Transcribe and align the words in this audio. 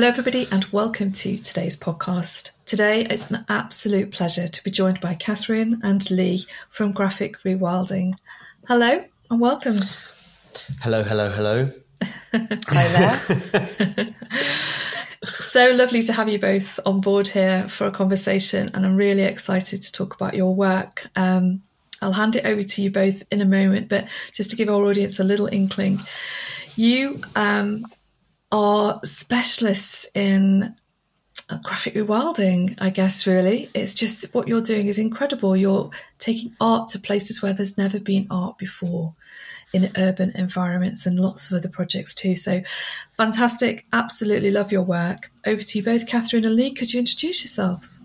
Hello, 0.00 0.08
everybody, 0.08 0.48
and 0.50 0.64
welcome 0.72 1.12
to 1.12 1.36
today's 1.36 1.78
podcast. 1.78 2.52
Today, 2.64 3.04
it's 3.04 3.30
an 3.30 3.44
absolute 3.50 4.10
pleasure 4.10 4.48
to 4.48 4.64
be 4.64 4.70
joined 4.70 4.98
by 4.98 5.12
Catherine 5.12 5.78
and 5.82 6.10
Lee 6.10 6.46
from 6.70 6.92
Graphic 6.92 7.38
Rewilding. 7.42 8.14
Hello, 8.66 9.04
and 9.30 9.40
welcome. 9.40 9.76
Hello, 10.80 11.02
hello, 11.02 11.30
hello. 11.30 11.70
Hi 12.32 13.18
there. 13.98 14.14
so 15.38 15.70
lovely 15.72 16.00
to 16.04 16.14
have 16.14 16.30
you 16.30 16.38
both 16.38 16.80
on 16.86 17.02
board 17.02 17.28
here 17.28 17.68
for 17.68 17.86
a 17.86 17.92
conversation, 17.92 18.70
and 18.72 18.86
I'm 18.86 18.96
really 18.96 19.24
excited 19.24 19.82
to 19.82 19.92
talk 19.92 20.14
about 20.14 20.32
your 20.32 20.54
work. 20.54 21.08
Um, 21.14 21.60
I'll 22.00 22.12
hand 22.12 22.36
it 22.36 22.46
over 22.46 22.62
to 22.62 22.82
you 22.82 22.90
both 22.90 23.22
in 23.30 23.42
a 23.42 23.44
moment, 23.44 23.90
but 23.90 24.08
just 24.32 24.48
to 24.52 24.56
give 24.56 24.70
our 24.70 24.82
audience 24.82 25.20
a 25.20 25.24
little 25.24 25.48
inkling, 25.48 26.00
you 26.74 27.20
um, 27.36 27.84
are 28.52 29.00
specialists 29.04 30.10
in 30.14 30.74
uh, 31.48 31.58
graphic 31.62 31.94
rewilding, 31.94 32.76
I 32.78 32.90
guess, 32.90 33.26
really. 33.26 33.70
It's 33.74 33.94
just 33.94 34.34
what 34.34 34.48
you're 34.48 34.62
doing 34.62 34.86
is 34.86 34.98
incredible. 34.98 35.56
You're 35.56 35.90
taking 36.18 36.54
art 36.60 36.88
to 36.90 36.98
places 36.98 37.42
where 37.42 37.52
there's 37.52 37.78
never 37.78 37.98
been 37.98 38.26
art 38.30 38.58
before 38.58 39.14
in 39.72 39.90
urban 39.96 40.32
environments 40.34 41.06
and 41.06 41.18
lots 41.18 41.50
of 41.50 41.56
other 41.56 41.68
projects 41.68 42.14
too. 42.14 42.34
So 42.34 42.62
fantastic. 43.16 43.86
Absolutely 43.92 44.50
love 44.50 44.72
your 44.72 44.82
work. 44.82 45.30
Over 45.46 45.62
to 45.62 45.78
you 45.78 45.84
both, 45.84 46.06
Catherine 46.06 46.44
and 46.44 46.56
Lee. 46.56 46.74
Could 46.74 46.92
you 46.92 47.00
introduce 47.00 47.42
yourselves? 47.42 48.04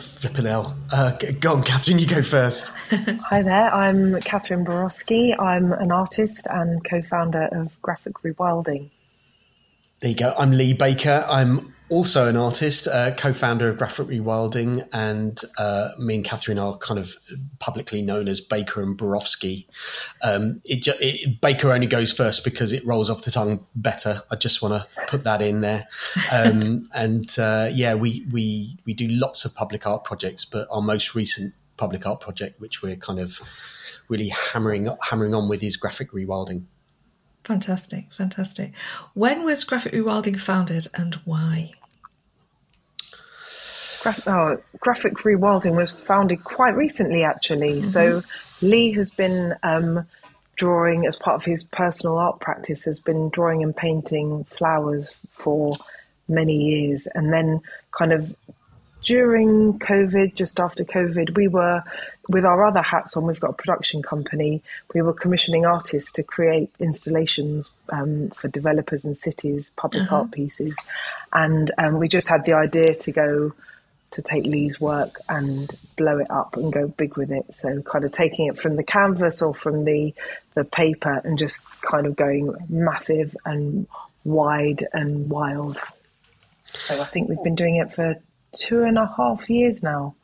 Flippin' 0.00 0.44
hell. 0.44 0.76
Uh, 0.92 1.16
go 1.40 1.54
on, 1.54 1.62
Catherine, 1.64 1.98
you 1.98 2.06
go 2.06 2.22
first. 2.22 2.68
Hi 3.28 3.42
there, 3.42 3.74
I'm 3.74 4.20
Catherine 4.20 4.62
Borowski. 4.62 5.34
I'm 5.36 5.72
an 5.72 5.90
artist 5.90 6.46
and 6.48 6.84
co 6.84 7.02
founder 7.02 7.48
of 7.50 7.80
Graphic 7.82 8.14
Rewilding. 8.22 8.90
There 10.00 10.10
you 10.10 10.16
go. 10.16 10.34
I'm 10.38 10.52
Lee 10.52 10.72
Baker. 10.72 11.26
I'm 11.28 11.74
also 11.90 12.26
an 12.26 12.34
artist, 12.34 12.88
uh, 12.88 13.10
co-founder 13.16 13.68
of 13.68 13.76
Graphic 13.76 14.06
Rewilding, 14.06 14.88
and 14.94 15.38
uh, 15.58 15.90
me 15.98 16.14
and 16.14 16.24
Catherine 16.24 16.58
are 16.58 16.78
kind 16.78 16.98
of 16.98 17.16
publicly 17.58 18.00
known 18.00 18.26
as 18.26 18.40
Baker 18.40 18.80
and 18.80 18.96
Borowski. 18.96 19.68
Um, 20.22 20.62
it, 20.64 20.88
it, 20.88 21.42
Baker 21.42 21.70
only 21.70 21.86
goes 21.86 22.14
first 22.14 22.44
because 22.44 22.72
it 22.72 22.82
rolls 22.86 23.10
off 23.10 23.24
the 23.24 23.30
tongue 23.30 23.66
better. 23.74 24.22
I 24.30 24.36
just 24.36 24.62
want 24.62 24.72
to 24.72 25.06
put 25.06 25.24
that 25.24 25.42
in 25.42 25.60
there. 25.60 25.86
Um, 26.32 26.88
and 26.94 27.38
uh, 27.38 27.68
yeah, 27.70 27.92
we 27.94 28.26
we 28.32 28.78
we 28.86 28.94
do 28.94 29.06
lots 29.06 29.44
of 29.44 29.54
public 29.54 29.86
art 29.86 30.04
projects, 30.04 30.46
but 30.46 30.66
our 30.70 30.80
most 30.80 31.14
recent 31.14 31.52
public 31.76 32.06
art 32.06 32.20
project, 32.20 32.58
which 32.58 32.80
we're 32.80 32.96
kind 32.96 33.18
of 33.18 33.38
really 34.08 34.28
hammering 34.28 34.88
hammering 35.02 35.34
on 35.34 35.46
with, 35.46 35.62
is 35.62 35.76
Graphic 35.76 36.12
Rewilding. 36.12 36.64
Fantastic, 37.50 38.04
fantastic. 38.12 38.70
When 39.14 39.42
was 39.42 39.64
Graphic 39.64 39.92
Rewilding 39.92 40.38
founded 40.38 40.86
and 40.94 41.16
why? 41.24 41.72
Graph- 44.02 44.28
oh, 44.28 44.62
Graphic 44.78 45.14
Rewilding 45.14 45.74
was 45.74 45.90
founded 45.90 46.44
quite 46.44 46.76
recently, 46.76 47.24
actually. 47.24 47.80
Mm-hmm. 47.80 47.86
So 47.86 48.22
Lee 48.62 48.92
has 48.92 49.10
been 49.10 49.56
um, 49.64 50.06
drawing 50.54 51.08
as 51.08 51.16
part 51.16 51.34
of 51.34 51.44
his 51.44 51.64
personal 51.64 52.18
art 52.18 52.38
practice, 52.38 52.84
has 52.84 53.00
been 53.00 53.30
drawing 53.30 53.64
and 53.64 53.76
painting 53.76 54.44
flowers 54.44 55.10
for 55.32 55.72
many 56.28 56.54
years, 56.56 57.08
and 57.16 57.32
then 57.32 57.62
kind 57.90 58.12
of 58.12 58.32
during 59.02 59.78
COVID, 59.78 60.34
just 60.34 60.60
after 60.60 60.84
COVID, 60.84 61.36
we 61.36 61.48
were, 61.48 61.82
with 62.28 62.44
our 62.44 62.64
other 62.64 62.82
hats 62.82 63.16
on, 63.16 63.26
we've 63.26 63.40
got 63.40 63.50
a 63.50 63.54
production 63.54 64.02
company, 64.02 64.62
we 64.94 65.02
were 65.02 65.12
commissioning 65.12 65.66
artists 65.66 66.12
to 66.12 66.22
create 66.22 66.70
installations 66.78 67.70
um, 67.90 68.30
for 68.30 68.48
developers 68.48 69.04
and 69.04 69.16
cities, 69.16 69.70
public 69.76 70.02
uh-huh. 70.02 70.16
art 70.16 70.30
pieces. 70.32 70.76
And 71.32 71.70
um, 71.78 71.98
we 71.98 72.08
just 72.08 72.28
had 72.28 72.44
the 72.44 72.54
idea 72.54 72.94
to 72.94 73.12
go 73.12 73.52
to 74.12 74.22
take 74.22 74.44
Lee's 74.44 74.80
work 74.80 75.16
and 75.28 75.70
blow 75.96 76.18
it 76.18 76.30
up 76.30 76.56
and 76.56 76.72
go 76.72 76.88
big 76.88 77.16
with 77.16 77.30
it. 77.30 77.54
So 77.54 77.80
kind 77.82 78.04
of 78.04 78.12
taking 78.12 78.46
it 78.46 78.58
from 78.58 78.76
the 78.76 78.82
canvas 78.82 79.40
or 79.40 79.54
from 79.54 79.84
the 79.84 80.14
the 80.54 80.64
paper 80.64 81.20
and 81.24 81.38
just 81.38 81.60
kind 81.80 82.06
of 82.06 82.16
going 82.16 82.52
massive 82.68 83.36
and 83.44 83.86
wide 84.24 84.84
and 84.92 85.30
wild. 85.30 85.78
So 86.64 87.00
I 87.00 87.04
think 87.04 87.28
we've 87.28 87.42
been 87.42 87.54
doing 87.54 87.76
it 87.76 87.92
for 87.92 88.16
two 88.52 88.82
and 88.82 88.96
a 88.96 89.06
half 89.16 89.48
years 89.48 89.82
now. 89.82 90.14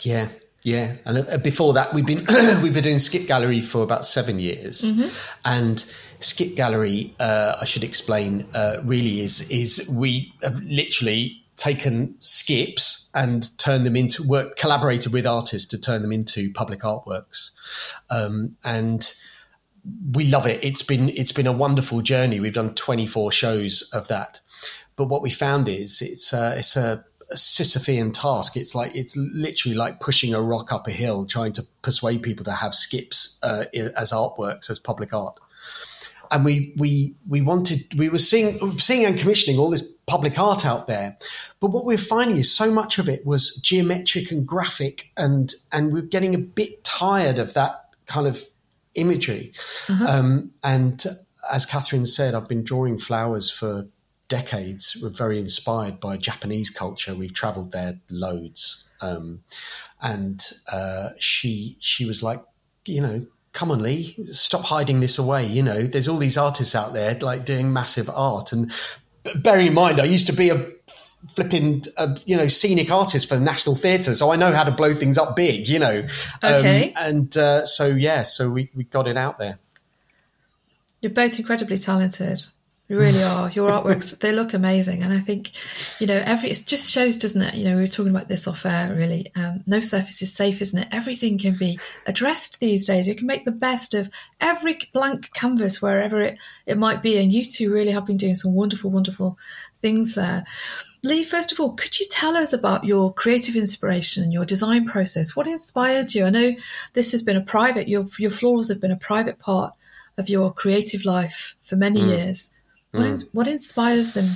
Yeah, 0.00 0.28
yeah. 0.62 0.96
And 1.04 1.28
uh, 1.28 1.38
before 1.38 1.72
that, 1.74 1.94
we've 1.94 2.06
been 2.06 2.26
we've 2.62 2.74
been 2.74 2.84
doing 2.84 2.98
Skip 2.98 3.26
Gallery 3.26 3.60
for 3.60 3.82
about 3.82 4.06
seven 4.06 4.38
years, 4.38 4.82
mm-hmm. 4.82 5.08
and 5.44 5.92
Skip 6.20 6.56
Gallery, 6.56 7.14
uh, 7.20 7.56
I 7.60 7.64
should 7.64 7.84
explain, 7.84 8.48
uh, 8.54 8.78
really 8.84 9.20
is 9.20 9.50
is 9.50 9.88
we 9.88 10.32
have 10.42 10.60
literally 10.62 11.44
taken 11.56 12.14
skips 12.20 13.10
and 13.14 13.58
turned 13.58 13.84
them 13.84 13.96
into 13.96 14.22
work 14.22 14.56
collaborated 14.56 15.12
with 15.12 15.26
artists 15.26 15.68
to 15.68 15.80
turn 15.80 16.02
them 16.02 16.12
into 16.12 16.52
public 16.52 16.80
artworks 16.80 17.50
um, 18.10 18.56
and 18.62 19.12
we 20.12 20.24
love 20.24 20.46
it 20.46 20.62
it's 20.62 20.82
been 20.82 21.08
it's 21.10 21.32
been 21.32 21.48
a 21.48 21.52
wonderful 21.52 22.00
journey 22.00 22.38
we've 22.38 22.52
done 22.52 22.72
24 22.74 23.32
shows 23.32 23.90
of 23.92 24.06
that 24.06 24.40
but 24.94 25.06
what 25.06 25.20
we 25.20 25.30
found 25.30 25.68
is 25.68 26.00
it's 26.00 26.32
a, 26.32 26.58
it's 26.58 26.76
a, 26.76 27.04
a 27.30 27.34
Sisyphean 27.34 28.12
task. 28.12 28.56
It's 28.56 28.74
like 28.74 28.94
it's 28.94 29.16
literally 29.16 29.76
like 29.76 30.00
pushing 30.00 30.34
a 30.34 30.40
rock 30.40 30.72
up 30.72 30.86
a 30.86 30.92
hill, 30.92 31.26
trying 31.26 31.52
to 31.54 31.64
persuade 31.82 32.22
people 32.22 32.44
to 32.44 32.52
have 32.52 32.74
skips 32.74 33.38
uh, 33.42 33.64
as 33.96 34.12
artworks, 34.12 34.70
as 34.70 34.78
public 34.78 35.12
art 35.12 35.38
and 36.30 36.44
we 36.44 36.74
we 36.76 37.14
we 37.28 37.40
wanted 37.40 37.82
we 37.96 38.08
were 38.08 38.18
seeing 38.18 38.78
seeing 38.78 39.04
and 39.04 39.18
commissioning 39.18 39.58
all 39.58 39.70
this 39.70 39.86
public 40.06 40.38
art 40.38 40.64
out 40.64 40.86
there 40.86 41.16
but 41.60 41.70
what 41.70 41.84
we 41.84 41.94
we're 41.94 41.98
finding 41.98 42.36
is 42.36 42.54
so 42.54 42.70
much 42.70 42.98
of 42.98 43.08
it 43.08 43.24
was 43.26 43.56
geometric 43.56 44.30
and 44.30 44.46
graphic 44.46 45.10
and 45.16 45.54
and 45.72 45.92
we're 45.92 46.02
getting 46.02 46.34
a 46.34 46.38
bit 46.38 46.82
tired 46.84 47.38
of 47.38 47.54
that 47.54 47.90
kind 48.06 48.26
of 48.26 48.42
imagery 48.94 49.52
uh-huh. 49.88 50.06
um, 50.08 50.50
and 50.62 51.04
as 51.52 51.66
catherine 51.66 52.06
said 52.06 52.34
i've 52.34 52.48
been 52.48 52.64
drawing 52.64 52.98
flowers 52.98 53.50
for 53.50 53.86
decades 54.28 54.96
we're 55.02 55.08
very 55.08 55.38
inspired 55.38 55.98
by 56.00 56.16
japanese 56.16 56.70
culture 56.70 57.14
we've 57.14 57.32
traveled 57.32 57.72
there 57.72 57.98
loads 58.10 58.88
um, 59.00 59.42
and 60.02 60.52
uh, 60.72 61.10
she 61.18 61.76
she 61.80 62.04
was 62.04 62.22
like 62.22 62.42
you 62.84 63.00
know 63.00 63.26
come 63.58 63.72
on, 63.72 63.82
Lee, 63.82 64.14
stop 64.26 64.62
hiding 64.62 65.00
this 65.00 65.18
away. 65.18 65.44
You 65.44 65.64
know, 65.64 65.82
there's 65.82 66.06
all 66.06 66.18
these 66.18 66.38
artists 66.38 66.76
out 66.76 66.94
there 66.94 67.18
like 67.18 67.44
doing 67.44 67.72
massive 67.72 68.08
art. 68.08 68.52
And 68.52 68.72
bearing 69.34 69.66
in 69.66 69.74
mind, 69.74 70.00
I 70.00 70.04
used 70.04 70.28
to 70.28 70.32
be 70.32 70.50
a 70.50 70.64
flipping, 71.34 71.84
uh, 71.96 72.16
you 72.24 72.36
know, 72.36 72.46
scenic 72.46 72.90
artist 72.90 73.28
for 73.28 73.34
the 73.34 73.40
National 73.40 73.74
Theatre, 73.74 74.14
so 74.14 74.30
I 74.30 74.36
know 74.36 74.52
how 74.52 74.62
to 74.62 74.70
blow 74.70 74.94
things 74.94 75.18
up 75.18 75.34
big. 75.34 75.68
You 75.68 75.80
know, 75.80 76.06
um, 76.42 76.54
okay. 76.54 76.92
Um, 76.92 77.04
and 77.04 77.36
uh, 77.36 77.66
so 77.66 77.86
yeah, 77.86 78.22
so 78.22 78.48
we 78.50 78.70
we 78.74 78.84
got 78.84 79.08
it 79.08 79.16
out 79.16 79.38
there. 79.38 79.58
You're 81.00 81.12
both 81.12 81.38
incredibly 81.38 81.78
talented. 81.78 82.44
You 82.88 82.98
really 82.98 83.22
are. 83.22 83.50
Your 83.54 83.70
artworks, 83.70 84.18
they 84.18 84.32
look 84.32 84.54
amazing. 84.54 85.02
And 85.02 85.12
I 85.12 85.20
think, 85.20 85.52
you 86.00 86.06
know, 86.06 86.20
every, 86.24 86.50
it 86.50 86.64
just 86.66 86.90
shows, 86.90 87.18
doesn't 87.18 87.40
it? 87.40 87.54
You 87.54 87.64
know, 87.64 87.76
we 87.76 87.82
were 87.82 87.86
talking 87.86 88.14
about 88.14 88.28
this 88.28 88.46
off 88.46 88.64
air, 88.64 88.94
really. 88.94 89.30
Um, 89.36 89.62
no 89.66 89.80
surface 89.80 90.22
is 90.22 90.34
safe, 90.34 90.62
isn't 90.62 90.78
it? 90.78 90.88
Everything 90.90 91.38
can 91.38 91.56
be 91.56 91.78
addressed 92.06 92.60
these 92.60 92.86
days. 92.86 93.06
You 93.06 93.14
can 93.14 93.26
make 93.26 93.44
the 93.44 93.52
best 93.52 93.94
of 93.94 94.10
every 94.40 94.78
blank 94.92 95.32
canvas, 95.34 95.82
wherever 95.82 96.20
it, 96.20 96.38
it 96.66 96.78
might 96.78 97.02
be. 97.02 97.18
And 97.18 97.32
you 97.32 97.44
two 97.44 97.72
really 97.72 97.92
have 97.92 98.06
been 98.06 98.16
doing 98.16 98.34
some 98.34 98.54
wonderful, 98.54 98.90
wonderful 98.90 99.38
things 99.82 100.14
there. 100.14 100.44
Lee, 101.04 101.22
first 101.22 101.52
of 101.52 101.60
all, 101.60 101.74
could 101.74 102.00
you 102.00 102.06
tell 102.10 102.36
us 102.36 102.52
about 102.52 102.84
your 102.84 103.12
creative 103.12 103.54
inspiration 103.54 104.24
and 104.24 104.32
your 104.32 104.44
design 104.44 104.84
process? 104.86 105.36
What 105.36 105.46
inspired 105.46 106.12
you? 106.12 106.24
I 106.24 106.30
know 106.30 106.56
this 106.94 107.12
has 107.12 107.22
been 107.22 107.36
a 107.36 107.42
private, 107.42 107.86
your, 107.86 108.08
your 108.18 108.32
florals 108.32 108.68
have 108.68 108.80
been 108.80 108.90
a 108.90 108.96
private 108.96 109.38
part 109.38 109.74
of 110.16 110.28
your 110.28 110.52
creative 110.52 111.04
life 111.04 111.54
for 111.62 111.76
many 111.76 112.00
mm. 112.00 112.08
years. 112.08 112.52
What, 112.98 113.06
mm. 113.06 113.12
is, 113.12 113.28
what 113.32 113.48
inspires 113.48 114.14
them? 114.14 114.30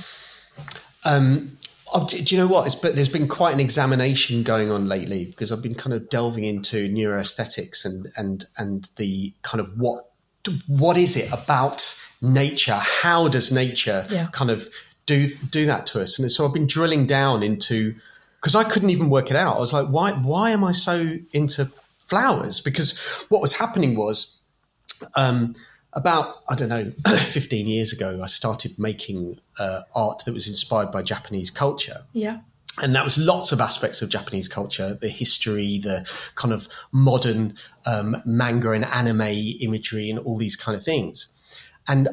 Um, 1.04 1.58
oh, 1.92 2.06
do, 2.06 2.16
you 2.18 2.38
know 2.38 2.46
what? 2.46 2.66
It's, 2.66 2.74
but 2.74 2.94
there's 2.94 3.08
been 3.08 3.28
quite 3.28 3.52
an 3.52 3.60
examination 3.60 4.42
going 4.42 4.70
on 4.70 4.88
lately 4.88 5.26
because 5.26 5.52
I've 5.52 5.62
been 5.62 5.74
kind 5.74 5.92
of 5.92 6.08
delving 6.08 6.44
into 6.44 6.88
neuroaesthetics 6.88 7.84
and 7.84 8.08
and 8.16 8.44
and 8.56 8.90
the 8.96 9.32
kind 9.42 9.60
of 9.60 9.78
what 9.78 10.10
what 10.66 10.96
is 10.96 11.16
it 11.16 11.32
about 11.32 12.00
nature? 12.20 12.78
How 12.78 13.28
does 13.28 13.52
nature 13.52 14.06
yeah. 14.10 14.28
kind 14.32 14.50
of 14.50 14.68
do 15.06 15.28
do 15.50 15.66
that 15.66 15.86
to 15.88 16.02
us? 16.02 16.18
And 16.18 16.30
so 16.30 16.46
I've 16.46 16.54
been 16.54 16.66
drilling 16.66 17.06
down 17.06 17.42
into 17.42 17.94
because 18.36 18.54
I 18.54 18.64
couldn't 18.64 18.90
even 18.90 19.10
work 19.10 19.30
it 19.30 19.36
out. 19.36 19.56
I 19.56 19.60
was 19.60 19.72
like, 19.72 19.88
why 19.88 20.12
why 20.12 20.50
am 20.50 20.64
I 20.64 20.72
so 20.72 21.16
into 21.32 21.70
flowers? 22.04 22.60
Because 22.60 22.98
what 23.28 23.40
was 23.40 23.54
happening 23.54 23.96
was. 23.96 24.38
Um, 25.16 25.56
about 25.92 26.42
I 26.48 26.54
don't 26.54 26.68
know, 26.68 26.90
15 27.06 27.66
years 27.66 27.92
ago, 27.92 28.20
I 28.22 28.26
started 28.26 28.78
making 28.78 29.40
uh, 29.58 29.82
art 29.94 30.22
that 30.24 30.34
was 30.34 30.48
inspired 30.48 30.90
by 30.90 31.02
Japanese 31.02 31.50
culture. 31.50 32.02
Yeah. 32.12 32.40
And 32.82 32.94
that 32.94 33.04
was 33.04 33.18
lots 33.18 33.52
of 33.52 33.60
aspects 33.60 34.00
of 34.00 34.08
Japanese 34.08 34.48
culture, 34.48 34.94
the 34.94 35.10
history, 35.10 35.78
the 35.78 36.08
kind 36.36 36.54
of 36.54 36.68
modern 36.90 37.54
um, 37.84 38.22
manga 38.24 38.70
and 38.70 38.86
anime 38.86 39.20
imagery, 39.60 40.08
and 40.08 40.18
all 40.18 40.38
these 40.38 40.56
kind 40.56 40.74
of 40.74 40.82
things. 40.82 41.28
And 41.86 42.08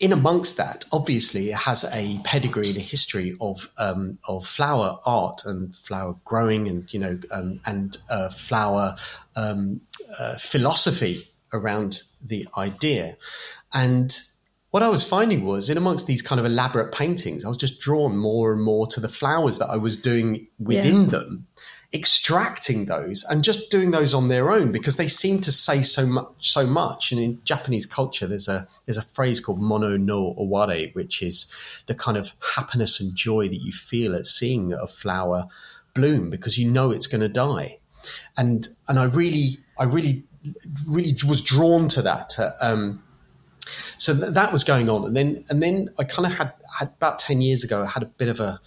in 0.00 0.12
amongst 0.12 0.56
that, 0.56 0.84
obviously, 0.90 1.50
it 1.50 1.58
has 1.58 1.84
a 1.92 2.18
pedigree 2.24 2.70
and 2.70 2.76
a 2.78 2.80
history 2.80 3.36
of 3.40 3.70
um, 3.78 4.18
of 4.26 4.44
flower 4.44 4.98
art 5.06 5.42
and 5.44 5.76
flower 5.76 6.16
growing, 6.24 6.66
and 6.66 6.92
you 6.92 6.98
know, 6.98 7.20
um, 7.30 7.60
and 7.64 7.98
uh, 8.10 8.30
flower 8.30 8.96
um, 9.36 9.80
uh, 10.18 10.36
philosophy 10.38 11.29
around 11.52 12.02
the 12.20 12.46
idea. 12.56 13.16
And 13.72 14.18
what 14.70 14.82
I 14.82 14.88
was 14.88 15.04
finding 15.04 15.44
was, 15.44 15.68
in 15.68 15.76
amongst 15.76 16.06
these 16.06 16.22
kind 16.22 16.38
of 16.38 16.46
elaborate 16.46 16.92
paintings, 16.92 17.44
I 17.44 17.48
was 17.48 17.58
just 17.58 17.80
drawn 17.80 18.16
more 18.16 18.52
and 18.52 18.62
more 18.62 18.86
to 18.88 19.00
the 19.00 19.08
flowers 19.08 19.58
that 19.58 19.68
I 19.68 19.76
was 19.76 19.96
doing 19.96 20.46
within 20.58 21.02
yeah. 21.02 21.10
them 21.10 21.46
extracting 21.92 22.84
those 22.84 23.24
and 23.24 23.42
just 23.42 23.68
doing 23.68 23.90
those 23.90 24.14
on 24.14 24.28
their 24.28 24.52
own 24.52 24.70
because 24.70 24.96
they 24.96 25.08
seem 25.08 25.40
to 25.40 25.50
say 25.50 25.82
so 25.82 26.06
much 26.06 26.28
so 26.38 26.64
much 26.64 27.10
and 27.10 27.20
in 27.20 27.42
Japanese 27.42 27.84
culture 27.84 28.28
there's 28.28 28.46
a 28.46 28.68
there's 28.86 28.96
a 28.96 29.02
phrase 29.02 29.40
called 29.40 29.60
mono 29.60 29.96
no 29.96 30.32
aware 30.38 30.86
which 30.92 31.20
is 31.20 31.52
the 31.86 31.94
kind 31.94 32.16
of 32.16 32.30
happiness 32.54 33.00
and 33.00 33.16
joy 33.16 33.48
that 33.48 33.60
you 33.60 33.72
feel 33.72 34.14
at 34.14 34.24
seeing 34.24 34.72
a 34.72 34.86
flower 34.86 35.48
bloom 35.92 36.30
because 36.30 36.58
you 36.58 36.70
know 36.70 36.92
it's 36.92 37.08
going 37.08 37.20
to 37.20 37.28
die 37.28 37.76
and 38.36 38.68
and 38.86 38.96
I 38.96 39.04
really 39.04 39.58
I 39.76 39.84
really 39.84 40.24
really 40.86 41.16
was 41.26 41.42
drawn 41.42 41.88
to 41.88 42.02
that 42.02 42.38
uh, 42.38 42.52
um, 42.60 43.02
so 43.98 44.16
th- 44.16 44.32
that 44.32 44.52
was 44.52 44.64
going 44.64 44.88
on 44.88 45.04
and 45.04 45.16
then 45.16 45.44
and 45.48 45.62
then 45.62 45.90
I 45.98 46.04
kind 46.04 46.26
of 46.26 46.32
had 46.32 46.52
had 46.78 46.88
about 46.88 47.18
10 47.18 47.40
years 47.40 47.64
ago 47.64 47.82
I 47.82 47.86
had 47.86 48.02
a 48.02 48.06
bit 48.06 48.28
of 48.28 48.40
a 48.40 48.60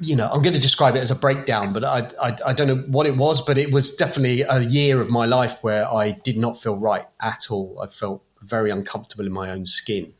you 0.00 0.16
know, 0.16 0.28
I'm 0.28 0.42
going 0.42 0.54
to 0.54 0.60
describe 0.60 0.96
it 0.96 1.00
as 1.00 1.10
a 1.10 1.14
breakdown, 1.14 1.72
but 1.72 1.84
I, 1.84 2.08
I, 2.20 2.36
I, 2.46 2.52
don't 2.52 2.66
know 2.66 2.84
what 2.88 3.06
it 3.06 3.16
was, 3.16 3.40
but 3.40 3.58
it 3.58 3.72
was 3.72 3.94
definitely 3.94 4.42
a 4.42 4.60
year 4.60 5.00
of 5.00 5.08
my 5.08 5.24
life 5.24 5.62
where 5.62 5.90
I 5.92 6.12
did 6.12 6.36
not 6.36 6.60
feel 6.60 6.76
right 6.76 7.06
at 7.20 7.50
all. 7.50 7.78
I 7.80 7.86
felt 7.86 8.22
very 8.42 8.70
uncomfortable 8.70 9.26
in 9.26 9.32
my 9.32 9.50
own 9.50 9.66
skin. 9.66 10.14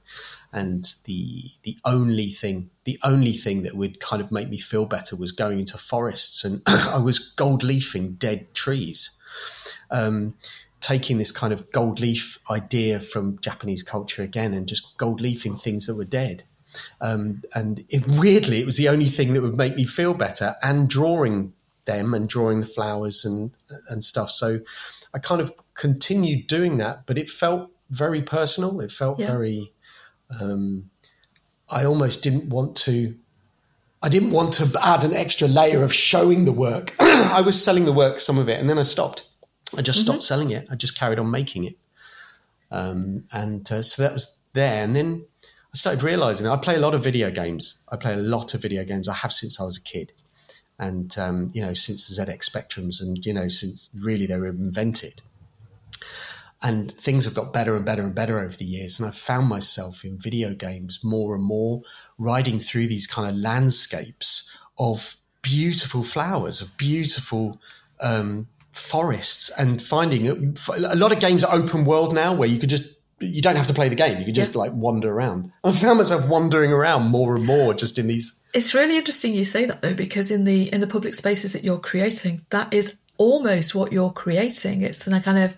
And 0.53 0.95
the 1.05 1.51
the 1.65 1.77
only 1.85 2.29
thing 2.29 2.71
the 2.85 3.01
only 3.03 3.33
thing 3.33 3.63
that 3.63 3.75
would 3.75 3.99
kind 3.99 4.23
of 4.23 4.31
make 4.31 4.49
me 4.49 4.59
feel 4.59 4.87
better 4.87 5.17
was 5.17 5.33
going 5.33 5.59
into 5.59 5.77
forests, 5.77 6.45
and 6.45 6.63
I 6.67 6.99
was 6.99 7.19
gold 7.19 7.65
leafing 7.65 8.13
dead 8.15 8.55
trees, 8.55 9.21
um, 9.95 10.35
taking 10.81 11.17
this 11.17 11.33
kind 11.33 11.55
of 11.55 11.71
gold 11.73 12.01
leaf 12.01 12.39
idea 12.51 13.01
from 13.01 13.39
Japanese 13.41 13.83
culture 13.83 14.23
again, 14.23 14.53
and 14.53 14.69
just 14.69 14.95
gold 14.99 15.23
leafing 15.23 15.57
things 15.57 15.87
that 15.87 15.95
were 15.95 16.05
dead 16.05 16.45
um, 17.01 17.43
and 17.55 17.85
it, 17.89 18.07
weirdly, 18.07 18.61
it 18.61 18.67
was 18.67 18.77
the 18.77 18.89
only 18.89 19.07
thing 19.07 19.33
that 19.33 19.43
would 19.43 19.57
make 19.57 19.77
me 19.77 19.85
feel 19.85 20.15
better 20.15 20.57
and 20.63 20.89
drawing 20.89 21.53
them 21.85 22.15
and 22.15 22.29
drawing 22.29 22.61
the 22.61 22.67
flowers 22.67 23.25
and, 23.25 23.53
and 23.89 24.03
stuff. 24.03 24.31
So 24.31 24.61
I 25.13 25.19
kind 25.19 25.41
of 25.41 25.53
continued 25.75 26.47
doing 26.47 26.79
that, 26.79 27.07
but 27.07 27.19
it 27.19 27.29
felt 27.29 27.71
very 27.91 28.23
personal. 28.23 28.81
It 28.81 28.91
felt 28.91 29.21
yeah. 29.21 29.27
very, 29.27 29.73
um, 30.41 30.91
I 31.69 31.85
almost 31.85 32.23
didn't 32.23 32.49
want 32.49 32.77
to 32.79 33.17
I 34.03 34.11
didn't 34.11 34.33
want 34.33 34.53
to 34.55 34.71
add 34.83 35.03
an 35.03 35.15
extra 35.15 35.49
layer 35.49 35.83
of 35.83 35.91
showing 35.91 36.45
the 36.45 36.53
work. 36.53 36.95
I 37.01 37.41
was 37.41 37.63
selling 37.63 37.87
the 37.87 37.93
work, 37.93 38.21
some 38.21 38.37
of 38.37 38.51
it, 38.51 38.61
and 38.61 38.69
then 38.69 38.79
I 38.79 38.83
stopped. 38.83 39.27
I 39.77 39.83
just 39.83 40.01
mm-hmm. 40.01 40.11
stopped 40.11 40.23
selling 40.23 40.51
it. 40.51 40.67
I 40.71 40.75
just 40.75 40.99
carried 40.99 41.19
on 41.19 41.31
making 41.31 41.65
it. 41.65 41.77
Um, 42.71 43.25
and 43.33 43.71
uh, 43.71 43.83
so 43.83 44.03
that 44.03 44.13
was 44.13 44.41
there. 44.53 44.83
And 44.83 44.95
then 44.95 45.27
I 45.75 45.77
started 45.77 46.03
realizing 46.03 46.47
I 46.47 46.57
play 46.57 46.77
a 46.77 46.81
lot 46.81 46.95
of 46.95 47.03
video 47.03 47.31
games. 47.31 47.83
I 47.89 47.97
play 47.97 48.15
a 48.15 48.19
lot 48.19 48.55
of 48.55 48.63
video 48.63 48.85
games. 48.85 49.09
I 49.09 49.15
have 49.15 49.33
since 49.33 49.61
I 49.61 49.65
was 49.65 49.77
a 49.77 49.83
kid, 49.83 50.13
and 50.79 51.17
um, 51.19 51.51
you 51.53 51.63
know 51.63 51.75
since 51.75 52.07
the 52.07 52.25
ZX 52.25 52.49
Spectrums, 52.49 53.03
and 53.03 53.25
you 53.27 53.33
know 53.33 53.49
since 53.49 53.91
really 54.01 54.27
they 54.27 54.39
were 54.39 54.47
invented. 54.47 55.23
And 56.63 56.91
things 56.93 57.27
have 57.27 57.35
got 57.35 57.53
better 57.53 57.77
and 57.77 57.85
better 57.85 58.03
and 58.03 58.15
better 58.15 58.39
over 58.39 58.57
the 58.57 58.65
years. 58.65 58.99
And 58.99 59.07
I've 59.07 59.17
found 59.17 59.49
myself 59.49 60.03
in 60.03 60.17
video 60.17 60.55
games 60.55 61.01
more 61.03 61.35
and 61.35 61.45
more 61.45 61.83
riding 62.17 62.59
through 62.59 62.87
these 62.87 63.07
kind 63.07 63.29
of 63.29 63.37
landscapes 63.37 64.57
of 64.79 65.17
beautiful 65.43 66.03
flowers, 66.03 66.63
of 66.63 66.75
beautiful 66.79 67.61
um, 68.01 68.47
forests, 68.75 69.51
and 69.57 69.81
finding 69.81 70.55
a 70.69 70.95
lot 70.97 71.13
of 71.13 71.21
games 71.21 71.45
are 71.45 71.55
open 71.55 71.85
world 71.85 72.13
now 72.13 72.35
where 72.35 72.49
you 72.49 72.59
could 72.59 72.69
just 72.69 72.93
you 73.21 73.41
don't 73.41 73.57
have 73.57 73.69
to 73.69 73.73
play 73.73 73.89
the 73.89 73.95
game. 73.95 74.19
You 74.19 74.25
can 74.25 74.35
just 74.35 74.53
yeah. 74.53 74.59
like 74.59 74.73
wander 74.73 75.13
around. 75.13 75.53
I 75.63 75.73
found 75.73 75.99
myself 75.99 76.29
wandering 76.29 76.73
around 76.73 77.05
more 77.05 77.37
and 77.37 77.47
more 77.47 77.73
just 77.73 77.99
in 77.99 78.09
these. 78.09 78.43
It's 78.53 78.75
really 78.75 78.99
interesting 78.99 79.33
you 79.33 79.45
say 79.45 79.65
that 79.67 79.81
though, 79.81 79.95
because 79.95 80.31
in 80.31 80.45
the 80.45 80.73
in 80.73 80.81
the 80.81 80.89
public 80.89 81.15
spaces 81.15 81.53
that 81.53 81.63
you're 81.63 81.79
creating, 81.79 82.45
that 82.51 82.75
is 82.75 82.97
almost 83.17 83.75
what 83.75 83.93
you're 83.93 84.11
creating. 84.11 84.83
It's 84.83 85.07
a 85.07 85.21
kind 85.21 85.39
of 85.39 85.55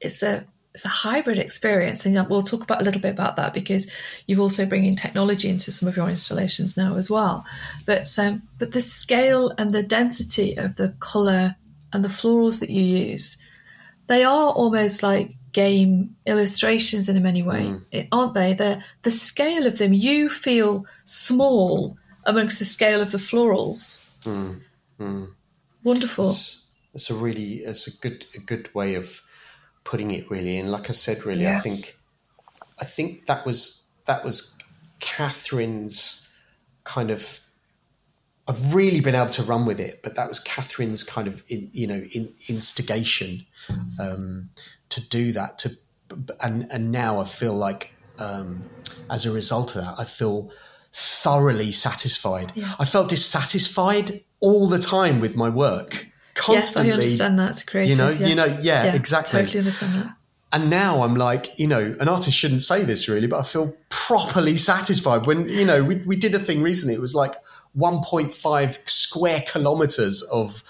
it's 0.00 0.22
a 0.22 0.44
it's 0.72 0.86
a 0.86 0.88
hybrid 0.88 1.38
experience, 1.38 2.06
and 2.06 2.28
we'll 2.28 2.42
talk 2.42 2.64
about 2.64 2.80
a 2.80 2.84
little 2.84 3.00
bit 3.00 3.12
about 3.12 3.36
that 3.36 3.52
because 3.52 3.90
you've 4.26 4.40
also 4.40 4.64
bringing 4.64 4.96
technology 4.96 5.48
into 5.48 5.70
some 5.70 5.88
of 5.88 5.96
your 5.96 6.08
installations 6.08 6.76
now 6.78 6.96
as 6.96 7.10
well. 7.10 7.44
But 7.84 8.10
um, 8.18 8.42
but 8.58 8.72
the 8.72 8.80
scale 8.80 9.52
and 9.58 9.70
the 9.70 9.82
density 9.82 10.56
of 10.56 10.76
the 10.76 10.94
color 10.98 11.56
and 11.94 12.04
the 12.04 12.08
florals 12.08 12.60
that 12.60 12.68
you 12.68 12.82
use, 12.82 13.38
they 14.08 14.24
are 14.24 14.50
almost 14.50 15.02
like 15.02 15.36
game 15.52 16.16
illustrations 16.26 17.08
in 17.08 17.16
a 17.16 17.20
many 17.20 17.42
way, 17.42 17.72
mm. 17.92 18.08
aren't 18.12 18.34
they? 18.34 18.52
The 18.52 18.82
the 19.02 19.10
scale 19.10 19.66
of 19.66 19.78
them, 19.78 19.94
you 19.94 20.28
feel 20.28 20.84
small 21.04 21.96
amongst 22.26 22.58
the 22.58 22.64
scale 22.66 23.00
of 23.00 23.12
the 23.12 23.18
florals. 23.18 24.04
Mm. 24.24 24.60
Mm. 25.00 25.28
Wonderful. 25.84 26.28
It's, 26.28 26.64
it's, 26.92 27.10
a 27.10 27.14
really 27.14 27.58
it's 27.58 27.86
a 27.86 27.96
good 27.96 28.26
a 28.34 28.40
good 28.40 28.74
way 28.74 28.96
of 28.96 29.22
putting 29.84 30.10
it 30.10 30.30
really. 30.30 30.58
And 30.58 30.70
like 30.70 30.90
I 30.90 30.92
said, 30.92 31.24
really, 31.24 31.44
yeah. 31.44 31.56
I 31.56 31.60
think 31.60 31.96
I 32.80 32.84
think 32.84 33.26
that 33.26 33.46
was 33.46 33.84
that 34.06 34.24
was 34.24 34.54
Catherine's 35.00 36.28
kind 36.82 37.10
of. 37.10 37.40
I've 38.46 38.74
really 38.74 39.00
been 39.00 39.14
able 39.14 39.30
to 39.30 39.42
run 39.42 39.66
with 39.66 39.80
it, 39.80 40.00
but 40.02 40.14
that 40.16 40.28
was 40.28 40.38
Catherine's 40.40 41.02
kind 41.02 41.28
of, 41.28 41.42
in, 41.48 41.70
you 41.72 41.86
know, 41.86 42.02
in, 42.12 42.32
instigation. 42.48 43.46
Um, 43.98 44.50
to 44.90 45.00
do 45.08 45.32
that 45.32 45.58
to 45.58 45.70
and 46.40 46.66
and 46.70 46.92
now 46.92 47.18
I 47.18 47.24
feel 47.24 47.54
like 47.54 47.92
um, 48.18 48.62
as 49.10 49.26
a 49.26 49.32
result 49.32 49.74
of 49.74 49.82
that 49.84 49.94
I 49.98 50.04
feel 50.04 50.52
thoroughly 50.92 51.72
satisfied. 51.72 52.52
Yeah. 52.54 52.72
I 52.78 52.84
felt 52.84 53.08
dissatisfied 53.08 54.20
all 54.38 54.68
the 54.68 54.78
time 54.78 55.18
with 55.18 55.34
my 55.34 55.48
work. 55.48 56.06
Constantly, 56.34 56.88
yes, 56.88 56.96
I 56.96 57.02
understand 57.02 57.38
that. 57.40 57.50
It's 57.50 57.62
crazy. 57.64 57.92
You 57.92 57.98
know, 57.98 58.10
yeah. 58.10 58.26
you 58.26 58.34
know, 58.34 58.44
yeah, 58.44 58.84
yeah, 58.84 58.94
exactly. 58.94 59.40
Totally 59.40 59.58
understand 59.58 59.94
that. 59.94 60.16
And 60.52 60.70
now 60.70 61.02
I'm 61.02 61.16
like, 61.16 61.58
you 61.58 61.66
know, 61.66 61.96
an 61.98 62.08
artist 62.08 62.36
shouldn't 62.36 62.62
say 62.62 62.84
this 62.84 63.08
really, 63.08 63.26
but 63.26 63.40
I 63.40 63.42
feel 63.42 63.76
properly 63.88 64.56
satisfied 64.56 65.26
when, 65.26 65.48
you 65.48 65.64
know, 65.64 65.82
we, 65.82 65.96
we 66.06 66.14
did 66.14 66.32
a 66.32 66.38
thing 66.38 66.62
recently. 66.62 66.94
It 66.94 67.00
was 67.00 67.14
like 67.14 67.34
1.5 67.76 68.88
square 68.88 69.42
kilometers 69.46 70.22
of 70.22 70.62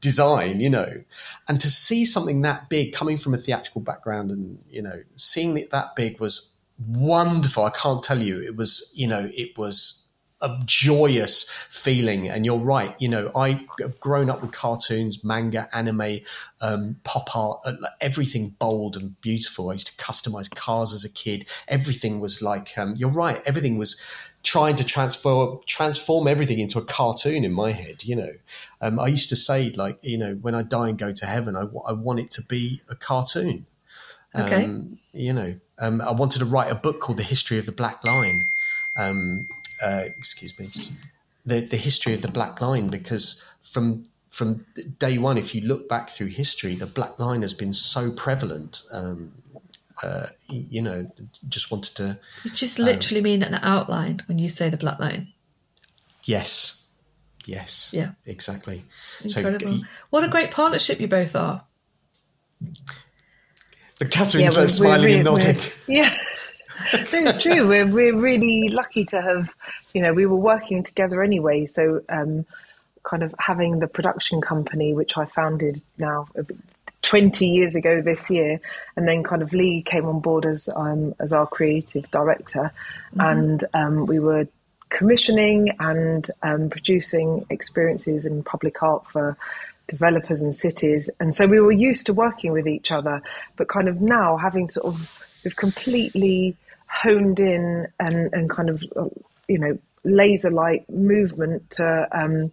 design, 0.00 0.60
you 0.60 0.70
know, 0.70 1.02
and 1.48 1.60
to 1.60 1.70
see 1.70 2.04
something 2.04 2.42
that 2.42 2.68
big 2.68 2.92
coming 2.92 3.18
from 3.18 3.34
a 3.34 3.38
theatrical 3.38 3.80
background 3.80 4.30
and, 4.30 4.58
you 4.68 4.82
know, 4.82 5.02
seeing 5.14 5.56
it 5.56 5.70
that 5.70 5.94
big 5.96 6.20
was 6.20 6.54
wonderful. 6.86 7.64
I 7.64 7.70
can't 7.70 8.02
tell 8.02 8.20
you. 8.20 8.40
It 8.42 8.56
was, 8.56 8.92
you 8.94 9.06
know, 9.06 9.30
it 9.34 9.56
was 9.56 10.08
a 10.42 10.60
joyous 10.64 11.48
feeling. 11.70 12.28
And 12.28 12.44
you're 12.44 12.58
right. 12.58 12.94
You 12.98 13.08
know, 13.08 13.30
I 13.34 13.64
have 13.80 13.98
grown 14.00 14.28
up 14.28 14.42
with 14.42 14.50
cartoons, 14.50 15.22
manga, 15.22 15.68
anime, 15.72 16.18
um, 16.60 16.96
pop 17.04 17.34
art, 17.34 17.60
uh, 17.64 17.74
everything 18.00 18.56
bold 18.58 18.96
and 18.96 19.18
beautiful. 19.20 19.70
I 19.70 19.74
used 19.74 19.96
to 19.96 20.04
customize 20.04 20.52
cars 20.52 20.92
as 20.92 21.04
a 21.04 21.12
kid. 21.12 21.48
Everything 21.68 22.20
was 22.20 22.42
like, 22.42 22.76
um, 22.76 22.94
you're 22.96 23.08
right. 23.08 23.40
Everything 23.46 23.78
was 23.78 24.00
trying 24.42 24.76
to 24.76 24.84
transfer 24.84 25.56
transform 25.66 26.26
everything 26.26 26.58
into 26.58 26.78
a 26.78 26.84
cartoon 26.84 27.44
in 27.44 27.52
my 27.52 27.72
head. 27.72 28.04
You 28.04 28.16
know, 28.16 28.32
um, 28.80 28.98
I 28.98 29.08
used 29.08 29.28
to 29.30 29.36
say 29.36 29.70
like, 29.70 29.98
you 30.02 30.18
know, 30.18 30.34
when 30.42 30.54
I 30.54 30.62
die 30.62 30.88
and 30.88 30.98
go 30.98 31.12
to 31.12 31.26
heaven, 31.26 31.56
I, 31.56 31.62
I 31.86 31.92
want 31.92 32.20
it 32.20 32.30
to 32.32 32.42
be 32.42 32.82
a 32.88 32.94
cartoon. 32.94 33.66
Okay. 34.34 34.64
Um, 34.64 34.98
you 35.12 35.32
know, 35.32 35.54
um, 35.78 36.00
I 36.00 36.12
wanted 36.12 36.38
to 36.40 36.44
write 36.44 36.70
a 36.70 36.74
book 36.74 37.00
called 37.00 37.18
The 37.18 37.22
History 37.24 37.58
of 37.58 37.66
the 37.66 37.72
Black 37.72 38.04
Line. 38.06 38.46
Um, 38.96 39.48
uh, 39.82 40.04
excuse 40.06 40.58
me, 40.58 40.68
the 41.44 41.60
the 41.60 41.76
history 41.76 42.14
of 42.14 42.22
the 42.22 42.28
Black 42.28 42.60
Line 42.60 42.88
because 42.88 43.44
from 43.62 44.04
from 44.28 44.56
day 44.98 45.18
one, 45.18 45.36
if 45.36 45.54
you 45.54 45.60
look 45.60 45.88
back 45.88 46.08
through 46.08 46.28
history, 46.28 46.74
the 46.74 46.86
Black 46.86 47.18
Line 47.18 47.42
has 47.42 47.52
been 47.52 47.72
so 47.72 48.10
prevalent. 48.10 48.82
Um, 50.02 50.10
uh, 50.10 50.26
you 50.48 50.82
know, 50.82 51.10
just 51.48 51.70
wanted 51.70 51.96
to. 51.96 52.18
You 52.44 52.50
just 52.50 52.78
literally 52.78 53.20
um, 53.20 53.24
mean 53.24 53.42
an 53.42 53.54
outline 53.54 54.22
when 54.26 54.38
you 54.38 54.48
say 54.48 54.68
the 54.68 54.76
black 54.76 54.98
line. 54.98 55.32
Yes. 56.24 56.88
Yes. 57.46 57.90
Yeah. 57.92 58.12
Exactly. 58.26 58.84
Incredible. 59.24 59.78
So, 59.78 59.84
what 60.10 60.24
a 60.24 60.28
great 60.28 60.50
partnership 60.50 61.00
you 61.00 61.08
both 61.08 61.34
are. 61.34 61.64
The 63.98 64.06
Catherine's 64.06 64.56
yeah, 64.56 64.66
smiling 64.66 65.08
we're, 65.08 65.14
and 65.16 65.24
nodding. 65.24 65.58
Yeah. 65.86 66.14
it's 66.92 67.42
true. 67.42 67.66
We're 67.68 67.86
we're 67.86 68.16
really 68.16 68.68
lucky 68.68 69.04
to 69.06 69.20
have, 69.20 69.54
you 69.94 70.02
know, 70.02 70.12
we 70.12 70.26
were 70.26 70.36
working 70.36 70.82
together 70.82 71.22
anyway. 71.22 71.66
So, 71.66 72.02
um, 72.08 72.46
kind 73.02 73.22
of 73.22 73.34
having 73.38 73.80
the 73.80 73.88
production 73.88 74.40
company, 74.40 74.94
which 74.94 75.16
I 75.16 75.24
founded 75.24 75.82
now 75.98 76.28
20 77.12 77.46
years 77.46 77.76
ago 77.76 78.00
this 78.00 78.30
year. 78.30 78.58
And 78.96 79.06
then 79.06 79.22
kind 79.22 79.42
of 79.42 79.52
Lee 79.52 79.82
came 79.82 80.06
on 80.06 80.20
board 80.20 80.46
as, 80.46 80.66
um, 80.74 81.14
as 81.20 81.34
our 81.34 81.46
creative 81.46 82.10
director. 82.10 82.72
Mm-hmm. 83.14 83.20
And 83.20 83.64
um, 83.74 84.06
we 84.06 84.18
were 84.18 84.48
commissioning 84.88 85.76
and 85.78 86.26
um, 86.42 86.70
producing 86.70 87.44
experiences 87.50 88.24
in 88.24 88.42
public 88.42 88.82
art 88.82 89.06
for 89.06 89.36
developers 89.88 90.40
and 90.40 90.56
cities. 90.56 91.10
And 91.20 91.34
so 91.34 91.46
we 91.46 91.60
were 91.60 91.70
used 91.70 92.06
to 92.06 92.14
working 92.14 92.50
with 92.50 92.66
each 92.66 92.90
other, 92.90 93.20
but 93.56 93.68
kind 93.68 93.88
of 93.88 94.00
now 94.00 94.38
having 94.38 94.68
sort 94.68 94.86
of, 94.86 95.28
we've 95.44 95.54
completely 95.54 96.56
honed 96.86 97.40
in 97.40 97.88
and, 98.00 98.32
and 98.32 98.48
kind 98.48 98.70
of, 98.70 98.82
you 99.48 99.58
know, 99.58 99.78
laser 100.02 100.50
light 100.50 100.88
movement 100.88 101.68
to, 101.72 102.08
um, 102.10 102.52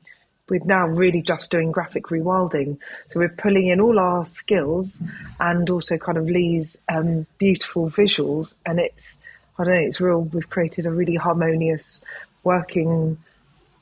we're 0.49 0.63
now 0.63 0.87
really 0.87 1.21
just 1.21 1.51
doing 1.51 1.71
graphic 1.71 2.05
rewilding. 2.05 2.77
So 3.07 3.19
we're 3.19 3.29
pulling 3.29 3.67
in 3.67 3.79
all 3.79 3.99
our 3.99 4.25
skills 4.25 5.01
and 5.39 5.69
also 5.69 5.97
kind 5.97 6.17
of 6.17 6.25
Lee's 6.25 6.77
um, 6.89 7.25
beautiful 7.37 7.89
visuals. 7.89 8.55
And 8.65 8.79
it's, 8.79 9.17
I 9.57 9.63
don't 9.63 9.73
know, 9.73 9.81
it's 9.81 10.01
real, 10.01 10.21
we've 10.21 10.49
created 10.49 10.85
a 10.85 10.91
really 10.91 11.15
harmonious 11.15 12.01
working 12.43 13.17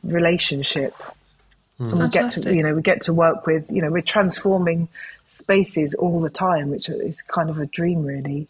relationship. 0.04 0.96
Mm. 1.80 1.88
So 1.88 1.98
we 1.98 2.10
get 2.10 2.32
to, 2.32 2.56
you 2.56 2.64
know, 2.64 2.74
we 2.74 2.82
get 2.82 3.04
to 3.04 3.14
work 3.14 3.46
with, 3.46 3.72
you 3.72 3.82
know, 3.82 3.92
we're 3.92 4.02
transforming 4.02 4.90
spaces 5.26 5.94
all 5.94 6.22
the 6.22 6.30
time, 6.30 6.70
which 6.70 6.90
is 6.90 7.22
kind 7.22 7.50
of 7.50 7.60
a 7.60 7.66
dream, 7.66 8.04
really 8.04 8.48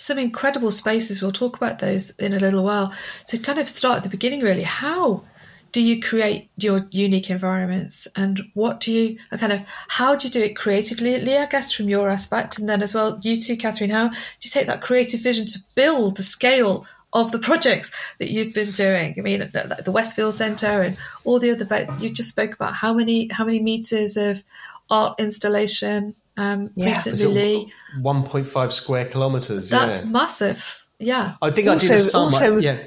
some 0.00 0.18
incredible 0.18 0.70
spaces. 0.70 1.20
We'll 1.20 1.30
talk 1.30 1.56
about 1.56 1.78
those 1.78 2.10
in 2.12 2.32
a 2.32 2.38
little 2.38 2.64
while. 2.64 2.94
To 3.26 3.38
kind 3.38 3.58
of 3.58 3.68
start 3.68 3.98
at 3.98 4.02
the 4.02 4.08
beginning, 4.08 4.40
really, 4.40 4.62
how 4.62 5.24
do 5.72 5.80
you 5.80 6.00
create 6.00 6.50
your 6.56 6.80
unique 6.90 7.30
environments? 7.30 8.08
And 8.16 8.40
what 8.54 8.80
do 8.80 8.92
you 8.92 9.18
kind 9.38 9.52
of 9.52 9.64
how 9.88 10.16
do 10.16 10.26
you 10.26 10.32
do 10.32 10.42
it 10.42 10.56
creatively 10.56 11.20
lee 11.20 11.36
i 11.36 11.46
guess 11.46 11.72
from 11.72 11.88
your 11.88 12.08
aspect? 12.08 12.58
And 12.58 12.68
then 12.68 12.82
as 12.82 12.94
well 12.94 13.18
you 13.22 13.40
too 13.40 13.56
catherine 13.56 13.90
how 13.90 14.08
do 14.08 14.16
you 14.42 14.50
take 14.50 14.66
that 14.66 14.80
creative 14.80 15.20
vision 15.20 15.46
to 15.46 15.58
build 15.74 16.16
the 16.16 16.22
scale 16.22 16.86
of 17.12 17.32
the 17.32 17.38
projects 17.38 17.92
that 18.18 18.30
you've 18.30 18.54
been 18.54 18.70
doing? 18.70 19.14
I 19.16 19.20
mean 19.20 19.40
the, 19.40 19.82
the 19.84 19.92
westfield 19.92 20.34
centre 20.34 20.82
and 20.82 20.96
all 21.24 21.38
the 21.38 21.50
other 21.50 21.86
you 22.00 22.10
just 22.10 22.30
spoke 22.30 22.54
about 22.54 22.74
how 22.74 22.92
many 22.92 23.28
how 23.28 23.44
many 23.44 23.60
meters 23.60 24.16
of 24.16 24.42
art 24.88 25.20
installation 25.20 26.14
um 26.36 26.70
yeah. 26.74 26.86
recently 26.86 27.26
lee? 27.26 27.72
1.5 28.00 28.72
square 28.72 29.04
kilometers? 29.04 29.70
That's 29.70 30.00
yeah. 30.00 30.06
massive. 30.06 30.84
Yeah. 30.98 31.36
I 31.40 31.50
think 31.50 31.68
also, 31.68 31.86
i 31.86 31.90
did 31.90 31.98
a 31.98 32.02
summer 32.02 32.24
also, 32.24 32.58
yeah 32.58 32.78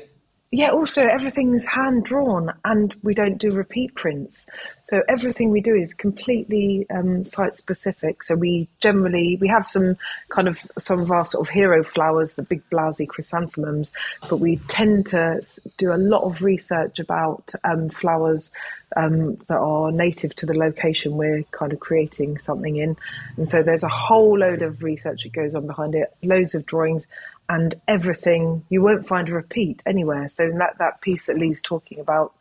yeah, 0.54 0.70
also 0.70 1.02
everything's 1.02 1.66
hand 1.66 2.06
drawn 2.06 2.54
and 2.64 2.96
we 3.02 3.16
don't 3.16 3.40
do 3.40 3.52
repeat 3.52 3.96
prints. 3.96 4.46
So 4.84 5.02
everything 5.10 5.50
we 5.50 5.62
do 5.62 5.74
is 5.74 5.96
completely 5.96 6.86
um, 6.92 7.26
site 7.26 7.56
specific. 7.56 8.22
So 8.22 8.36
we 8.36 8.68
generally, 8.80 9.36
we 9.42 9.48
have 9.48 9.66
some 9.66 9.98
kind 10.30 10.48
of, 10.48 10.60
some 10.78 11.00
of 11.00 11.10
our 11.10 11.26
sort 11.26 11.48
of 11.48 11.52
hero 11.52 11.84
flowers, 11.84 12.36
the 12.36 12.44
big 12.44 12.62
blousy 12.70 13.08
chrysanthemums, 13.08 13.92
but 14.30 14.38
we 14.38 14.58
tend 14.68 15.08
to 15.08 15.42
do 15.78 15.92
a 15.92 15.98
lot 15.98 16.22
of 16.22 16.44
research 16.44 17.00
about 17.00 17.52
um, 17.64 17.90
flowers 17.90 18.52
um, 18.96 19.38
that 19.48 19.58
are 19.58 19.92
native 19.92 20.36
to 20.36 20.46
the 20.46 20.54
location 20.54 21.18
we're 21.18 21.42
kind 21.50 21.74
of 21.74 21.80
creating 21.80 22.38
something 22.38 22.76
in. 22.76 22.96
And 23.38 23.50
so 23.50 23.64
there's 23.64 23.84
a 23.84 23.90
whole 23.90 24.38
load 24.38 24.62
of 24.62 24.84
research 24.84 25.24
that 25.24 25.34
goes 25.34 25.56
on 25.56 25.66
behind 25.66 25.96
it, 25.96 26.14
loads 26.22 26.54
of 26.54 26.68
drawings 26.68 27.08
and 27.50 27.76
everything 27.88 28.66
you 28.70 28.82
won't 28.82 29.06
find 29.06 29.30
a 29.30 29.34
repeat 29.34 29.84
anywhere. 29.86 30.30
So 30.30 30.50
that 30.58 30.78
that 30.80 31.02
piece 31.02 31.28
that 31.28 31.38
Lee's 31.38 31.62
talking 31.62 32.00
about, 32.00 32.34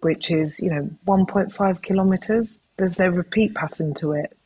which 0.00 0.30
is 0.30 0.60
you 0.60 0.70
know 0.70 0.90
1.5 1.06 1.82
kilometers, 1.82 2.58
there's 2.76 2.98
no 2.98 3.08
repeat 3.08 3.54
pattern 3.54 3.94
to 3.94 4.12
it. 4.12 4.36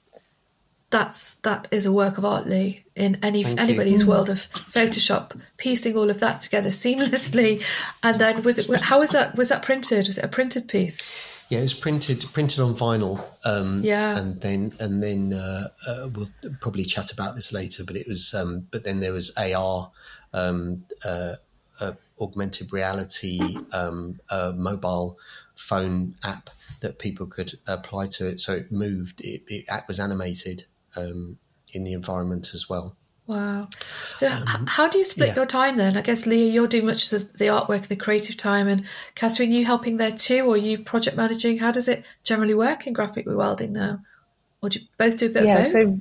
That's 0.90 1.37
that 1.37 1.69
is 1.71 1.87
a 1.87 1.92
work 1.92 2.19
of 2.19 2.25
art, 2.25 2.49
Lee. 2.49 2.85
In 2.97 3.19
any 3.23 3.45
Thank 3.45 3.61
anybody's 3.61 4.02
you. 4.02 4.09
world 4.09 4.28
of 4.28 4.50
Photoshop, 4.73 5.40
piecing 5.57 5.97
all 5.97 6.11
of 6.11 6.21
that 6.21 6.40
together 6.40 6.71
seamlessly, 6.71 7.64
and 8.02 8.19
then 8.19 8.42
was 8.42 8.59
it? 8.59 8.80
How 8.80 8.99
was 8.99 9.11
that? 9.11 9.37
Was 9.37 9.50
that 9.50 9.62
printed? 9.62 10.09
Was 10.09 10.19
it 10.19 10.25
a 10.25 10.28
printed 10.28 10.66
piece? 10.66 11.39
Yeah, 11.50 11.59
it 11.59 11.62
was 11.62 11.75
printed 11.75 12.25
printed 12.33 12.61
on 12.61 12.75
vinyl. 12.75 13.25
Um, 13.45 13.83
yeah, 13.83 14.16
and 14.16 14.40
then 14.40 14.73
and 14.78 15.02
then 15.02 15.33
uh, 15.33 15.69
uh, 15.87 16.09
we'll 16.14 16.30
probably 16.61 16.85
chat 16.85 17.12
about 17.12 17.35
this 17.35 17.52
later. 17.52 17.83
But 17.85 17.97
it 17.97 18.07
was 18.07 18.33
um, 18.33 18.69
but 18.71 18.85
then 18.85 19.00
there 19.00 19.12
was 19.12 19.37
AR, 19.37 19.90
um, 20.33 20.85
uh, 21.04 21.35
uh, 21.80 21.92
augmented 22.21 22.73
reality, 22.73 23.59
um, 23.73 24.21
mobile 24.54 25.19
phone 25.57 26.14
app 26.23 26.50
that 26.83 27.00
people 27.00 27.26
could 27.26 27.59
apply 27.66 28.07
to 28.07 28.28
it. 28.28 28.38
So 28.38 28.54
it 28.54 28.71
moved. 28.71 29.21
It, 29.21 29.42
it 29.49 29.66
was 29.88 29.99
animated 29.99 30.66
um, 30.97 31.38
in 31.73 31.83
the 31.83 31.95
environment 31.95 32.52
as 32.54 32.69
well. 32.69 32.97
Wow. 33.30 33.68
So, 34.12 34.28
um, 34.28 34.66
how 34.66 34.88
do 34.88 34.99
you 34.99 35.04
split 35.04 35.28
yeah. 35.28 35.34
your 35.37 35.46
time 35.46 35.76
then? 35.76 35.96
I 35.96 36.02
guess, 36.02 36.26
Leah, 36.26 36.50
you're 36.50 36.66
doing 36.66 36.87
much 36.87 37.12
of 37.12 37.32
the 37.34 37.44
artwork, 37.44 37.82
and 37.82 37.84
the 37.84 37.94
creative 37.94 38.37
time, 38.37 38.66
and 38.66 38.84
Catherine, 39.14 39.52
you 39.52 39.64
helping 39.64 39.99
there 39.99 40.10
too, 40.10 40.46
or 40.46 40.56
you 40.56 40.80
project 40.80 41.16
managing? 41.16 41.56
How 41.58 41.70
does 41.70 41.87
it 41.87 42.04
generally 42.25 42.54
work 42.54 42.88
in 42.88 42.92
graphic 42.92 43.26
rewilding 43.26 43.70
now? 43.70 44.00
Or 44.60 44.68
do 44.68 44.80
you 44.80 44.87
both 44.99 45.18
do 45.18 45.26
a 45.26 45.28
bit 45.28 45.44
yeah, 45.44 45.58
of 45.58 45.62
both? 45.62 45.68
So 45.68 45.99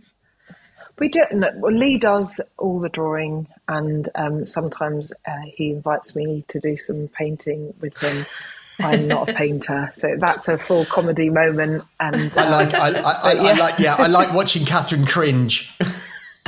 we 0.98 1.09
do. 1.09 1.21
No, 1.31 1.51
well, 1.57 1.71
Lee 1.71 2.00
does 2.00 2.41
all 2.57 2.79
the 2.79 2.89
drawing, 2.89 3.48
and 3.67 4.09
um, 4.15 4.48
sometimes 4.48 5.13
uh, 5.27 5.31
he 5.53 5.69
invites 5.69 6.15
me 6.15 6.45
to 6.48 6.59
do 6.59 6.77
some 6.77 7.09
painting 7.09 7.75
with 7.79 7.95
him. 8.01 8.25
I'm 8.81 9.07
not 9.07 9.29
a 9.29 9.33
painter, 9.33 9.91
so 9.93 10.15
that's 10.17 10.48
a 10.48 10.57
full 10.57 10.86
comedy 10.86 11.29
moment. 11.29 11.83
And 12.00 12.31
I 12.36 12.50
like, 12.50 12.74
I, 12.74 12.88
I, 12.88 13.12
I, 13.12 13.33
yeah. 13.33 13.41
I 13.41 13.53
like, 13.53 13.77
yeah, 13.77 13.95
I 14.00 14.07
like 14.07 14.33
watching 14.33 14.65
Catherine 14.65 15.05
cringe. 15.05 15.77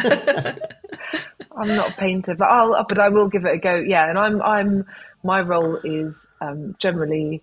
I'm 1.55 1.75
not 1.75 1.89
a 1.91 1.93
painter, 1.93 2.35
but 2.35 2.47
I'll 2.47 2.85
but 2.87 2.99
I 2.99 3.09
will 3.09 3.27
give 3.27 3.45
it 3.45 3.55
a 3.55 3.57
go. 3.57 3.75
Yeah, 3.75 4.09
and 4.09 4.17
I'm 4.17 4.41
I'm 4.41 4.85
my 5.23 5.41
role 5.41 5.77
is 5.77 6.27
um, 6.39 6.75
generally 6.79 7.41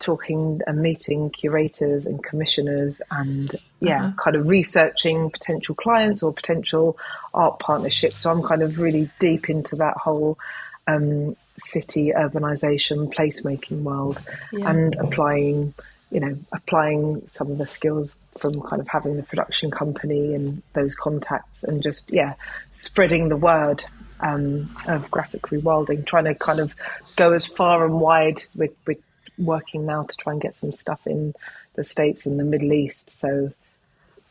talking 0.00 0.60
and 0.66 0.80
meeting 0.80 1.30
curators 1.30 2.06
and 2.06 2.24
commissioners 2.24 3.02
and 3.10 3.54
yeah 3.80 4.06
uh-huh. 4.06 4.12
kind 4.16 4.34
of 4.34 4.48
researching 4.48 5.30
potential 5.30 5.74
clients 5.74 6.22
or 6.22 6.32
potential 6.32 6.96
art 7.34 7.58
partnerships 7.58 8.22
so 8.22 8.30
i'm 8.30 8.42
kind 8.42 8.62
of 8.62 8.78
really 8.80 9.10
deep 9.18 9.50
into 9.50 9.76
that 9.76 9.94
whole 9.98 10.38
um, 10.86 11.36
city 11.58 12.12
urbanization 12.16 13.12
placemaking 13.12 13.82
world 13.82 14.18
yeah. 14.52 14.70
and 14.70 14.96
applying 14.96 15.74
you 16.10 16.20
know, 16.20 16.36
applying 16.52 17.26
some 17.28 17.50
of 17.50 17.58
the 17.58 17.66
skills 17.66 18.18
from 18.36 18.60
kind 18.62 18.80
of 18.80 18.88
having 18.88 19.16
the 19.16 19.22
production 19.22 19.70
company 19.70 20.34
and 20.34 20.62
those 20.72 20.94
contacts 20.94 21.62
and 21.62 21.82
just, 21.82 22.10
yeah, 22.10 22.34
spreading 22.72 23.28
the 23.28 23.36
word 23.36 23.84
um, 24.20 24.74
of 24.88 25.10
graphic 25.10 25.42
rewilding, 25.42 26.04
trying 26.04 26.24
to 26.24 26.34
kind 26.34 26.58
of 26.58 26.74
go 27.16 27.32
as 27.32 27.46
far 27.46 27.84
and 27.84 28.00
wide 28.00 28.42
with, 28.56 28.74
with 28.86 28.98
working 29.38 29.86
now 29.86 30.02
to 30.02 30.16
try 30.16 30.32
and 30.32 30.42
get 30.42 30.56
some 30.56 30.72
stuff 30.72 31.06
in 31.06 31.32
the 31.74 31.84
States 31.84 32.26
and 32.26 32.38
the 32.38 32.44
Middle 32.44 32.72
East. 32.72 33.18
So 33.18 33.52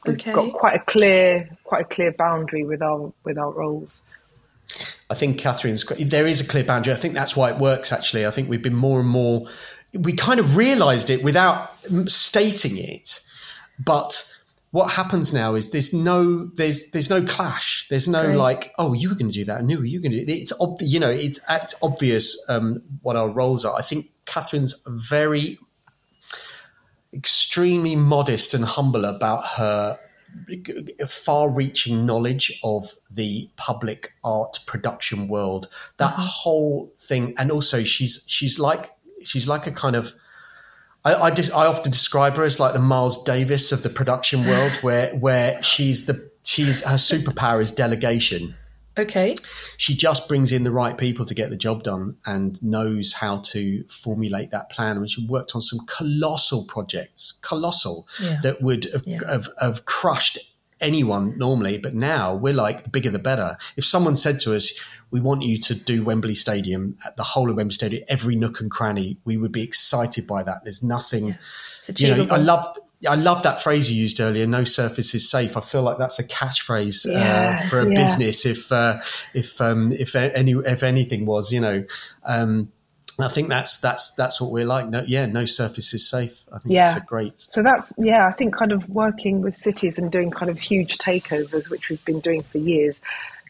we've 0.05 0.15
okay. 0.15 0.33
got 0.33 0.53
quite 0.53 0.75
a 0.75 0.79
clear, 0.79 1.49
quite 1.63 1.81
a 1.81 1.85
clear 1.85 2.11
boundary 2.11 2.65
with 2.65 2.81
our, 2.81 3.13
with 3.23 3.37
our 3.37 3.51
roles. 3.51 4.01
I 5.09 5.15
think 5.15 5.39
Catherine's 5.39 5.83
there 5.83 6.27
is 6.27 6.41
a 6.41 6.47
clear 6.47 6.63
boundary. 6.63 6.93
I 6.93 6.97
think 6.97 7.15
that's 7.15 7.35
why 7.35 7.49
it 7.49 7.57
works. 7.57 7.91
Actually, 7.91 8.27
I 8.27 8.31
think 8.31 8.49
we've 8.49 8.61
been 8.61 8.75
more 8.75 8.99
and 8.99 9.09
more 9.09 9.47
we 9.97 10.13
kind 10.13 10.39
of 10.39 10.55
realized 10.55 11.09
it 11.09 11.23
without 11.23 11.71
stating 12.07 12.77
it, 12.77 13.25
but 13.79 14.31
what 14.71 14.91
happens 14.91 15.33
now 15.33 15.55
is 15.55 15.71
there's 15.71 15.93
no 15.93 16.45
there's 16.55 16.91
there's 16.91 17.09
no 17.09 17.23
clash. 17.23 17.87
There's 17.89 18.07
no 18.07 18.31
like, 18.33 18.71
oh, 18.77 18.93
you 18.93 19.09
were 19.09 19.15
going 19.15 19.31
to 19.31 19.33
do 19.33 19.45
that, 19.45 19.59
and 19.59 19.71
you 19.71 19.77
were 19.77 20.01
going 20.01 20.11
to 20.11 20.23
do 20.25 20.31
it. 20.31 20.35
It's 20.35 20.53
ob- 20.59 20.81
you 20.81 20.99
know, 20.99 21.09
it's, 21.09 21.39
it's 21.49 21.75
obvious 21.81 22.39
um, 22.49 22.83
what 23.01 23.15
our 23.15 23.29
roles 23.29 23.65
are. 23.65 23.75
I 23.75 23.81
think 23.81 24.11
Catherine's 24.25 24.79
very 24.87 25.57
extremely 27.11 27.95
modest 27.95 28.53
and 28.53 28.63
humble 28.63 29.05
about 29.05 29.43
her 29.57 29.99
far-reaching 31.07 32.05
knowledge 32.05 32.59
of 32.63 32.93
the 33.09 33.49
public 33.55 34.13
art 34.23 34.59
production 34.67 35.27
world. 35.27 35.67
That 35.97 36.13
uh-huh. 36.13 36.21
whole 36.21 36.93
thing, 36.95 37.33
and 37.39 37.51
also 37.51 37.83
she's 37.83 38.23
she's 38.27 38.59
like 38.59 38.91
she's 39.23 39.47
like 39.47 39.67
a 39.67 39.71
kind 39.71 39.95
of 39.95 40.13
I, 41.05 41.15
I, 41.15 41.31
just, 41.31 41.53
I 41.53 41.65
often 41.65 41.91
describe 41.91 42.35
her 42.35 42.43
as 42.43 42.59
like 42.59 42.73
the 42.73 42.79
Miles 42.79 43.23
Davis 43.23 43.71
of 43.71 43.83
the 43.83 43.89
production 43.89 44.45
world, 44.45 44.71
where 44.81 45.15
where 45.15 45.61
she's 45.63 46.05
the 46.05 46.29
she's 46.43 46.83
her 46.83 46.95
superpower 46.95 47.61
is 47.61 47.71
delegation. 47.71 48.55
Okay. 48.97 49.35
She 49.77 49.95
just 49.95 50.27
brings 50.27 50.51
in 50.51 50.65
the 50.65 50.71
right 50.71 50.97
people 50.97 51.25
to 51.25 51.33
get 51.33 51.49
the 51.49 51.55
job 51.55 51.83
done 51.83 52.17
and 52.25 52.61
knows 52.61 53.13
how 53.13 53.37
to 53.37 53.85
formulate 53.87 54.51
that 54.51 54.69
plan. 54.69 54.97
And 54.97 55.09
she 55.09 55.25
worked 55.25 55.55
on 55.55 55.61
some 55.61 55.79
colossal 55.85 56.65
projects, 56.65 57.39
colossal, 57.41 58.07
yeah. 58.21 58.39
that 58.43 58.61
would 58.61 58.85
have, 58.91 59.03
yeah. 59.05 59.19
have, 59.25 59.47
have 59.61 59.85
crushed 59.85 60.37
anyone 60.81 61.37
normally. 61.37 61.77
But 61.77 61.93
now 61.93 62.35
we're 62.35 62.53
like, 62.53 62.83
the 62.83 62.89
bigger 62.89 63.09
the 63.09 63.19
better. 63.19 63.57
If 63.75 63.85
someone 63.85 64.15
said 64.15 64.39
to 64.41 64.55
us, 64.55 64.73
we 65.11 65.19
want 65.19 65.41
you 65.41 65.57
to 65.59 65.75
do 65.75 66.03
Wembley 66.03 66.35
Stadium, 66.35 66.97
at 67.05 67.17
the 67.17 67.23
whole 67.23 67.49
of 67.49 67.55
Wembley 67.55 67.73
Stadium, 67.73 68.03
every 68.07 68.35
nook 68.35 68.61
and 68.61 68.69
cranny. 68.69 69.17
We 69.25 69.37
would 69.37 69.51
be 69.51 69.63
excited 69.63 70.27
by 70.27 70.43
that. 70.43 70.63
There's 70.63 70.83
nothing, 70.83 71.37
yeah. 71.95 72.15
you 72.15 72.25
know, 72.25 72.33
I 72.33 72.37
love, 72.37 72.77
I 73.07 73.15
love 73.15 73.43
that 73.43 73.61
phrase 73.61 73.89
you 73.89 74.01
used 74.01 74.19
earlier. 74.19 74.45
No 74.45 74.65
surface 74.65 75.15
is 75.15 75.29
safe. 75.29 75.55
I 75.55 75.61
feel 75.61 75.83
like 75.83 75.97
that's 75.97 76.19
a 76.19 76.27
catchphrase 76.27 77.05
uh, 77.07 77.55
for 77.69 77.79
a 77.79 77.87
yeah. 77.87 77.95
business. 77.95 78.45
If 78.45 78.71
uh, 78.71 78.99
if 79.33 79.61
um, 79.61 79.93
if 79.93 80.15
any 80.15 80.51
if 80.51 80.83
anything 80.83 81.25
was, 81.25 81.53
you 81.53 81.61
know, 81.61 81.85
um, 82.25 82.71
I 83.19 83.27
think 83.27 83.49
that's 83.49 83.79
that's 83.79 84.15
that's 84.15 84.39
what 84.39 84.51
we're 84.51 84.65
like. 84.65 84.87
No, 84.87 85.03
yeah, 85.07 85.25
no 85.25 85.45
surface 85.45 85.93
is 85.93 86.07
safe. 86.07 86.45
I 86.51 86.59
think 86.59 86.73
Yeah. 86.73 86.95
it's 86.95 87.03
a 87.03 87.05
great. 87.05 87.39
So 87.39 87.63
that's 87.63 87.93
yeah, 87.97 88.27
I 88.27 88.31
think 88.31 88.55
kind 88.55 88.71
of 88.71 88.89
working 88.89 89.41
with 89.41 89.55
cities 89.55 89.97
and 89.97 90.11
doing 90.11 90.31
kind 90.31 90.49
of 90.49 90.59
huge 90.59 90.97
takeovers, 90.97 91.69
which 91.69 91.89
we've 91.89 92.03
been 92.05 92.19
doing 92.19 92.43
for 92.43 92.57
years, 92.57 92.99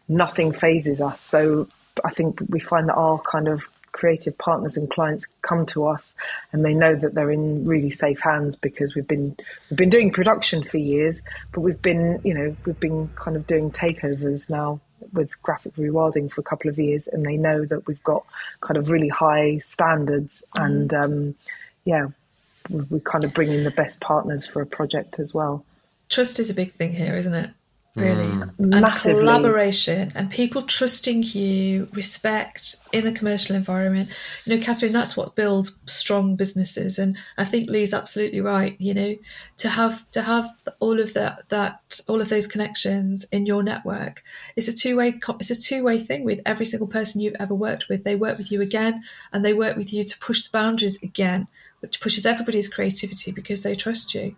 nothing 0.08 0.52
fazes 0.52 1.02
us. 1.02 1.24
So 1.24 1.68
I 2.04 2.12
think 2.12 2.40
we 2.50 2.60
find 2.60 2.90
that 2.90 2.96
our 2.96 3.20
kind 3.20 3.48
of 3.48 3.70
creative 3.92 4.38
partners 4.38 4.78
and 4.78 4.90
clients 4.90 5.26
come 5.42 5.66
to 5.66 5.86
us 5.88 6.14
and 6.54 6.64
they 6.64 6.74
know 6.74 6.96
that 6.96 7.16
they're 7.16 7.32
in 7.32 7.66
really 7.66 7.92
safe 7.92 8.20
hands 8.22 8.56
because 8.56 8.96
we've 8.96 9.08
been 9.08 9.36
we've 9.70 9.78
been 9.78 9.90
doing 9.90 10.12
production 10.12 10.64
for 10.64 10.78
years, 10.78 11.22
but 11.52 11.62
we've 11.62 11.82
been 11.82 12.20
you 12.24 12.34
know 12.34 12.56
we've 12.66 12.80
been 12.80 13.10
kind 13.16 13.36
of 13.36 13.46
doing 13.48 13.72
takeovers 13.72 14.50
now 14.50 14.80
with 15.14 15.42
graphic 15.42 15.76
rewilding 15.76 16.32
for 16.32 16.42
a 16.42 16.44
couple 16.44 16.70
of 16.70 16.78
years, 16.78 17.08
and 17.08 17.26
they 17.26 17.38
know 17.38 17.66
that 17.66 17.88
we've 17.88 18.04
got 18.04 18.26
kind 18.62 18.78
of 18.78 18.92
really 18.92 19.10
high 19.10 19.58
standards 19.60 20.44
and 20.56 20.94
um, 20.94 21.36
yeah, 21.86 22.08
we 22.70 22.82
we 22.90 23.00
kind 23.00 23.24
of 23.24 23.34
bring 23.34 23.50
in 23.50 23.64
the 23.64 23.72
best 23.72 24.00
partners 24.00 24.46
for 24.46 24.62
a 24.62 24.66
project 24.66 25.20
as 25.20 25.34
well. 25.34 25.66
Trust 26.10 26.40
is 26.40 26.50
a 26.50 26.54
big 26.54 26.74
thing 26.74 26.92
here, 26.92 27.16
isn't 27.16 27.34
it? 27.34 27.50
Really. 27.96 28.28
Mm. 28.28 28.54
And 28.60 28.70
Massively. 28.70 29.22
collaboration 29.22 30.12
and 30.16 30.30
people 30.30 30.62
trusting 30.62 31.24
you, 31.24 31.88
respect 31.94 32.76
in 32.94 33.08
a 33.08 33.12
commercial 33.12 33.56
environment. 33.56 34.10
You 34.46 34.56
know, 34.56 34.64
Catherine, 34.64 34.94
that's 34.94 35.18
what 35.18 35.36
builds 35.36 35.80
strong 35.86 36.36
businesses. 36.36 37.00
And 37.00 37.18
I 37.38 37.46
think 37.46 37.70
Lee's 37.70 37.94
absolutely 37.94 38.42
right. 38.42 38.76
You 38.80 38.94
know, 38.94 39.16
to 39.58 39.70
have 39.70 40.10
to 40.12 40.22
have 40.22 40.48
all 40.80 41.00
of 41.00 41.14
that 41.16 41.50
that 41.50 42.00
all 42.08 42.22
of 42.22 42.30
those 42.30 42.48
connections 42.48 43.26
in 43.32 43.46
your 43.46 43.64
network 43.64 44.24
it's 44.56 44.68
a 44.68 44.74
two 44.74 44.98
way 44.98 45.20
it's 45.40 45.50
a 45.50 45.60
two 45.60 45.84
way 45.84 46.00
thing 46.00 46.24
with 46.24 46.40
every 46.46 46.66
single 46.66 46.88
person 46.88 47.22
you've 47.22 47.36
ever 47.40 47.54
worked 47.54 47.90
with. 47.90 48.04
They 48.04 48.16
work 48.16 48.38
with 48.38 48.52
you 48.52 48.62
again, 48.62 49.04
and 49.34 49.44
they 49.44 49.54
work 49.54 49.78
with 49.78 49.94
you 49.94 50.04
to 50.04 50.20
push 50.20 50.44
the 50.44 50.50
boundaries 50.52 51.02
again, 51.02 51.48
which 51.80 52.02
pushes 52.02 52.26
everybody's 52.26 52.68
creativity 52.68 53.32
because 53.32 53.64
they 53.64 53.76
trust 53.76 54.14
you. 54.14 54.36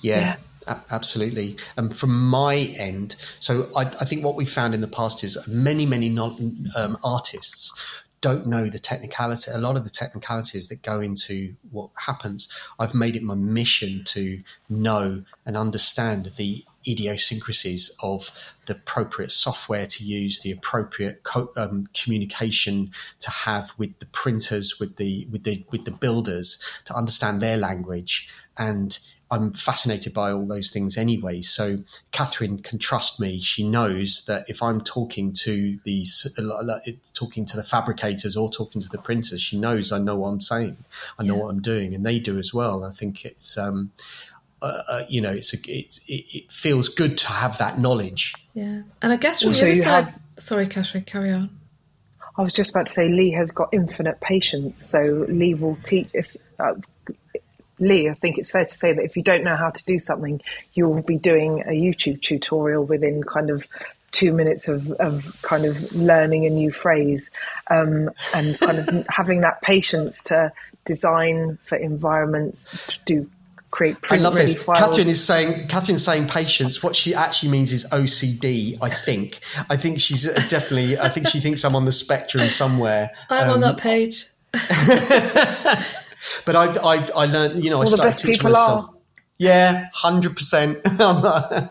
Yeah, 0.00 0.34
a- 0.34 0.38
absolutely. 0.66 1.56
Um, 1.76 1.90
from 1.90 2.28
my 2.28 2.74
end, 2.78 3.16
so 3.38 3.68
I, 3.76 3.82
I 3.82 4.04
think 4.04 4.24
what 4.24 4.36
we 4.36 4.44
found 4.44 4.74
in 4.74 4.80
the 4.80 4.88
past 4.88 5.24
is 5.24 5.38
many, 5.48 5.86
many 5.86 6.16
um, 6.18 6.98
artists 7.02 7.72
don't 8.20 8.46
know 8.46 8.68
the 8.68 8.78
technicality, 8.78 9.50
a 9.50 9.58
lot 9.58 9.76
of 9.76 9.84
the 9.84 9.90
technicalities 9.90 10.68
that 10.68 10.82
go 10.82 11.00
into 11.00 11.54
what 11.70 11.88
happens. 11.96 12.48
I've 12.78 12.94
made 12.94 13.16
it 13.16 13.22
my 13.22 13.34
mission 13.34 14.02
to 14.06 14.42
know 14.68 15.24
and 15.46 15.56
understand 15.56 16.32
the 16.36 16.64
idiosyncrasies 16.86 17.96
of 18.02 18.30
the 18.66 18.74
appropriate 18.74 19.32
software 19.32 19.86
to 19.86 20.04
use, 20.04 20.40
the 20.40 20.50
appropriate 20.50 21.22
co- 21.22 21.52
um, 21.56 21.88
communication 21.94 22.90
to 23.20 23.30
have 23.30 23.72
with 23.78 23.98
the 23.98 24.06
printers, 24.06 24.78
with 24.78 24.96
the 24.96 25.26
with 25.30 25.44
the 25.44 25.64
with 25.70 25.84
the 25.84 25.90
builders, 25.90 26.62
to 26.84 26.94
understand 26.94 27.40
their 27.40 27.56
language 27.56 28.28
and 28.56 28.98
I'm 29.32 29.52
fascinated 29.52 30.12
by 30.12 30.32
all 30.32 30.46
those 30.46 30.70
things 30.70 30.96
anyway. 30.96 31.40
So 31.40 31.84
Catherine 32.10 32.58
can 32.62 32.78
trust 32.78 33.20
me. 33.20 33.40
She 33.40 33.66
knows 33.66 34.24
that 34.26 34.44
if 34.48 34.60
I'm 34.62 34.80
talking 34.80 35.32
to 35.44 35.78
these, 35.84 36.26
talking 37.14 37.44
to 37.46 37.56
the 37.56 37.62
fabricators 37.62 38.36
or 38.36 38.48
talking 38.50 38.80
to 38.82 38.88
the 38.88 38.98
printers, 38.98 39.40
she 39.40 39.56
knows 39.58 39.92
I 39.92 39.98
know 39.98 40.16
what 40.16 40.30
I'm 40.30 40.40
saying. 40.40 40.78
I 41.18 41.22
know 41.22 41.36
Yeah. 41.36 41.42
what 41.42 41.50
I'm 41.50 41.60
doing, 41.62 41.94
and 41.94 42.04
they 42.04 42.18
do 42.18 42.38
as 42.38 42.52
well. 42.52 42.84
I 42.84 42.90
think 42.90 43.24
it's, 43.24 43.56
um, 43.56 43.92
uh, 44.62 44.82
uh, 44.88 45.02
you 45.08 45.20
know, 45.20 45.30
it's 45.32 45.54
a, 45.54 45.58
it's 45.66 46.00
it, 46.08 46.24
it 46.36 46.50
feels 46.52 46.88
good 46.88 47.16
to 47.18 47.28
have 47.28 47.56
that 47.58 47.78
knowledge. 47.78 48.34
Yeah, 48.54 48.82
and 49.00 49.12
I 49.12 49.16
guess 49.16 49.40
from 49.42 49.50
Also, 49.50 49.60
the 49.60 49.66
other 49.70 49.76
you 49.76 49.82
side. 49.84 50.04
have- 50.06 50.18
Sorry, 50.38 50.66
Catherine, 50.66 51.04
carry 51.04 51.30
on. 51.30 51.50
I 52.38 52.42
was 52.42 52.52
just 52.52 52.70
about 52.70 52.86
to 52.86 52.92
say 52.92 53.08
Lee 53.08 53.30
has 53.32 53.50
got 53.50 53.68
infinite 53.72 54.20
patience, 54.20 54.86
so 54.86 55.26
Lee 55.28 55.54
will 55.54 55.76
teach. 55.76 56.08
If 56.14 56.34
uh, 56.58 56.74
Lee, 57.80 58.08
I 58.08 58.14
think 58.14 58.38
it's 58.38 58.50
fair 58.50 58.64
to 58.64 58.72
say 58.74 58.92
that 58.92 59.02
if 59.04 59.16
you 59.16 59.22
don't 59.22 59.42
know 59.42 59.56
how 59.56 59.70
to 59.70 59.84
do 59.84 59.98
something, 59.98 60.40
you 60.74 60.88
will 60.88 61.02
be 61.02 61.16
doing 61.16 61.60
a 61.62 61.72
YouTube 61.72 62.22
tutorial 62.22 62.84
within 62.84 63.22
kind 63.24 63.50
of 63.50 63.66
two 64.12 64.32
minutes 64.32 64.68
of, 64.68 64.90
of 64.92 65.36
kind 65.42 65.64
of 65.64 65.94
learning 65.94 66.44
a 66.46 66.50
new 66.50 66.70
phrase 66.70 67.30
um, 67.70 68.10
and 68.34 68.58
kind 68.60 68.78
of 68.78 69.06
having 69.10 69.40
that 69.42 69.62
patience 69.62 70.22
to 70.24 70.52
design 70.84 71.58
for 71.64 71.76
environments, 71.76 72.66
to 72.86 72.98
do 73.06 73.30
create 73.70 73.96
I 74.10 74.16
love 74.16 74.34
this. 74.34 74.60
files. 74.60 74.80
Catherine 74.80 75.06
is 75.06 75.22
saying 75.24 75.68
Catherine's 75.68 76.04
saying 76.04 76.26
patience. 76.26 76.82
What 76.82 76.96
she 76.96 77.14
actually 77.14 77.50
means 77.52 77.72
is 77.72 77.86
OCD. 77.92 78.76
I 78.82 78.88
think. 78.90 79.38
I 79.70 79.76
think 79.76 80.00
she's 80.00 80.26
uh, 80.26 80.34
definitely. 80.48 80.98
I 80.98 81.08
think 81.08 81.28
she 81.28 81.38
thinks 81.38 81.64
I'm 81.64 81.76
on 81.76 81.84
the 81.84 81.92
spectrum 81.92 82.48
somewhere. 82.48 83.12
I'm 83.30 83.44
Um, 83.48 83.54
on 83.54 83.60
that 83.60 83.76
page. 83.78 84.26
But 86.44 86.56
I, 86.56 86.66
I, 86.76 87.08
I 87.16 87.26
learned. 87.26 87.64
You 87.64 87.70
know, 87.70 87.82
I 87.82 87.84
started 87.86 88.18
teaching 88.18 88.42
myself. 88.44 88.88
are. 88.88 88.94
Yeah, 89.38 89.88
hundred 89.92 90.36
percent. 90.36 90.78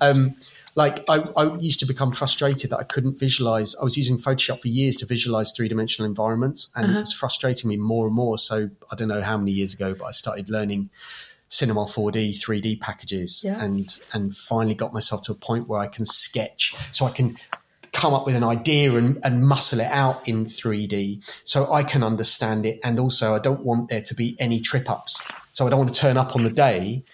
Um, 0.00 0.34
like 0.74 1.04
I, 1.08 1.18
I 1.36 1.56
used 1.58 1.78
to 1.80 1.86
become 1.86 2.10
frustrated 2.12 2.70
that 2.70 2.78
I 2.78 2.82
couldn't 2.84 3.18
visualize. 3.18 3.74
I 3.80 3.84
was 3.84 3.96
using 3.96 4.18
Photoshop 4.18 4.60
for 4.60 4.68
years 4.68 4.96
to 4.96 5.06
visualize 5.06 5.52
three 5.52 5.68
dimensional 5.68 6.08
environments, 6.08 6.72
and 6.74 6.90
it 6.96 6.98
was 6.98 7.12
frustrating 7.12 7.68
me 7.68 7.76
more 7.76 8.06
and 8.06 8.14
more. 8.14 8.38
So 8.38 8.70
I 8.90 8.94
don't 8.96 9.08
know 9.08 9.22
how 9.22 9.36
many 9.36 9.52
years 9.52 9.74
ago, 9.74 9.94
but 9.94 10.06
I 10.06 10.10
started 10.12 10.48
learning 10.48 10.90
Cinema 11.48 11.84
4D, 11.84 12.30
3D 12.40 12.80
packages, 12.80 13.42
Yeah. 13.44 13.62
and 13.62 13.96
and 14.12 14.36
finally 14.36 14.74
got 14.74 14.92
myself 14.92 15.22
to 15.24 15.32
a 15.32 15.36
point 15.36 15.68
where 15.68 15.80
I 15.80 15.86
can 15.88 16.04
sketch, 16.04 16.74
so 16.92 17.04
I 17.06 17.10
can 17.10 17.36
come 17.92 18.14
up 18.14 18.26
with 18.26 18.34
an 18.34 18.44
idea 18.44 18.94
and, 18.94 19.18
and 19.24 19.46
muscle 19.46 19.80
it 19.80 19.90
out 19.90 20.26
in 20.28 20.44
3D, 20.44 21.22
so 21.44 21.72
I 21.72 21.82
can 21.82 22.02
understand 22.02 22.66
it, 22.66 22.80
and 22.84 22.98
also 22.98 23.34
I 23.34 23.38
don't 23.38 23.64
want 23.64 23.88
there 23.88 24.02
to 24.02 24.14
be 24.14 24.36
any 24.38 24.60
trip 24.60 24.88
ups. 24.88 25.22
So 25.52 25.66
I 25.66 25.70
don't 25.70 25.78
want 25.78 25.92
to 25.92 26.00
turn 26.00 26.16
up 26.16 26.36
on 26.36 26.44
the 26.44 26.50
day 26.50 27.04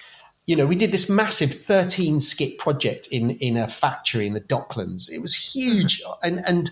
you 0.47 0.55
know, 0.55 0.65
we 0.65 0.77
did 0.77 0.93
this 0.93 1.11
massive 1.11 1.53
13 1.53 2.21
skit 2.21 2.59
project 2.59 3.09
in, 3.09 3.33
in 3.33 3.57
a 3.57 3.67
factory 3.67 4.27
in 4.27 4.35
the 4.35 4.41
Docklands. 4.41 5.11
It 5.11 5.21
was 5.21 5.35
huge. 5.35 6.01
Mm-hmm. 6.01 6.27
And, 6.27 6.49
and 6.49 6.71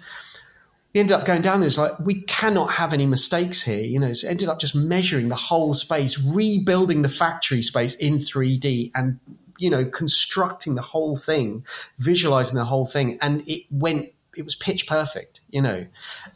we 0.94 1.00
ended 1.00 1.16
up 1.16 1.26
going 1.26 1.42
down 1.42 1.58
there. 1.58 1.66
It's 1.66 1.76
like, 1.76 1.98
we 1.98 2.22
cannot 2.22 2.70
have 2.70 2.92
any 2.92 3.04
mistakes 3.04 3.62
here. 3.62 3.82
You 3.82 3.98
know, 3.98 4.12
so 4.12 4.28
ended 4.28 4.48
up 4.48 4.60
just 4.60 4.76
measuring 4.76 5.28
the 5.28 5.34
whole 5.34 5.74
space, 5.74 6.18
rebuilding 6.20 7.02
the 7.02 7.08
factory 7.08 7.62
space 7.62 7.96
in 7.96 8.14
3D 8.14 8.92
and, 8.94 9.18
you 9.58 9.70
know, 9.70 9.84
constructing 9.84 10.74
the 10.74 10.82
whole 10.82 11.16
thing, 11.16 11.64
visualizing 11.98 12.56
the 12.56 12.64
whole 12.64 12.86
thing. 12.86 13.18
And 13.20 13.48
it 13.48 13.64
went, 13.70 14.10
it 14.36 14.44
was 14.44 14.54
pitch 14.54 14.86
perfect, 14.86 15.40
you 15.50 15.62
know, 15.62 15.86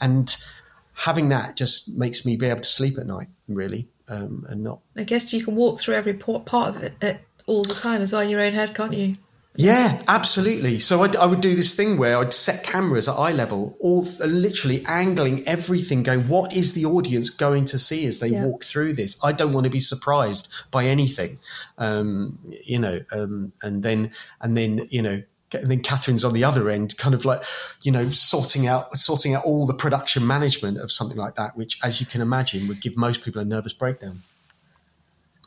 and 0.01 0.37
having 0.95 1.29
that 1.29 1.57
just 1.57 1.89
makes 1.97 2.25
me 2.25 2.37
be 2.37 2.47
able 2.47 2.61
to 2.61 2.69
sleep 2.69 2.99
at 2.99 3.07
night, 3.07 3.29
really, 3.49 3.89
um, 4.09 4.47
and 4.49 4.63
not 4.63 4.81
I 4.97 5.05
guess 5.05 5.33
you 5.33 5.45
can 5.45 5.57
walk 5.57 5.81
through 5.81 5.95
every 5.95 6.15
part 6.15 6.77
of 6.77 6.83
it 6.83 7.21
all 7.47 7.65
the 7.65 7.75
time 7.75 8.03
as 8.03 8.13
well 8.13 8.23
in 8.23 8.29
your 8.29 8.41
own 8.41 8.53
head, 8.53 8.75
can't 8.75 8.93
you? 8.93 9.17
Yeah, 9.61 10.01
absolutely. 10.07 10.79
So 10.79 11.03
I'd, 11.03 11.17
I 11.17 11.27
would 11.27 11.41
do 11.41 11.57
this 11.57 11.75
thing 11.75 11.99
where 11.99 12.17
I'd 12.19 12.33
set 12.33 12.63
cameras 12.63 13.09
at 13.09 13.15
eye 13.15 13.33
level, 13.33 13.77
all 13.81 14.07
literally 14.25 14.85
angling 14.87 15.47
everything, 15.49 16.05
going, 16.05 16.29
"What 16.29 16.57
is 16.57 16.75
the 16.75 16.85
audience 16.85 17.29
going 17.29 17.65
to 17.67 17.79
see 17.79 18.07
as 18.07 18.21
they 18.21 18.29
Yeah. 18.29 18.45
walk 18.45 18.63
through 18.63 18.93
this?" 18.93 19.17
I 19.21 19.33
don't 19.33 19.53
want 19.53 19.65
to 19.65 19.71
be 19.71 19.81
surprised 19.81 20.47
by 20.71 20.85
anything, 20.85 21.41
um, 21.77 22.39
you 22.65 22.79
know. 22.79 23.01
Um, 23.11 23.53
and 23.61 23.83
then, 23.83 24.13
and 24.41 24.57
then, 24.57 24.87
you 24.91 25.03
know, 25.03 25.25
and 25.53 25.69
then 25.69 25.81
Catherine's 25.81 26.25
on 26.25 26.35
the 26.35 26.45
other 26.45 26.71
end, 26.71 26.97
kind 26.97 27.17
of 27.17 27.25
like, 27.25 27.43
you 27.83 27.91
know, 27.91 28.11
sorting 28.11 28.69
out 28.69 28.93
sorting 28.97 29.35
out 29.35 29.45
all 29.45 29.67
the 29.67 29.75
production 29.75 30.25
management 30.25 30.79
of 30.79 30.93
something 30.93 31.17
like 31.19 31.35
that, 31.35 31.57
which, 31.57 31.81
as 31.83 31.99
you 31.99 32.07
can 32.07 32.21
imagine, 32.21 32.69
would 32.69 32.81
give 32.81 32.97
most 32.97 33.23
people 33.23 33.43
a 33.43 33.45
nervous 33.45 33.73
breakdown. 33.73 34.23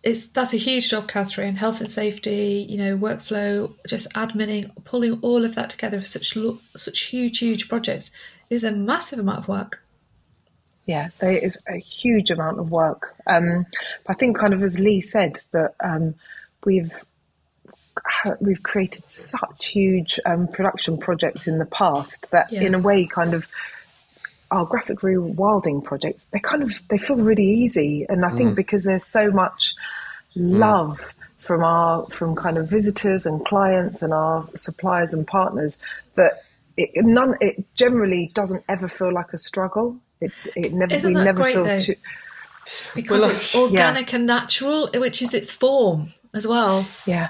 It's 0.03 0.27
that's 0.29 0.53
a 0.53 0.57
huge 0.57 0.89
job, 0.89 1.07
Catherine. 1.07 1.55
Health 1.55 1.79
and 1.79 1.89
safety, 1.89 2.65
you 2.67 2.77
know, 2.77 2.97
workflow, 2.97 3.71
just 3.87 4.11
adminning, 4.13 4.71
pulling 4.83 5.19
all 5.21 5.45
of 5.45 5.53
that 5.55 5.69
together 5.69 5.99
for 5.99 6.07
such 6.07 6.35
such 6.75 6.99
huge, 7.03 7.37
huge 7.37 7.69
projects 7.69 8.11
is 8.49 8.63
a 8.63 8.71
massive 8.71 9.19
amount 9.19 9.39
of 9.39 9.47
work. 9.47 9.83
Yeah, 10.87 11.09
there 11.19 11.31
is 11.31 11.61
a 11.67 11.77
huge 11.77 12.31
amount 12.31 12.59
of 12.59 12.71
work. 12.71 13.15
Um, 13.27 13.67
I 14.07 14.15
think, 14.15 14.37
kind 14.39 14.53
of 14.55 14.63
as 14.63 14.79
Lee 14.79 15.01
said, 15.01 15.39
that 15.51 15.75
um, 15.83 16.15
we've 16.65 16.91
we've 18.39 18.63
created 18.63 19.07
such 19.09 19.67
huge 19.67 20.19
um, 20.25 20.47
production 20.47 20.97
projects 20.97 21.47
in 21.47 21.59
the 21.59 21.65
past 21.65 22.31
that, 22.31 22.51
Yeah. 22.51 22.61
in 22.61 22.73
a 22.73 22.79
way, 22.79 23.05
kind 23.05 23.33
of 23.35 23.47
our 24.51 24.65
graphic 24.65 24.99
rewilding 24.99 25.83
projects, 25.83 26.25
they 26.31 26.39
kind 26.39 26.61
of 26.61 26.87
they 26.89 26.97
feel 26.97 27.17
really 27.17 27.45
easy, 27.45 28.05
and 28.07 28.25
I 28.25 28.29
think 28.29 28.51
mm. 28.51 28.55
because 28.55 28.83
there's 28.83 29.05
so 29.05 29.31
much 29.31 29.73
mm. 30.35 30.59
love 30.59 31.13
from 31.39 31.63
our 31.63 32.05
from 32.11 32.35
kind 32.35 32.57
of 32.57 32.69
visitors 32.69 33.25
and 33.25 33.43
clients 33.45 34.01
and 34.01 34.13
our 34.13 34.47
suppliers 34.55 35.13
and 35.13 35.25
partners 35.25 35.77
that 36.15 36.33
it 36.77 36.91
none 36.95 37.33
it 37.41 37.63
generally 37.75 38.31
doesn't 38.33 38.63
ever 38.69 38.87
feel 38.87 39.13
like 39.13 39.33
a 39.33 39.37
struggle. 39.37 39.97
It 40.19 40.31
it 40.55 40.73
never 40.73 40.93
Isn't 40.93 41.13
we 41.13 41.19
that 41.19 41.25
never 41.25 41.41
great, 41.41 41.55
feel 41.55 41.63
though? 41.63 41.77
too 41.77 41.95
Because 42.93 43.21
Well, 43.21 43.31
it's 43.31 43.55
organic 43.55 44.13
and 44.13 44.27
natural, 44.27 44.89
which 44.93 45.21
is 45.21 45.33
its 45.33 45.51
form. 45.51 46.13
As 46.33 46.47
well. 46.47 46.85
Yeah, 47.05 47.29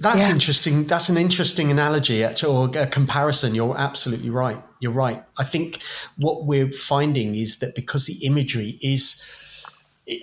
that's 0.00 0.28
yeah. 0.28 0.32
interesting. 0.32 0.84
That's 0.84 1.08
an 1.08 1.16
interesting 1.16 1.70
analogy 1.70 2.24
or 2.24 2.70
a 2.76 2.86
comparison. 2.86 3.54
You're 3.54 3.76
absolutely 3.76 4.30
right. 4.30 4.62
You're 4.80 4.92
right. 4.92 5.22
I 5.38 5.44
think 5.44 5.82
what 6.18 6.46
we're 6.46 6.70
finding 6.70 7.34
is 7.34 7.58
that 7.58 7.74
because 7.74 8.06
the 8.06 8.24
imagery 8.24 8.78
is 8.82 9.26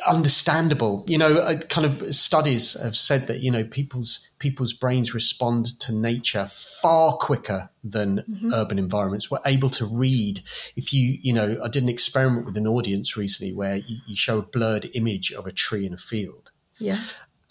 understandable. 0.08 1.04
You 1.08 1.18
know, 1.18 1.38
uh, 1.38 1.60
kind 1.60 1.86
of 1.86 2.16
studies 2.16 2.82
have 2.82 2.96
said 2.96 3.28
that 3.28 3.42
you 3.42 3.52
know 3.52 3.64
people's 3.64 4.30
people's 4.40 4.74
brains 4.74 5.14
respond 5.14 5.80
to 5.82 5.94
nature 5.94 6.48
far 6.48 7.14
quicker 7.18 7.70
than 7.84 8.20
mm-hmm. 8.20 8.54
urban 8.54 8.80
environments. 8.80 9.30
We're 9.30 9.40
able 9.46 9.70
to 9.72 9.86
read. 9.86 10.42
If 10.76 10.94
you 10.94 11.18
you 11.22 11.34
know, 11.34 11.58
I 11.64 11.68
did 11.68 11.84
an 11.84 11.90
experiment 11.90 12.46
with 12.46 12.58
an 12.58 12.68
audience 12.68 13.18
recently 13.18 13.54
where 13.54 13.78
you, 13.78 13.98
you 14.08 14.16
show 14.16 14.40
a 14.40 14.44
blurred 14.44 14.90
image 14.94 15.32
of 15.34 15.46
a 15.46 15.52
tree 15.52 15.86
in 15.86 15.94
a 15.94 15.98
field. 15.98 16.52
Yeah. 16.80 17.00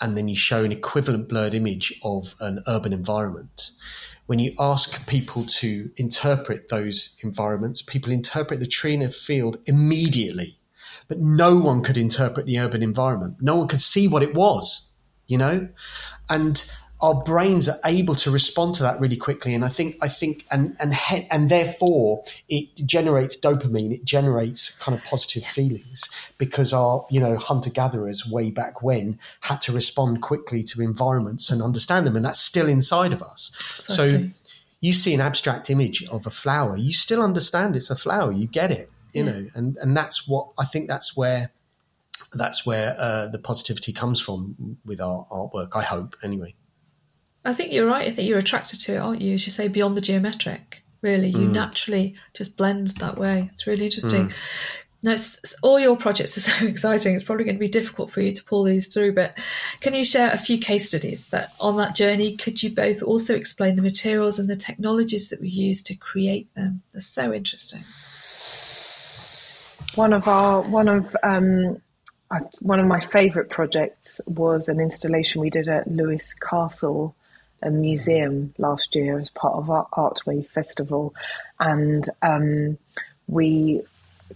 And 0.03 0.17
then 0.17 0.29
you 0.29 0.37
show 0.37 0.65
an 0.65 0.73
equivalent 0.73 1.29
blurred 1.29 1.55
image 1.55 1.99
of 2.05 2.35
an 2.41 2.63
urban 2.67 2.93
environment. 2.93 3.71
When 4.27 4.39
you 4.39 4.53
ask 4.59 5.07
people 5.07 5.45
to 5.45 5.91
interpret 5.97 6.69
those 6.69 7.17
environments, 7.23 7.81
people 7.81 8.13
interpret 8.13 8.61
the 8.61 8.67
tree 8.67 8.95
in 8.95 9.03
a 9.03 9.09
field 9.09 9.59
immediately 9.65 10.59
but 11.09 11.21
no 11.21 11.59
one 11.59 11.83
could 11.83 11.99
interpret 11.99 12.47
the 12.47 12.59
urban 12.59 12.83
environment. 12.83 13.37
No 13.41 13.57
one 13.57 13.69
could 13.69 13.81
see 13.81 14.09
what 14.09 14.23
it 14.23 14.35
was, 14.35 14.95
you 15.27 15.37
know? 15.37 15.69
And 16.31 16.71
our 17.03 17.23
brains 17.23 17.69
are 17.69 17.79
able 17.85 18.15
to 18.15 18.31
respond 18.31 18.75
to 18.77 18.83
that 18.85 19.01
really 19.01 19.17
quickly. 19.17 19.55
And 19.55 19.65
I 19.65 19.69
think, 19.69 19.97
I 20.01 20.09
think, 20.09 20.47
and, 20.51 20.77
and, 20.79 20.95
he, 20.95 21.27
and 21.31 21.51
therefore 21.51 22.25
it 22.49 22.75
generates 22.87 23.37
dopamine. 23.37 23.93
It 23.93 24.05
generates 24.05 24.79
kind 24.79 24.97
of 24.97 25.05
positive 25.05 25.45
feelings 25.45 26.09
because 26.39 26.73
our, 26.73 27.05
you 27.11 27.21
know, 27.21 27.37
hunter 27.37 27.71
gatherers 27.71 28.27
way 28.27 28.51
back 28.51 28.83
when 28.83 29.19
had 29.41 29.61
to 29.63 29.73
respond 29.73 30.23
quickly 30.23 30.63
to 30.63 30.81
environments 30.81 31.51
and 31.51 31.61
understand 31.61 32.07
them. 32.07 32.17
And 32.17 32.25
that's 32.25 32.41
still 32.41 32.69
inside 32.69 33.13
of 33.13 33.23
us. 33.23 33.51
Exactly. 33.79 33.95
So 33.97 34.31
you 34.81 34.93
see 34.93 35.13
an 35.13 35.21
abstract 35.21 35.71
image 35.71 36.05
of 36.09 36.27
a 36.27 36.31
flower, 36.31 36.77
you 36.77 36.93
still 36.93 37.23
understand 37.23 37.77
it's 37.77 37.91
a 37.91 37.97
flower. 37.97 38.33
You 38.33 38.47
get 38.47 38.71
it 38.71 38.91
you 39.13 39.25
yeah. 39.25 39.31
know, 39.31 39.49
and 39.55 39.77
and 39.79 39.97
that's 39.97 40.27
what 40.27 40.49
I 40.59 40.65
think 40.65 40.89
that's 40.89 41.17
where 41.17 41.53
that's 42.33 42.65
where 42.65 42.97
uh, 42.99 43.29
the 43.29 43.39
positivity 43.39 43.93
comes 43.93 44.21
from 44.21 44.79
with 44.85 45.01
our 45.01 45.27
artwork. 45.31 45.71
I 45.75 45.83
hope, 45.83 46.17
anyway. 46.23 46.55
I 47.45 47.55
think 47.55 47.73
you're 47.73 47.87
right. 47.87 48.07
I 48.07 48.11
think 48.11 48.29
you're 48.29 48.39
attracted 48.39 48.81
to 48.81 48.95
it, 48.95 48.99
aren't 48.99 49.21
you? 49.21 49.35
As 49.35 49.47
you 49.47 49.53
say, 49.53 49.69
beyond 49.69 49.97
the 49.97 50.01
geometric. 50.01 50.83
Really, 51.01 51.29
you 51.29 51.49
mm. 51.49 51.53
naturally 51.53 52.15
just 52.33 52.57
blend 52.57 52.89
that 52.99 53.19
way. 53.19 53.49
It's 53.51 53.67
really 53.67 53.87
interesting. 53.87 54.29
Mm. 54.29 54.35
No, 55.05 55.13
it's, 55.13 55.39
it's, 55.39 55.57
all 55.63 55.81
your 55.81 55.97
projects 55.97 56.37
are 56.37 56.41
so 56.59 56.67
exciting. 56.67 57.17
It's 57.17 57.25
probably 57.25 57.45
going 57.45 57.57
to 57.57 57.61
be 57.61 57.69
difficult 57.69 58.13
for 58.13 58.21
you 58.21 58.31
to 58.31 58.45
pull 58.45 58.63
these 58.63 58.93
through, 58.93 59.15
but 59.15 59.37
can 59.81 59.95
you 59.95 60.05
share 60.05 60.31
a 60.31 60.39
few 60.39 60.59
case 60.59 60.87
studies? 60.87 61.25
But 61.25 61.51
on 61.59 61.77
that 61.79 61.97
journey, 61.97 62.37
could 62.37 62.63
you 62.63 62.71
both 62.71 63.03
also 63.03 63.35
explain 63.35 63.75
the 63.75 63.83
materials 63.83 64.39
and 64.39 64.49
the 64.49 64.55
technologies 64.55 65.31
that 65.31 65.41
we 65.41 65.49
use 65.49 65.83
to 65.85 65.97
create 65.97 66.55
them? 66.55 66.83
They're 66.93 67.01
so 67.01 67.33
interesting 67.33 67.83
one 69.95 70.13
of 70.13 70.27
our 70.27 70.63
one 70.63 70.89
of 70.89 71.17
um, 71.23 71.81
one 72.61 72.81
of 72.81 72.87
my 72.87 73.01
favourite 73.01 73.51
projects 73.51 74.21
was 74.27 74.69
an 74.69 74.81
installation 74.81 75.41
we 75.41 75.51
did 75.51 75.69
at 75.69 75.91
Lewes 75.91 76.33
Castle, 76.35 77.15
a 77.63 77.71
museum 77.71 78.55
last 78.59 78.95
year 78.95 79.19
as 79.19 79.31
part 79.31 79.55
of 79.55 79.71
our 79.71 79.87
Artwave 79.93 80.49
Festival, 80.49 81.15
and 81.61 82.05
um, 82.23 82.79
we 83.29 83.83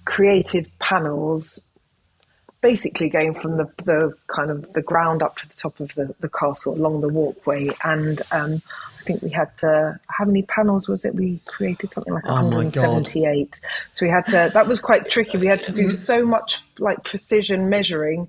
created 0.05 0.71
panels 0.79 1.59
basically 2.61 3.09
going 3.09 3.35
from 3.35 3.59
the, 3.59 3.65
the 3.85 4.15
kind 4.27 4.51
of 4.51 4.73
the 4.73 4.83
ground 4.83 5.23
up 5.23 5.37
to 5.37 5.49
the 5.49 5.55
top 5.55 5.79
of 5.79 5.95
the, 5.95 6.15
the 6.21 6.29
castle 6.29 6.75
along 6.75 7.01
the 7.01 7.09
walkway 7.09 7.71
and 7.85 8.23
um, 8.33 8.61
i 8.99 9.03
think 9.05 9.23
we 9.23 9.31
had 9.31 9.57
to, 9.57 9.99
how 10.09 10.25
many 10.25 10.43
panels 10.43 10.89
was 10.89 11.05
it? 11.05 11.15
We 11.15 11.39
created 11.45 11.93
something 11.93 12.13
like 12.13 12.25
oh 12.27 12.43
178. 12.43 13.61
So 13.93 14.05
we 14.05 14.11
had 14.11 14.27
to, 14.27 14.51
that 14.53 14.67
was 14.67 14.81
quite 14.81 15.09
tricky. 15.09 15.39
We 15.39 15.47
had 15.47 15.63
to 15.65 15.73
do 15.73 15.91
so 15.91 16.27
much 16.27 16.61
like 16.81 17.05
precision 17.05 17.69
measuring 17.69 18.27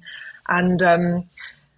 and, 0.47 0.83
um, 0.83 1.23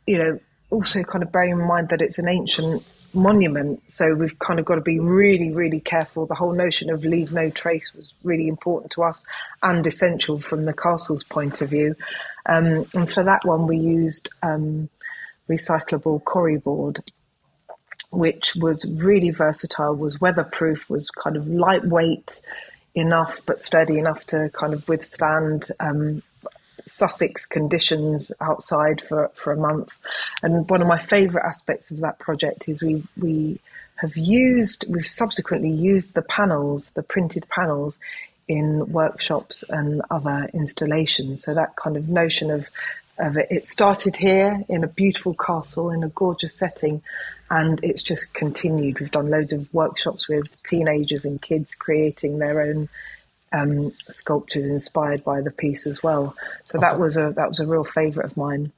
you 0.05 0.17
know, 0.17 0.39
also 0.69 1.01
kind 1.03 1.23
of 1.23 1.31
bearing 1.31 1.51
in 1.51 1.65
mind 1.65 1.89
that 1.89 2.01
it's 2.01 2.19
an 2.19 2.27
ancient 2.27 2.83
monument. 3.13 3.81
So 3.91 4.13
we've 4.13 4.37
kind 4.39 4.59
of 4.59 4.65
got 4.65 4.75
to 4.75 4.81
be 4.81 4.99
really, 4.99 5.51
really 5.51 5.79
careful. 5.79 6.25
The 6.25 6.35
whole 6.35 6.53
notion 6.53 6.89
of 6.89 7.03
leave 7.03 7.31
no 7.31 7.49
trace 7.49 7.93
was 7.93 8.13
really 8.23 8.47
important 8.47 8.91
to 8.93 9.03
us 9.03 9.25
and 9.63 9.85
essential 9.85 10.39
from 10.39 10.65
the 10.65 10.73
castle's 10.73 11.23
point 11.23 11.61
of 11.61 11.69
view. 11.69 11.95
Um, 12.45 12.85
and 12.93 13.09
for 13.09 13.23
that 13.23 13.41
one, 13.43 13.67
we 13.67 13.77
used 13.77 14.29
um, 14.43 14.89
recyclable 15.49 16.23
Corrie 16.23 16.57
board 16.57 17.03
which 18.11 18.55
was 18.55 18.85
really 18.91 19.29
versatile, 19.29 19.95
was 19.95 20.19
weatherproof, 20.19 20.89
was 20.89 21.09
kind 21.09 21.37
of 21.37 21.47
lightweight 21.47 22.41
enough 22.95 23.41
but 23.45 23.61
sturdy 23.61 23.99
enough 23.99 24.25
to 24.25 24.49
kind 24.53 24.73
of 24.73 24.87
withstand 24.89 25.67
um, 25.79 26.23
Sussex 26.89 27.45
conditions 27.45 28.31
outside 28.41 29.01
for, 29.01 29.31
for 29.35 29.53
a 29.53 29.57
month. 29.57 29.97
And 30.43 30.69
one 30.69 30.81
of 30.81 30.87
my 30.87 30.99
favourite 30.99 31.47
aspects 31.47 31.91
of 31.91 31.99
that 31.99 32.19
project 32.19 32.67
is 32.67 32.81
we 32.81 33.03
we 33.17 33.59
have 33.95 34.15
used 34.15 34.85
we've 34.89 35.07
subsequently 35.07 35.71
used 35.71 36.13
the 36.13 36.21
panels, 36.21 36.89
the 36.89 37.03
printed 37.03 37.47
panels, 37.49 37.99
in 38.49 38.91
workshops 38.91 39.63
and 39.69 40.01
other 40.09 40.49
installations. 40.53 41.43
So 41.43 41.53
that 41.53 41.75
kind 41.75 41.95
of 41.95 42.09
notion 42.09 42.51
of 42.51 42.67
of 43.19 43.37
it, 43.37 43.47
it 43.49 43.65
started 43.65 44.15
here 44.15 44.63
in 44.69 44.83
a 44.83 44.87
beautiful 44.87 45.33
castle 45.33 45.91
in 45.91 46.03
a 46.03 46.09
gorgeous 46.09 46.57
setting, 46.57 47.01
and 47.49 47.79
it's 47.83 48.01
just 48.01 48.33
continued. 48.33 48.99
We've 48.99 49.11
done 49.11 49.29
loads 49.29 49.53
of 49.53 49.71
workshops 49.73 50.27
with 50.27 50.61
teenagers 50.63 51.25
and 51.25 51.41
kids 51.41 51.75
creating 51.75 52.39
their 52.39 52.61
own 52.61 52.89
um, 53.51 53.93
sculptures 54.09 54.65
inspired 54.65 55.23
by 55.23 55.41
the 55.41 55.51
piece 55.51 55.87
as 55.87 56.03
well. 56.03 56.35
So 56.65 56.77
that 56.77 56.91
got, 56.91 56.99
was 56.99 57.17
a 57.17 57.33
that 57.35 57.49
was 57.49 57.59
a 57.59 57.65
real 57.65 57.83
favourite 57.83 58.29
of 58.29 58.37
mine. 58.37 58.71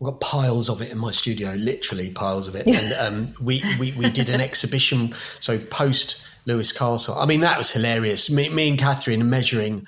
I've 0.00 0.06
got 0.06 0.20
piles 0.20 0.68
of 0.68 0.82
it 0.82 0.92
in 0.92 0.98
my 0.98 1.10
studio, 1.10 1.54
literally 1.54 2.10
piles 2.10 2.48
of 2.48 2.54
it. 2.54 2.66
And 2.66 2.92
um, 2.94 3.34
we, 3.40 3.62
we 3.80 3.92
we 3.92 4.10
did 4.10 4.28
an 4.28 4.40
exhibition. 4.42 5.14
So 5.40 5.58
post 5.58 6.24
Lewes 6.44 6.72
Castle, 6.72 7.14
I 7.18 7.26
mean 7.26 7.40
that 7.40 7.58
was 7.58 7.72
hilarious. 7.72 8.30
Me, 8.30 8.48
me 8.48 8.68
and 8.68 8.78
Catherine 8.78 9.28
measuring 9.28 9.86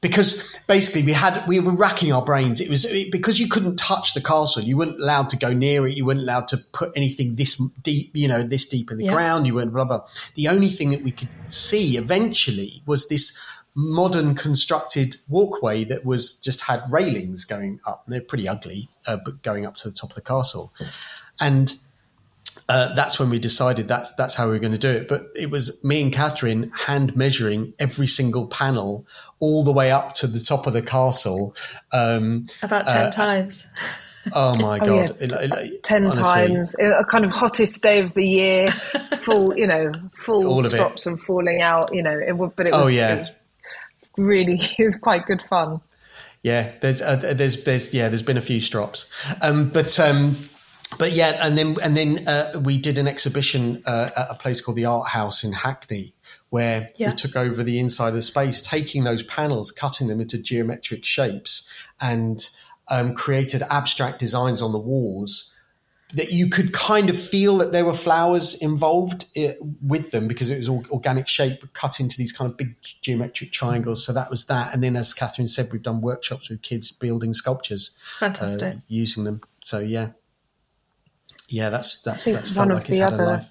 because 0.00 0.60
basically 0.66 1.02
we 1.02 1.12
had 1.12 1.46
we 1.48 1.58
were 1.60 1.74
racking 1.74 2.12
our 2.12 2.24
brains. 2.24 2.60
It 2.60 2.70
was 2.70 2.86
because 3.10 3.40
you 3.40 3.48
couldn't 3.48 3.76
touch 3.76 4.14
the 4.14 4.20
castle. 4.20 4.62
You 4.62 4.76
weren't 4.76 5.00
allowed 5.00 5.30
to 5.30 5.36
go 5.36 5.52
near 5.52 5.86
it. 5.86 5.96
You 5.96 6.04
weren't 6.04 6.20
allowed 6.20 6.48
to 6.48 6.58
put 6.72 6.92
anything 6.94 7.34
this 7.34 7.60
deep, 7.82 8.10
you 8.14 8.28
know, 8.28 8.42
this 8.42 8.68
deep 8.68 8.90
in 8.90 8.98
the 8.98 9.06
yeah. 9.06 9.12
ground. 9.12 9.46
You 9.46 9.54
weren't 9.54 9.72
blah 9.72 9.84
blah. 9.84 10.02
The 10.34 10.48
only 10.48 10.68
thing 10.68 10.90
that 10.90 11.02
we 11.02 11.10
could 11.10 11.28
see 11.44 11.96
eventually 11.96 12.82
was 12.86 13.08
this 13.08 13.38
modern 13.74 14.34
constructed 14.34 15.16
walkway 15.28 15.84
that 15.84 16.04
was 16.04 16.38
just 16.38 16.62
had 16.62 16.82
railings 16.90 17.44
going 17.44 17.80
up. 17.86 18.02
And 18.06 18.14
they're 18.14 18.20
pretty 18.20 18.48
ugly, 18.48 18.88
uh, 19.06 19.18
but 19.24 19.42
going 19.42 19.66
up 19.66 19.76
to 19.76 19.88
the 19.88 19.94
top 19.94 20.10
of 20.10 20.14
the 20.14 20.20
castle, 20.20 20.72
and 21.40 21.74
uh, 22.68 22.94
that's 22.94 23.18
when 23.18 23.30
we 23.30 23.38
decided 23.38 23.88
that's 23.88 24.14
that's 24.14 24.34
how 24.34 24.46
we 24.46 24.52
were 24.52 24.58
going 24.58 24.72
to 24.72 24.78
do 24.78 24.90
it. 24.90 25.08
But 25.08 25.28
it 25.34 25.50
was 25.50 25.82
me 25.82 26.02
and 26.02 26.12
Catherine 26.12 26.70
hand 26.70 27.16
measuring 27.16 27.72
every 27.78 28.06
single 28.06 28.46
panel 28.46 29.06
all 29.40 29.64
the 29.64 29.72
way 29.72 29.90
up 29.90 30.14
to 30.14 30.26
the 30.26 30.40
top 30.40 30.66
of 30.66 30.72
the 30.72 30.82
castle. 30.82 31.54
Um, 31.92 32.46
About 32.62 32.86
ten 32.86 33.06
uh, 33.06 33.10
times. 33.10 33.66
Oh 34.34 34.58
my 34.60 34.78
oh, 34.78 34.84
god! 34.84 35.16
Yeah. 35.20 35.26
It, 35.26 35.32
it, 35.52 35.82
ten 35.82 36.04
honestly, 36.04 36.22
times, 36.22 36.74
a 36.78 37.04
kind 37.04 37.24
of 37.24 37.30
hottest 37.30 37.82
day 37.82 38.00
of 38.00 38.14
the 38.14 38.26
year, 38.26 38.70
full, 39.20 39.56
you 39.56 39.66
know, 39.66 39.92
full 40.16 40.46
all 40.46 40.60
of 40.60 40.70
stops 40.70 41.06
it. 41.06 41.10
and 41.10 41.20
falling 41.20 41.62
out, 41.62 41.94
you 41.94 42.02
know. 42.02 42.18
It, 42.18 42.36
but 42.56 42.66
it 42.66 42.72
oh, 42.72 42.80
was, 42.80 42.88
oh, 42.88 42.90
yeah. 42.90 43.28
Really, 44.16 44.60
it 44.78 44.84
was 44.84 44.96
quite 44.96 45.26
good 45.26 45.42
fun. 45.42 45.80
Yeah, 46.42 46.72
there's, 46.80 47.02
uh, 47.02 47.16
there's, 47.16 47.64
there's, 47.64 47.92
yeah, 47.92 48.08
there's 48.08 48.22
been 48.22 48.36
a 48.36 48.42
few 48.42 48.60
strops, 48.60 49.10
um, 49.42 49.70
but 49.70 49.98
um, 49.98 50.36
but 50.98 51.12
yeah, 51.12 51.44
and 51.44 51.58
then 51.58 51.76
and 51.82 51.96
then 51.96 52.28
uh, 52.28 52.60
we 52.62 52.78
did 52.78 52.98
an 52.98 53.08
exhibition 53.08 53.82
uh, 53.86 54.10
at 54.16 54.26
a 54.30 54.34
place 54.34 54.60
called 54.60 54.76
the 54.76 54.86
Art 54.86 55.08
House 55.08 55.44
in 55.44 55.52
Hackney, 55.52 56.14
where 56.50 56.90
yeah. 56.96 57.10
we 57.10 57.16
took 57.16 57.36
over 57.36 57.62
the 57.62 57.78
inside 57.78 58.08
of 58.08 58.14
the 58.14 58.22
space, 58.22 58.62
taking 58.62 59.04
those 59.04 59.22
panels, 59.22 59.70
cutting 59.70 60.08
them 60.08 60.20
into 60.20 60.38
geometric 60.38 61.04
shapes, 61.04 61.68
and 62.00 62.48
um, 62.90 63.14
created 63.14 63.62
abstract 63.70 64.18
designs 64.18 64.62
on 64.62 64.72
the 64.72 64.78
walls 64.78 65.54
that 66.14 66.32
you 66.32 66.48
could 66.48 66.72
kind 66.72 67.10
of 67.10 67.20
feel 67.20 67.58
that 67.58 67.70
there 67.70 67.84
were 67.84 67.94
flowers 67.94 68.54
involved 68.54 69.26
eh, 69.36 69.54
with 69.82 70.10
them 70.10 70.26
because 70.26 70.50
it 70.50 70.56
was 70.56 70.68
all 70.68 70.82
organic 70.90 71.28
shape 71.28 71.62
cut 71.74 72.00
into 72.00 72.16
these 72.16 72.32
kind 72.32 72.50
of 72.50 72.56
big 72.56 72.76
geometric 72.80 73.52
triangles. 73.52 74.04
So 74.04 74.14
that 74.14 74.30
was 74.30 74.46
that. 74.46 74.72
And 74.72 74.82
then, 74.82 74.96
as 74.96 75.12
Catherine 75.12 75.48
said, 75.48 75.70
we've 75.70 75.82
done 75.82 76.00
workshops 76.00 76.48
with 76.48 76.62
kids 76.62 76.90
building 76.90 77.34
sculptures, 77.34 77.94
fantastic, 78.18 78.76
uh, 78.76 78.80
using 78.88 79.24
them. 79.24 79.42
So 79.60 79.80
yeah, 79.80 80.10
yeah, 81.48 81.68
that's 81.68 82.00
that's 82.00 82.24
that's 82.24 82.54
one 82.54 82.70
of 82.70 82.78
like 82.78 82.86
the 82.86 83.02
other. 83.02 83.46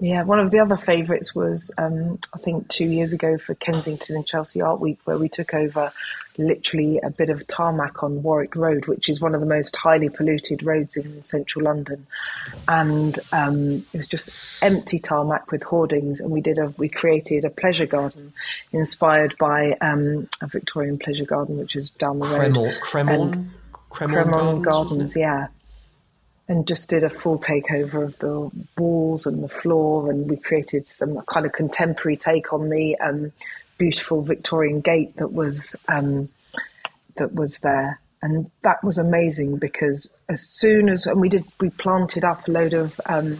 Yeah, 0.00 0.22
one 0.22 0.38
of 0.38 0.50
the 0.50 0.60
other 0.60 0.76
favourites 0.76 1.34
was 1.34 1.72
um, 1.76 2.18
I 2.32 2.38
think 2.38 2.68
two 2.68 2.84
years 2.84 3.12
ago 3.12 3.36
for 3.36 3.54
Kensington 3.54 4.16
and 4.16 4.26
Chelsea 4.26 4.60
Art 4.60 4.80
Week, 4.80 4.98
where 5.04 5.18
we 5.18 5.28
took 5.28 5.54
over 5.54 5.92
literally 6.36 6.98
a 6.98 7.10
bit 7.10 7.30
of 7.30 7.44
tarmac 7.48 8.04
on 8.04 8.22
Warwick 8.22 8.54
Road, 8.54 8.86
which 8.86 9.08
is 9.08 9.20
one 9.20 9.34
of 9.34 9.40
the 9.40 9.46
most 9.46 9.74
highly 9.74 10.08
polluted 10.08 10.62
roads 10.62 10.96
in 10.96 11.24
central 11.24 11.64
London, 11.64 12.06
and 12.68 13.18
um, 13.32 13.84
it 13.92 13.96
was 13.96 14.06
just 14.06 14.30
empty 14.62 15.00
tarmac 15.00 15.50
with 15.50 15.64
hoardings. 15.64 16.20
And 16.20 16.30
we 16.30 16.40
did 16.40 16.60
a 16.60 16.72
we 16.78 16.88
created 16.88 17.44
a 17.44 17.50
pleasure 17.50 17.86
garden 17.86 18.32
inspired 18.72 19.36
by 19.36 19.72
um, 19.80 20.28
a 20.40 20.46
Victorian 20.46 20.98
pleasure 20.98 21.24
garden, 21.24 21.58
which 21.58 21.74
is 21.74 21.90
down 21.90 22.20
the 22.20 22.26
road. 22.26 22.54
Cremorne, 22.80 22.80
Cremorne, 22.80 23.50
Cremorne 23.90 24.62
Gardens, 24.62 24.64
Gardens 24.64 25.16
yeah 25.16 25.48
and 26.48 26.66
just 26.66 26.88
did 26.88 27.04
a 27.04 27.10
full 27.10 27.38
takeover 27.38 28.02
of 28.02 28.18
the 28.18 28.50
walls 28.78 29.26
and 29.26 29.44
the 29.44 29.48
floor, 29.48 30.10
and 30.10 30.28
we 30.28 30.36
created 30.36 30.86
some 30.86 31.20
kind 31.26 31.44
of 31.44 31.52
contemporary 31.52 32.16
take 32.16 32.52
on 32.52 32.70
the 32.70 32.96
um, 32.98 33.32
beautiful 33.76 34.22
Victorian 34.22 34.80
gate 34.80 35.16
that 35.16 35.32
was 35.32 35.76
um, 35.88 36.28
that 37.16 37.34
was 37.34 37.58
there, 37.58 38.00
and 38.22 38.50
that 38.62 38.82
was 38.82 38.98
amazing 38.98 39.58
because 39.58 40.10
as 40.28 40.42
soon 40.42 40.88
as 40.88 41.06
and 41.06 41.20
we 41.20 41.28
did 41.28 41.44
we 41.60 41.70
planted 41.70 42.24
up 42.24 42.48
a 42.48 42.50
load 42.50 42.72
of 42.72 42.98
um, 43.06 43.38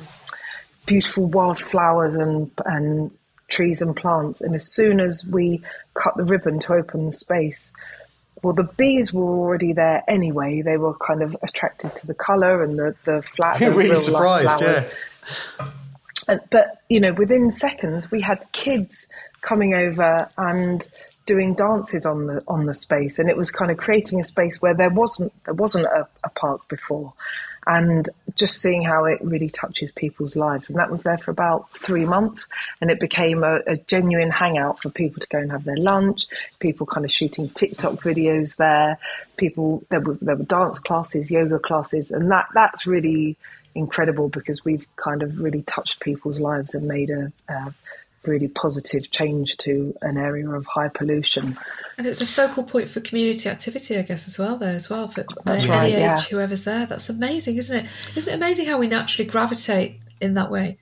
beautiful 0.84 1.26
wildflowers 1.26 2.14
and 2.14 2.50
and 2.66 3.10
trees 3.48 3.80
and 3.80 3.96
plants, 3.96 4.42
and 4.42 4.54
as 4.54 4.70
soon 4.70 5.00
as 5.00 5.26
we 5.26 5.62
cut 5.94 6.14
the 6.16 6.24
ribbon 6.24 6.58
to 6.60 6.74
open 6.74 7.06
the 7.06 7.12
space, 7.12 7.72
well, 8.42 8.54
the 8.54 8.64
bees 8.76 9.12
were 9.12 9.22
already 9.22 9.72
there 9.72 10.02
anyway. 10.08 10.62
They 10.62 10.76
were 10.76 10.94
kind 10.94 11.22
of 11.22 11.36
attracted 11.42 11.96
to 11.96 12.06
the 12.06 12.14
colour 12.14 12.62
and 12.62 12.78
the 12.78 12.94
the 13.04 13.22
flat. 13.22 13.60
You're 13.60 13.72
really 13.72 13.96
surprised, 13.96 14.60
yeah. 14.60 14.82
And, 16.28 16.40
but 16.50 16.82
you 16.88 17.00
know, 17.00 17.12
within 17.12 17.50
seconds, 17.50 18.10
we 18.10 18.20
had 18.20 18.50
kids 18.52 19.08
coming 19.40 19.74
over 19.74 20.28
and 20.36 20.86
doing 21.26 21.54
dances 21.54 22.06
on 22.06 22.26
the 22.26 22.42
on 22.48 22.66
the 22.66 22.74
space, 22.74 23.18
and 23.18 23.28
it 23.28 23.36
was 23.36 23.50
kind 23.50 23.70
of 23.70 23.76
creating 23.76 24.20
a 24.20 24.24
space 24.24 24.60
where 24.60 24.74
there 24.74 24.90
wasn't 24.90 25.32
there 25.44 25.54
wasn't 25.54 25.86
a, 25.86 26.08
a 26.24 26.30
park 26.30 26.68
before, 26.68 27.12
and 27.66 28.08
just 28.38 28.60
seeing 28.60 28.82
how 28.82 29.04
it 29.04 29.20
really 29.22 29.50
touches 29.50 29.90
people's 29.90 30.36
lives. 30.36 30.68
And 30.68 30.78
that 30.78 30.90
was 30.90 31.02
there 31.02 31.18
for 31.18 31.30
about 31.30 31.70
three 31.72 32.04
months, 32.04 32.48
and 32.80 32.90
it 32.90 33.00
became 33.00 33.42
a, 33.42 33.60
a, 33.66 33.76
genuine 33.76 34.30
hangout 34.30 34.80
for 34.80 34.90
people 34.90 35.20
to 35.20 35.28
go 35.28 35.38
and 35.38 35.50
have 35.50 35.64
their 35.64 35.76
lunch. 35.76 36.26
People 36.58 36.86
kind 36.86 37.04
of 37.04 37.12
shooting 37.12 37.50
TikTok 37.50 37.94
videos 37.94 38.56
there. 38.56 38.98
People 39.36 39.84
there 39.90 40.00
were 40.00 40.18
there 40.20 40.36
were 40.36 40.44
dance 40.44 40.78
classes, 40.78 41.30
yoga 41.30 41.58
classes, 41.58 42.10
and 42.10 42.30
that 42.30 42.46
that's 42.54 42.86
really 42.86 43.36
incredible 43.74 44.28
because 44.28 44.64
we've 44.64 44.86
kind 44.96 45.22
of 45.22 45.40
really 45.40 45.62
touched 45.62 46.00
people's 46.00 46.40
lives 46.40 46.74
and 46.74 46.88
made 46.88 47.10
a, 47.10 47.32
a 47.48 47.74
really 48.24 48.48
positive 48.48 49.10
change 49.10 49.56
to 49.58 49.96
an 50.02 50.16
area 50.18 50.48
of 50.50 50.66
high 50.66 50.88
pollution. 50.88 51.56
And 51.96 52.06
it's 52.06 52.20
a 52.20 52.26
focal 52.26 52.62
point 52.62 52.88
for 52.88 53.00
community 53.00 53.48
activity, 53.48 53.98
I 53.98 54.02
guess, 54.02 54.28
as 54.28 54.38
well. 54.38 54.56
There 54.56 54.74
as 54.74 54.88
well 54.90 55.08
for 55.08 55.24
That's 55.44 55.62
any 55.64 55.70
right, 55.70 55.92
age, 55.94 55.98
yeah. 55.98 56.20
whoever's 56.22 56.64
there. 56.64 56.86
That's 56.86 57.08
amazing, 57.08 57.56
isn't 57.56 57.84
it? 57.84 57.90
Isn't 58.16 58.32
it 58.32 58.36
amazing 58.36 58.66
how 58.66 58.78
we 58.78 58.86
naturally 58.86 59.28
gravitate 59.28 60.00
in 60.20 60.34
that 60.34 60.50
way? 60.50 60.78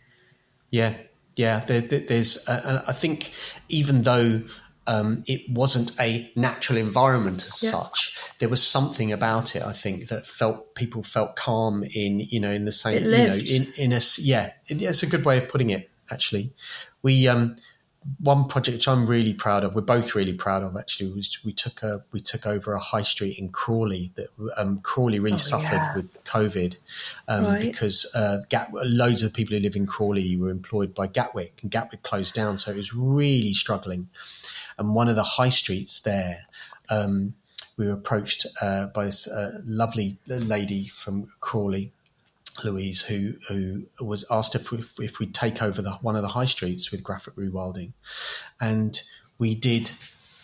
Yeah, 0.71 0.95
yeah. 1.37 1.61
There, 1.61 1.81
there, 1.81 2.01
there's, 2.01 2.47
uh, 2.49 2.83
I 2.87 2.93
think, 2.93 3.33
even 3.69 4.03
though 4.03 4.43
um, 4.87 5.25
it 5.27 5.49
wasn't 5.51 5.99
a 6.01 6.31
natural 6.37 6.79
environment 6.79 7.45
as 7.47 7.63
Yeah. 7.63 7.71
such, 7.71 8.17
there 8.39 8.49
was 8.49 8.63
something 8.67 9.11
about 9.13 9.57
it. 9.57 9.63
I 9.63 9.73
think 9.73 10.09
that 10.09 10.27
felt 10.27 10.75
people 10.75 11.03
felt 11.03 11.35
calm 11.37 11.83
in, 11.95 12.21
you 12.21 12.41
know, 12.41 12.51
in 12.51 12.65
the 12.67 12.73
same, 12.73 12.99
It 12.99 13.03
you 13.05 13.27
know, 13.27 13.35
in 13.37 13.73
in 13.77 13.93
a 13.93 13.97
s- 13.97 14.19
yeah. 14.19 14.53
It, 14.67 14.83
it's 14.83 15.03
a 15.03 15.07
good 15.07 15.25
way 15.25 15.39
of 15.39 15.49
putting 15.49 15.71
it. 15.71 15.89
Actually, 16.11 16.53
we 17.03 17.29
um, 17.29 17.57
one 18.21 18.47
project 18.47 18.77
which 18.77 18.89
I'm 18.89 19.07
really 19.07 19.35
proud 19.35 19.65
of. 19.65 19.75
We're 19.75 19.83
both 19.83 20.15
really 20.15 20.33
proud 20.33 20.63
of. 20.63 20.77
Actually, 20.77 21.13
was 21.13 21.39
we 21.45 21.53
took 21.53 21.83
a 21.83 22.05
we 22.13 22.21
took 22.21 22.47
over 22.47 22.73
a 22.73 22.79
high 22.79 23.03
street 23.03 23.39
in 23.39 23.49
Crawley 23.49 24.13
that 24.15 24.29
um, 24.57 24.81
Crawley 24.81 25.19
really 25.19 25.39
suffered 25.39 25.73
yeah. 25.73 25.95
with 25.95 26.23
COVID 26.25 26.77
um, 27.29 27.45
Right. 27.45 27.61
because 27.61 28.11
uh, 28.15 28.39
Gat- 28.49 28.73
loads 28.73 29.23
of 29.23 29.35
people 29.35 29.57
who 29.57 29.63
live 29.63 29.77
in 29.77 29.87
Crawley 29.87 30.37
were 30.37 30.51
employed 30.51 30.95
by 30.95 31.07
Gatwick, 31.07 31.61
and 31.63 31.71
Gatwick 31.71 32.03
closed 32.03 32.35
down, 32.35 32.59
so 32.59 32.71
it 32.71 32.77
was 32.77 32.95
really 32.95 33.53
struggling. 33.53 34.09
And 34.79 34.95
one 34.95 35.09
of 35.09 35.17
the 35.17 35.23
high 35.23 35.49
streets 35.49 36.01
there, 36.01 36.47
um, 36.91 37.35
we 37.77 37.87
were 37.87 37.95
approached 37.95 38.47
uh, 38.63 38.87
by 38.87 39.07
this 39.07 39.27
uh, 39.27 39.61
lovely 39.65 40.19
lady 40.27 40.87
from 40.87 41.29
Crawley, 41.41 41.93
Louise, 42.65 43.03
who 43.03 43.35
who 43.49 43.87
was 44.01 44.25
asked 44.31 44.55
if 44.55 44.71
we, 44.71 44.83
if 44.99 45.19
we'd 45.19 45.35
take 45.35 45.63
over 45.63 45.83
the, 45.83 45.93
one 46.03 46.17
of 46.17 46.23
the 46.23 46.29
high 46.29 46.45
streets 46.45 46.91
with 46.91 47.03
graphic 47.03 47.35
rewilding, 47.37 47.93
and 48.61 49.01
we 49.39 49.55
did. 49.55 49.93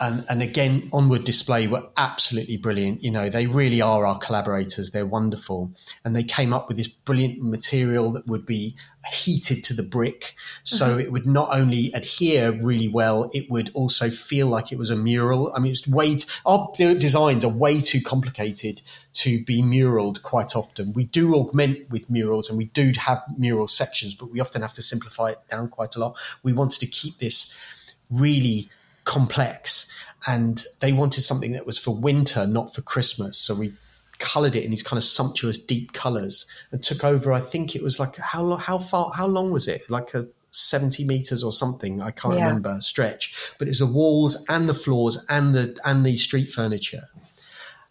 And, 0.03 0.25
and 0.29 0.43
again, 0.43 0.91
Onward 0.93 1.23
Display 1.23 1.69
were 1.69 1.89
absolutely 1.97 2.57
brilliant. 2.57 3.05
You 3.05 3.13
know, 3.13 3.31
they 3.31 3.47
really 3.47 3.81
are 3.81 4.05
our 4.05 4.19
collaborators. 4.19 4.91
They're 4.91 5.07
wonderful. 5.07 5.73
And 6.05 6.17
they 6.17 6.25
came 6.25 6.53
up 6.53 6.67
with 6.67 6.77
this 6.77 6.89
brilliant 6.89 7.41
material 7.41 8.11
that 8.11 8.27
would 8.27 8.45
be 8.45 8.77
heated 9.13 9.63
to 9.63 9.75
the 9.75 9.85
brick. 9.85 10.35
So 10.65 10.89
mm-hmm. 10.89 11.01
it 11.01 11.13
would 11.13 11.27
not 11.29 11.51
only 11.53 11.93
adhere 11.93 12.51
really 12.51 12.89
well, 12.89 13.31
it 13.33 13.49
would 13.49 13.71
also 13.75 14.11
feel 14.11 14.49
like 14.49 14.73
it 14.73 14.79
was 14.79 14.91
a 14.91 14.97
mural. 14.97 15.53
I 15.55 15.61
mean, 15.61 15.71
it's 15.71 15.87
way, 15.87 16.17
t- 16.17 16.29
our 16.45 16.73
designs 16.75 17.45
are 17.45 17.53
way 17.53 17.81
too 17.81 18.01
complicated 18.01 18.83
to 19.13 19.45
be 19.45 19.63
muraled 19.63 20.23
quite 20.23 20.57
often. 20.57 20.95
We 20.95 21.05
do 21.05 21.37
augment 21.37 21.91
with 21.91 22.11
murals 22.11 22.49
and 22.49 22.59
we 22.59 22.65
do 22.65 22.91
have 22.99 23.23
mural 23.39 23.69
sections, 23.69 24.17
but 24.17 24.33
we 24.33 24.41
often 24.41 24.63
have 24.63 24.73
to 24.73 24.83
simplify 24.83 25.31
it 25.31 25.39
down 25.49 25.69
quite 25.69 25.95
a 25.95 26.01
lot. 26.01 26.17
We 26.43 26.53
wanted 26.53 26.81
to 26.81 26.87
keep 26.87 27.21
this 27.21 27.57
really 28.11 28.69
complex 29.05 29.93
and 30.27 30.65
they 30.81 30.93
wanted 30.93 31.23
something 31.23 31.53
that 31.53 31.67
was 31.67 31.79
for 31.79 31.95
winter 31.95 32.47
not 32.47 32.75
for 32.75 32.83
christmas. 32.83 33.39
So 33.39 33.55
we 33.55 33.73
colored 34.19 34.55
it 34.55 34.63
in 34.65 34.71
these 34.71 34.83
kind 34.85 34.99
of 34.99 35.03
sumptuous 35.05 35.59
deep 35.59 35.93
colors 35.93 36.47
and 36.71 36.81
took 36.81 37.03
over 37.03 37.33
i 37.33 37.41
think 37.41 37.75
it 37.75 37.83
was 37.83 37.99
like 37.99 38.17
how 38.19 38.41
long 38.43 38.61
how 38.61 38.79
far 38.79 39.11
how 39.17 39.27
long 39.27 39.51
was 39.51 39.67
it? 39.67 39.89
Like 39.91 40.15
a 40.15 40.29
70 40.53 41.05
meters 41.07 41.43
or 41.43 41.51
something 41.51 42.01
i 42.03 42.11
can't 42.13 42.35
Yeah. 42.37 42.45
remember 42.45 42.79
stretch. 42.81 43.35
But 43.59 43.69
it's 43.69 43.79
the 43.81 43.87
walls 43.87 44.45
and 44.49 44.69
the 44.69 44.75
floors 44.75 45.25
and 45.29 45.55
the 45.55 45.77
and 45.85 46.05
the 46.07 46.17
street 46.17 46.51
furniture. 46.51 47.09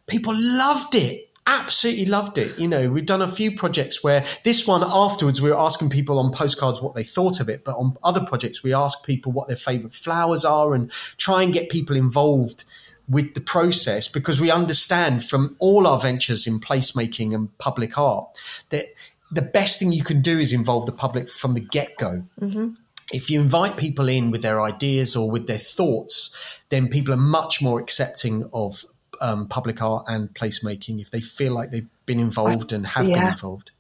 People 0.07 0.33
loved 0.37 0.95
it 0.95 1.30
absolutely 1.47 2.05
loved 2.05 2.37
it. 2.37 2.57
You 2.57 2.67
know 2.67 2.89
we've 2.89 3.05
done 3.05 3.21
a 3.21 3.27
few 3.27 3.55
projects 3.55 4.03
where 4.03 4.23
this 4.43 4.67
one 4.67 4.83
afterwards 4.83 5.41
we 5.41 5.49
were 5.49 5.59
asking 5.59 5.89
people 5.89 6.19
on 6.19 6.31
postcards 6.31 6.81
what 6.81 6.95
they 6.95 7.03
thought 7.03 7.39
of 7.39 7.49
it 7.49 7.63
but 7.63 7.75
on 7.77 7.97
other 8.03 8.23
projects 8.25 8.63
we 8.63 8.73
ask 8.73 9.05
people 9.05 9.31
what 9.31 9.47
their 9.47 9.57
favorite 9.57 9.93
flowers 9.93 10.45
are 10.45 10.73
and 10.73 10.91
try 11.17 11.43
and 11.43 11.53
get 11.53 11.69
people 11.69 11.95
involved 11.95 12.63
with 13.09 13.33
the 13.33 13.41
process 13.41 14.07
because 14.07 14.39
we 14.39 14.49
understand 14.49 15.23
from 15.23 15.55
all 15.59 15.85
our 15.85 15.99
ventures 15.99 16.47
in 16.47 16.59
placemaking 16.59 17.35
and 17.35 17.55
public 17.57 17.97
art 17.97 18.41
that 18.69 18.85
the 19.31 19.41
best 19.41 19.79
thing 19.79 19.91
you 19.91 20.03
can 20.03 20.21
do 20.21 20.39
is 20.39 20.53
involve 20.53 20.85
the 20.85 20.91
public 20.91 21.29
from 21.29 21.53
the 21.53 21.59
get-go. 21.59 22.23
Mm-hmm. 22.39 22.69
If 23.11 23.29
you 23.29 23.41
invite 23.41 23.75
people 23.75 24.07
in 24.07 24.31
with 24.31 24.41
their 24.41 24.61
ideas 24.61 25.15
or 25.15 25.29
with 25.29 25.47
their 25.47 25.57
thoughts, 25.57 26.35
then 26.69 26.87
people 26.87 27.13
are 27.13 27.17
much 27.17 27.61
more 27.61 27.79
accepting 27.79 28.49
of 28.53 28.85
um, 29.21 29.47
public 29.47 29.81
art 29.81 30.05
and 30.07 30.33
placemaking 30.33 30.99
if 30.99 31.11
they 31.11 31.21
feel 31.21 31.53
like 31.53 31.71
they've 31.71 31.87
been 32.05 32.19
involved 32.19 32.73
and 32.73 32.85
have 32.85 33.05
been 33.05 33.27
involved. 33.27 33.71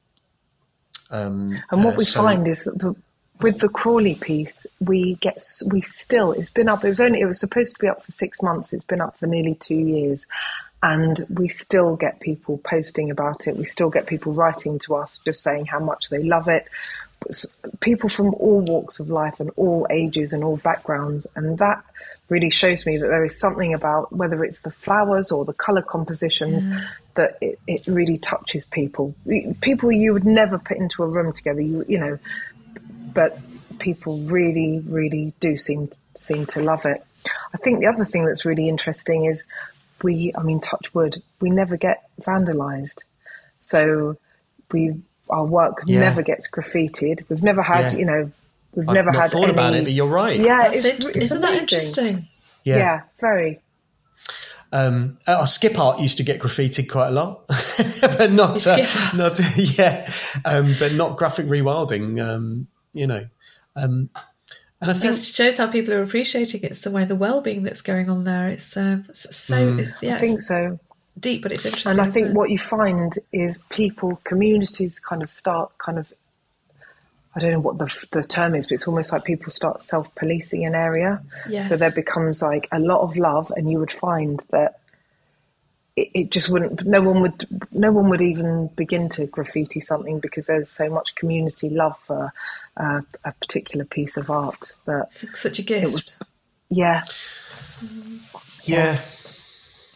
Um, 1.09 1.61
And 1.69 1.83
what 1.83 1.95
uh, 1.95 1.97
we 1.97 2.03
so- 2.05 2.21
find 2.21 2.47
is 2.47 2.63
that 2.63 2.79
the, 2.79 2.95
with 3.41 3.59
the 3.59 3.69
Crawley 3.69 4.15
piece, 4.15 4.67
we 4.79 5.15
get 5.15 5.41
we 5.71 5.81
still 5.81 6.31
it's 6.31 6.51
been 6.51 6.69
up. 6.69 6.85
It 6.85 6.89
was 6.89 7.01
only 7.01 7.19
it 7.19 7.25
was 7.25 7.39
supposed 7.39 7.75
to 7.75 7.81
be 7.81 7.87
up 7.87 8.03
for 8.03 8.11
six 8.11 8.41
months. 8.41 8.71
It's 8.71 8.83
been 8.83 9.01
up 9.01 9.17
for 9.17 9.25
nearly 9.25 9.55
two 9.55 9.75
years, 9.75 10.27
and 10.83 11.25
we 11.27 11.47
still 11.47 11.95
get 11.95 12.19
people 12.19 12.59
posting 12.59 13.09
about 13.09 13.47
it. 13.47 13.57
We 13.57 13.65
still 13.65 13.89
get 13.89 14.05
people 14.05 14.31
writing 14.31 14.77
to 14.79 14.95
us 14.95 15.19
just 15.25 15.41
saying 15.41 15.65
how 15.65 15.79
much 15.79 16.09
they 16.09 16.21
love 16.21 16.47
it. 16.47 16.67
People 17.79 18.09
from 18.09 18.33
all 18.35 18.61
walks 18.61 18.99
of 18.99 19.09
life 19.09 19.39
and 19.39 19.51
all 19.55 19.87
ages 19.89 20.33
and 20.33 20.43
all 20.43 20.57
backgrounds, 20.57 21.27
and 21.35 21.57
that 21.59 21.83
really 22.29 22.49
shows 22.49 22.85
me 22.85 22.97
that 22.97 23.07
there 23.07 23.25
is 23.25 23.37
something 23.37 23.73
about 23.73 24.11
whether 24.13 24.43
it's 24.43 24.59
the 24.59 24.71
flowers 24.71 25.31
or 25.31 25.43
the 25.45 25.53
color 25.53 25.81
compositions 25.81 26.67
that 27.15 27.37
it, 27.41 27.59
it 27.67 27.85
really 27.87 28.17
touches 28.17 28.63
people. 28.65 29.13
People 29.59 29.91
you 29.91 30.13
would 30.13 30.25
never 30.25 30.57
put 30.57 30.77
into 30.77 31.03
a 31.03 31.07
room 31.07 31.33
together. 31.33 31.61
You 31.61 31.85
you 31.87 31.99
know, 31.99 32.19
but 33.13 33.37
people 33.79 34.19
really, 34.19 34.79
really 34.79 35.33
do 35.39 35.57
seem 35.57 35.89
seem 36.15 36.45
to 36.47 36.61
love 36.61 36.85
it. 36.85 37.03
I 37.53 37.57
think 37.57 37.79
the 37.79 37.87
other 37.87 38.05
thing 38.05 38.25
that's 38.25 38.45
really 38.45 38.69
interesting 38.69 39.25
is 39.25 39.43
we, 40.03 40.33
I 40.35 40.43
mean, 40.43 40.61
touch 40.61 40.93
wood, 40.93 41.21
we 41.39 41.49
never 41.49 41.77
get 41.77 42.03
vandalised. 42.21 42.99
So 43.59 44.17
we, 44.71 45.01
our 45.31 45.45
work 45.45 45.81
Yeah. 45.85 46.01
never 46.01 46.21
gets 46.21 46.49
graffitied. 46.49 47.23
We've 47.29 47.43
never 47.43 47.61
had, 47.61 47.91
Yeah. 47.93 47.99
you 47.99 48.05
know, 48.05 48.31
we've 48.75 48.87
I've 48.89 48.95
never 48.95 49.11
not 49.11 49.21
had 49.23 49.31
thought 49.31 49.43
any, 49.43 49.53
about 49.53 49.73
it, 49.73 49.83
but 49.83 49.93
you're 49.93 50.07
right. 50.07 50.39
Yeah, 50.39 50.63
That's 50.63 50.85
it's, 50.85 51.05
it. 51.05 51.05
it's 51.15 51.17
Isn't 51.25 51.41
that 51.41 51.53
interesting? 51.61 52.27
Yeah. 52.63 52.77
yeah 52.77 53.01
very. 53.19 53.59
Um, 54.73 55.17
our 55.27 55.47
skip 55.47 55.77
art 55.77 55.99
used 55.99 56.17
to 56.17 56.23
get 56.23 56.39
graffitied 56.39 56.89
quite 56.89 57.09
a 57.09 57.11
lot, 57.11 57.45
but 58.01 58.31
not 58.31 58.65
uh, 58.65 58.85
not 59.13 59.37
yeah, 59.57 60.09
um, 60.45 60.75
but 60.79 60.93
not 60.93 61.17
graphic 61.17 61.47
rewilding. 61.47 62.25
Um, 62.25 62.67
you 62.93 63.05
know, 63.05 63.27
Um, 63.75 64.09
and 64.79 64.89
I 64.89 64.93
think 64.93 65.13
that 65.13 65.21
shows 65.21 65.57
how 65.57 65.67
people 65.67 65.93
are 65.93 66.01
appreciating 66.01 66.63
it 66.63 66.75
somewhere 66.77 67.05
the 67.05 67.15
way 67.15 67.19
the 67.29 67.33
well-being 67.33 67.63
that's 67.63 67.81
going 67.81 68.09
on 68.09 68.23
there. 68.23 68.47
It's, 68.47 68.75
uh, 68.75 68.99
so 69.13 69.77
it's, 69.77 70.01
yeah, 70.01 70.15
I 70.15 70.19
think 70.19 70.41
so. 70.41 70.79
Deep, 71.21 71.43
but 71.43 71.51
it's 71.51 71.65
interesting. 71.65 71.91
And 71.91 72.01
I 72.01 72.09
think 72.09 72.35
what 72.35 72.49
you 72.49 72.57
find 72.57 73.13
is 73.31 73.59
people, 73.69 74.19
communities, 74.23 74.99
kind 74.99 75.21
of 75.21 75.29
start 75.29 75.77
kind 75.77 75.97
of. 75.97 76.11
I 77.33 77.39
don't 77.39 77.51
know 77.51 77.59
what 77.61 77.77
the 77.77 78.07
the 78.11 78.23
term 78.23 78.55
is, 78.55 78.65
but 78.65 78.73
it's 78.73 78.87
almost 78.87 79.13
like 79.13 79.23
people 79.23 79.51
start 79.51 79.81
self 79.81 80.13
policing 80.15 80.65
an 80.65 80.75
area. 80.75 81.21
Yes. 81.47 81.69
So 81.69 81.77
there 81.77 81.91
becomes 81.91 82.41
like 82.41 82.67
a 82.71 82.79
lot 82.79 83.01
of 83.01 83.15
love, 83.15 83.53
and 83.55 83.71
you 83.71 83.79
would 83.79 83.91
find 83.91 84.41
that 84.49 84.79
it, 85.95 86.09
it, 86.13 86.31
just 86.31 86.49
wouldn't. 86.49 86.85
No 86.85 87.01
one 87.01 87.21
would. 87.21 87.47
No 87.71 87.91
one 87.91 88.09
would 88.09 88.21
even 88.21 88.67
begin 88.75 89.07
to 89.09 89.27
graffiti 89.27 89.79
something 89.79 90.19
because 90.19 90.47
there's 90.47 90.69
so 90.69 90.89
much 90.89 91.15
community 91.15 91.69
love 91.69 91.97
for 91.99 92.33
uh, 92.75 93.01
a 93.23 93.31
particular 93.33 93.85
piece 93.85 94.17
of 94.17 94.29
art 94.29 94.73
that 94.85 95.09
such 95.09 95.59
a 95.59 95.63
gift. 95.63 95.93
Was, 95.93 96.19
yeah. 96.69 97.03
Yeah. 98.63 98.99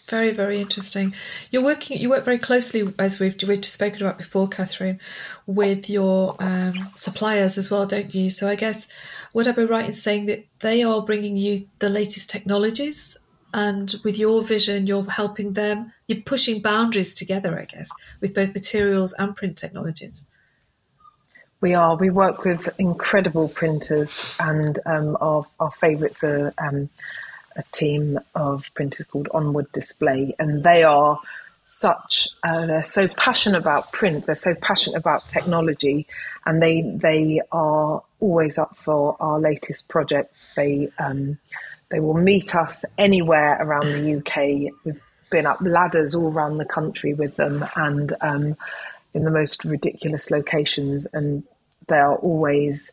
Very, 0.07 0.31
very 0.31 0.61
interesting. 0.61 1.15
You're 1.49 1.63
working. 1.63 1.97
You 1.97 2.09
work 2.09 2.25
very 2.25 2.37
closely, 2.37 2.93
as 2.99 3.19
we've 3.19 3.35
we've 3.47 3.65
spoken 3.65 4.03
about 4.03 4.19
before, 4.19 4.47
Catherine, 4.47 4.99
with 5.47 5.89
your 5.89 6.35
um, 6.39 6.91
suppliers 6.93 7.57
as 7.57 7.71
well, 7.71 7.87
don't 7.87 8.13
you? 8.13 8.29
So 8.29 8.47
I 8.47 8.55
guess 8.55 8.87
would 9.33 9.47
I 9.47 9.51
be 9.51 9.65
right 9.65 9.85
in 9.85 9.93
saying 9.93 10.27
that 10.27 10.45
they 10.59 10.83
are 10.83 11.01
bringing 11.01 11.37
you 11.37 11.67
the 11.79 11.89
latest 11.89 12.29
technologies 12.29 13.17
and 13.55 13.95
with 14.03 14.19
your 14.19 14.43
vision 14.43 14.85
you're 14.85 15.09
helping 15.09 15.53
them 15.53 15.91
you're 16.07 16.21
pushing 16.21 16.61
boundaries 16.61 17.15
together 17.15 17.57
i 17.57 17.63
guess 17.63 17.89
with 18.19 18.35
both 18.35 18.53
materials 18.53 19.13
and 19.13 19.35
print 19.35 19.57
technologies 19.57 20.25
we 21.61 21.73
are 21.73 21.95
we 21.95 22.09
work 22.09 22.43
with 22.43 22.67
incredible 22.77 23.47
printers 23.47 24.35
and 24.41 24.79
um, 24.85 25.17
our, 25.21 25.45
our 25.59 25.71
favorites 25.71 26.21
are 26.23 26.53
um, 26.57 26.89
a 27.55 27.63
team 27.71 28.19
of 28.33 28.73
printers 28.73 29.05
called 29.07 29.29
onward 29.33 29.71
display 29.71 30.35
and 30.39 30.63
they 30.63 30.83
are 30.83 31.19
such 31.67 32.27
uh, 32.43 32.65
they're 32.65 32.85
so 32.85 33.07
passionate 33.07 33.57
about 33.57 33.91
print 33.91 34.25
they're 34.25 34.35
so 34.35 34.53
passionate 34.55 34.97
about 34.97 35.27
technology 35.27 36.05
and 36.45 36.61
they 36.61 36.81
they 36.81 37.41
are 37.51 38.03
always 38.19 38.57
up 38.57 38.77
for 38.77 39.17
our 39.19 39.39
latest 39.39 39.87
projects 39.87 40.51
they 40.55 40.89
um, 40.99 41.37
they 41.89 41.99
will 41.99 42.15
meet 42.15 42.55
us 42.55 42.83
anywhere 42.97 43.57
around 43.61 43.85
the 43.85 44.17
UK. 44.17 44.73
We've 44.83 45.01
been 45.29 45.45
up 45.45 45.59
ladders 45.61 46.15
all 46.15 46.31
around 46.31 46.57
the 46.57 46.65
country 46.65 47.13
with 47.13 47.35
them 47.35 47.65
and 47.75 48.13
um, 48.21 48.57
in 49.13 49.23
the 49.23 49.31
most 49.31 49.63
ridiculous 49.63 50.31
locations. 50.31 51.05
And 51.13 51.43
they 51.87 51.97
are 51.97 52.15
always 52.15 52.91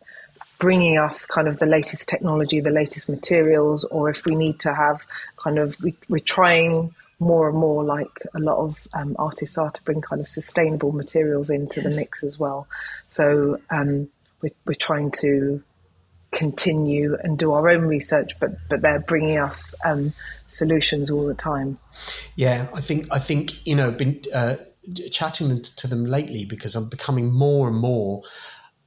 bringing 0.62 0.96
us 0.96 1.26
kind 1.26 1.48
of 1.48 1.58
the 1.58 1.66
latest 1.66 2.08
technology, 2.08 2.60
the 2.60 2.70
latest 2.70 3.08
materials, 3.08 3.82
or 3.86 4.08
if 4.08 4.24
we 4.24 4.36
need 4.36 4.60
to 4.60 4.72
have 4.72 5.04
kind 5.36 5.58
of, 5.58 5.76
we, 5.82 5.92
we're 6.08 6.20
trying 6.20 6.94
more 7.18 7.48
and 7.48 7.58
more 7.58 7.82
like 7.82 8.20
a 8.32 8.38
lot 8.38 8.58
of 8.58 8.86
um, 8.94 9.16
artists 9.18 9.58
are 9.58 9.72
to 9.72 9.82
bring 9.82 10.00
kind 10.00 10.20
of 10.20 10.28
sustainable 10.28 10.92
materials 10.92 11.50
into 11.50 11.80
yes. 11.80 11.90
the 11.90 12.00
mix 12.00 12.22
as 12.22 12.38
well. 12.38 12.68
So 13.08 13.58
um, 13.70 14.08
we're, 14.40 14.54
we're 14.64 14.74
trying 14.74 15.10
to 15.22 15.64
continue 16.30 17.16
and 17.20 17.36
do 17.36 17.54
our 17.54 17.68
own 17.68 17.82
research, 17.82 18.38
but 18.38 18.52
but 18.70 18.82
they're 18.82 19.00
bringing 19.00 19.38
us 19.38 19.74
um, 19.84 20.12
solutions 20.46 21.10
all 21.10 21.26
the 21.26 21.34
time. 21.34 21.76
Yeah, 22.36 22.68
I 22.72 22.80
think 22.80 23.08
I 23.10 23.18
think 23.18 23.66
you 23.66 23.74
know 23.74 23.90
been 23.90 24.22
uh, 24.32 24.56
chatting 25.10 25.60
to 25.60 25.86
them 25.88 26.06
lately 26.06 26.44
because 26.44 26.76
I'm 26.76 26.88
becoming 26.88 27.32
more 27.32 27.66
and 27.66 27.76
more 27.76 28.22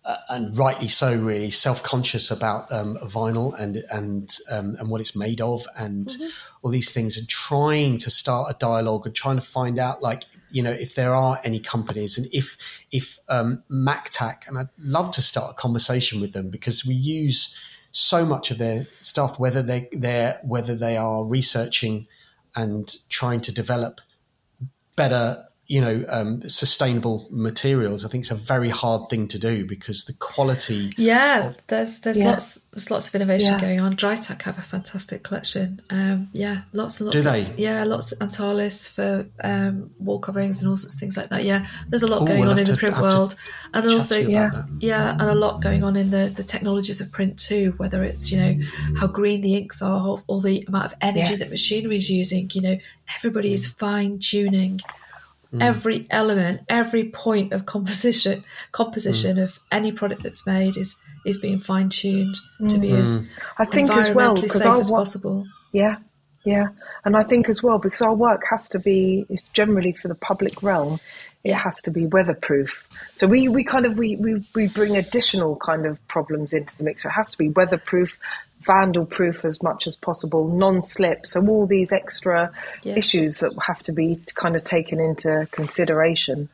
uh, 0.06 0.18
and 0.30 0.58
rightly 0.58 0.88
so, 0.88 1.18
really 1.18 1.50
self 1.50 1.82
conscious 1.82 2.30
about 2.30 2.72
um, 2.72 2.96
vinyl 3.04 3.60
and 3.60 3.84
and 3.92 4.38
um, 4.52 4.76
and 4.80 4.90
what 4.90 5.02
it's 5.02 5.16
made 5.16 5.42
of, 5.42 5.66
and 5.78 6.08
mm-hmm. 6.08 6.28
all 6.62 6.70
these 6.72 6.92
things, 6.92 7.18
and 7.18 7.28
trying 7.28 7.98
to 7.98 8.12
start 8.12 8.54
a 8.54 8.58
dialogue 8.60 9.08
and 9.08 9.16
trying 9.16 9.36
to 9.36 9.42
find 9.42 9.80
out, 9.80 10.04
like 10.04 10.26
you 10.52 10.62
know, 10.62 10.72
if 10.72 10.94
there 10.94 11.16
are 11.16 11.40
any 11.44 11.60
companies, 11.60 12.20
and 12.20 12.28
if 12.32 12.56
if 12.92 13.18
um, 13.30 13.64
MacTac, 13.72 14.48
and 14.48 14.60
I'd 14.60 14.70
love 14.78 15.10
to 15.12 15.24
start 15.24 15.52
a 15.52 15.54
conversation 15.56 16.22
with 16.22 16.34
them 16.34 16.50
because 16.50 16.86
we 16.86 16.94
use 16.94 17.60
so 17.92 18.26
much 18.26 18.52
of 18.52 18.60
their 18.60 18.86
stuff, 19.00 19.40
whether 19.40 19.64
they 19.64 19.90
they 19.92 20.36
whether 20.44 20.76
they 20.76 20.98
are 20.98 21.26
researching 21.26 22.08
and 22.56 22.94
trying 23.10 23.42
to 23.42 23.52
develop 23.52 24.02
better 24.96 25.45
you 25.68 25.82
know 25.82 26.06
um, 26.10 26.48
sustainable 26.48 27.28
materials 27.30 28.06
i 28.06 28.08
think 28.08 28.24
it's 28.24 28.32
a 28.32 28.36
very 28.36 28.70
hard 28.70 29.08
thing 29.10 29.28
to 29.28 29.40
do 29.40 29.66
because 29.66 30.06
the 30.06 30.14
quality 30.14 30.94
yeah 30.98 31.48
of, 31.48 31.58
there's 31.68 32.02
there's 32.02 32.20
yeah. 32.20 32.30
lots 32.30 32.62
there's 32.72 32.92
lots 32.92 33.08
of 33.08 33.16
innovation 33.16 33.54
yeah. 33.54 33.60
going 33.60 33.80
on 33.80 33.96
drytac 33.96 34.42
have 34.44 34.58
a 34.58 34.62
fantastic 34.62 35.24
collection 35.24 35.82
um, 35.90 36.30
yeah 36.34 36.62
lots 36.74 37.00
and 37.00 37.08
lots 37.08 37.22
do 37.22 37.28
of, 37.28 37.56
they? 37.56 37.64
yeah 37.64 37.84
lots 37.84 38.12
of 38.12 38.22
antalis 38.22 38.88
for 38.88 39.26
um, 39.44 39.90
wall 40.00 40.20
coverings 40.20 40.62
and 40.62 40.70
all 40.70 40.78
sorts 40.78 40.96
of 40.96 41.00
things 41.00 41.18
like 41.18 41.30
that 41.30 41.44
yeah 41.44 41.66
there's 41.90 42.04
a 42.04 42.08
lot 42.08 42.22
Ooh, 42.22 42.28
going 42.28 42.42
we'll 42.42 42.52
on 42.52 42.60
in 42.60 42.66
to, 42.66 42.74
the 42.74 42.78
print 42.78 42.98
world 43.00 43.36
and 43.74 43.90
also 43.90 44.18
yeah 44.18 44.52
yeah 44.80 45.12
and 45.12 45.22
a 45.22 45.36
lot 45.36 45.62
going 45.62 45.84
on 45.84 45.96
in 45.96 46.12
the 46.12 46.32
the 46.36 46.44
technologies 46.44 47.02
of 47.02 47.12
print 47.12 47.40
too 47.40 47.74
whether 47.78 48.04
it's 48.04 48.32
you 48.32 48.40
know 48.40 48.60
how 48.98 49.08
green 49.08 49.42
the 49.42 49.56
inks 49.56 49.82
are 49.82 50.20
or 50.28 50.42
the 50.42 50.64
amount 50.68 50.86
of 50.86 50.98
energy 51.02 51.30
yes. 51.30 51.40
that 51.40 51.52
machinery 51.52 51.96
is 51.96 52.10
using 52.10 52.50
you 52.54 52.62
know 52.62 52.78
everybody 53.16 53.52
is 53.52 53.68
fine 53.68 54.20
tuning 54.20 54.80
Mm. 55.56 55.62
Every 55.62 56.08
element, 56.10 56.62
every 56.68 57.10
point 57.10 57.54
of 57.54 57.66
composition, 57.66 58.44
composition 58.72 59.38
mm. 59.38 59.44
of 59.44 59.60
any 59.72 59.92
product 59.92 60.24
that's 60.24 60.46
made 60.46 60.76
is 60.76 60.98
is 61.26 61.38
being 61.38 61.60
fine 61.60 61.90
tuned 61.90 62.36
mm. 62.60 62.70
to 62.70 62.78
be 62.78 62.92
as 62.92 63.18
mm. 63.18 63.28
I 63.58 63.66
think 63.66 63.90
as 63.90 64.12
well 64.12 64.36
because 64.36 64.64
safe 64.64 64.74
as 64.74 64.90
possible. 64.90 65.48
Yeah, 65.72 65.98
yeah, 66.44 66.68
and 67.06 67.16
I 67.16 67.24
think 67.24 67.48
as 67.48 67.64
well 67.64 67.80
because 67.80 68.02
our 68.02 68.14
work 68.14 68.44
has 68.50 68.70
to 68.70 68.80
be 68.80 69.26
generally 69.54 69.94
for 69.94 70.08
the 70.08 70.16
public 70.16 70.62
realm. 70.62 71.00
It 71.46 71.54
has 71.54 71.80
to 71.84 71.92
be 71.92 72.08
weatherproof. 72.08 72.90
So 73.14 73.28
we, 73.28 73.48
we 73.50 73.64
kind 73.64 73.86
of 73.86 74.00
we, 74.00 74.16
we, 74.16 74.44
we 74.56 74.68
bring 74.68 74.98
additional 74.98 75.56
kind 75.58 75.86
of 75.86 76.06
problems 76.08 76.54
into 76.54 76.76
the 76.76 76.84
mix. 76.84 77.04
So 77.04 77.10
it 77.10 77.12
has 77.12 77.30
to 77.34 77.38
be 77.38 77.50
weatherproof, 77.50 78.18
vandal 78.66 79.06
proof 79.06 79.46
as 79.46 79.62
much 79.62 79.88
as 79.88 79.96
possible, 79.96 80.48
non 80.48 80.82
slip. 80.82 81.26
So, 81.26 81.46
all 81.48 81.66
these 81.66 81.92
extra 81.92 82.52
yeah. 82.84 82.96
issues 82.96 83.40
that 83.40 83.54
have 83.66 83.84
to 83.84 83.92
be 83.92 84.20
kind 84.36 84.56
of 84.56 84.64
taken 84.64 85.00
into 85.00 85.48
consideration. 85.52 86.50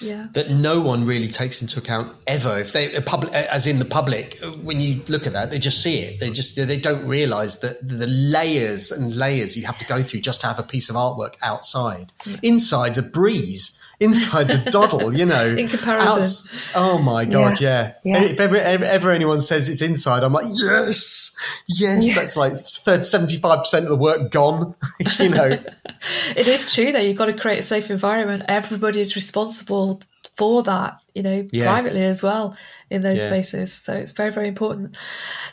Yeah. 0.00 0.28
That 0.32 0.50
no 0.50 0.80
one 0.80 1.04
really 1.04 1.28
takes 1.28 1.60
into 1.60 1.78
account 1.78 2.14
ever. 2.26 2.58
If 2.58 2.72
they 2.72 2.98
public, 3.02 3.32
as 3.34 3.66
in 3.66 3.78
the 3.78 3.84
public, 3.84 4.38
when 4.62 4.80
you 4.80 5.02
look 5.08 5.26
at 5.26 5.34
that, 5.34 5.50
they 5.50 5.58
just 5.58 5.82
see 5.82 5.98
it. 5.98 6.18
They 6.18 6.30
just 6.30 6.56
they 6.56 6.80
don't 6.80 7.06
realise 7.06 7.56
that 7.56 7.86
the 7.86 8.06
layers 8.06 8.90
and 8.90 9.14
layers 9.14 9.56
you 9.56 9.66
have 9.66 9.78
to 9.78 9.84
go 9.84 10.02
through 10.02 10.20
just 10.20 10.40
to 10.40 10.46
have 10.46 10.58
a 10.58 10.62
piece 10.62 10.88
of 10.88 10.96
artwork 10.96 11.34
outside. 11.42 12.12
Yeah. 12.24 12.38
Inside's 12.42 12.96
a 12.96 13.02
breeze 13.02 13.81
inside's 14.02 14.54
a 14.54 14.70
doddle, 14.70 15.16
you 15.16 15.26
know. 15.26 15.46
In 15.56 15.68
comparison. 15.68 16.18
Outs- 16.18 16.48
oh 16.74 16.98
my 16.98 17.24
God, 17.24 17.60
yeah. 17.60 17.94
yeah. 18.04 18.20
yeah. 18.20 18.28
If 18.28 18.40
ever, 18.40 18.56
ever, 18.56 18.84
ever, 18.84 19.10
anyone 19.10 19.40
says 19.40 19.68
it's 19.68 19.82
inside, 19.82 20.22
I'm 20.22 20.32
like, 20.32 20.46
yes, 20.48 21.36
yes, 21.66 22.08
yeah. 22.08 22.14
that's 22.14 22.36
like 22.36 22.52
75% 22.52 23.78
of 23.78 23.88
the 23.88 23.96
work 23.96 24.30
gone, 24.30 24.74
you 25.18 25.28
know. 25.28 25.46
it 26.36 26.48
is 26.48 26.74
true, 26.74 26.92
though. 26.92 27.00
You've 27.00 27.18
got 27.18 27.26
to 27.26 27.34
create 27.34 27.58
a 27.58 27.62
safe 27.62 27.90
environment. 27.90 28.44
Everybody 28.48 29.00
is 29.00 29.16
responsible 29.16 30.00
for 30.36 30.62
that, 30.62 30.98
you 31.14 31.22
know, 31.22 31.46
privately 31.52 32.04
as 32.04 32.22
well 32.22 32.56
in 32.90 33.02
those 33.02 33.22
spaces. 33.22 33.72
So 33.72 33.92
it's 33.92 34.12
very, 34.12 34.30
very 34.30 34.48
important. 34.48 34.96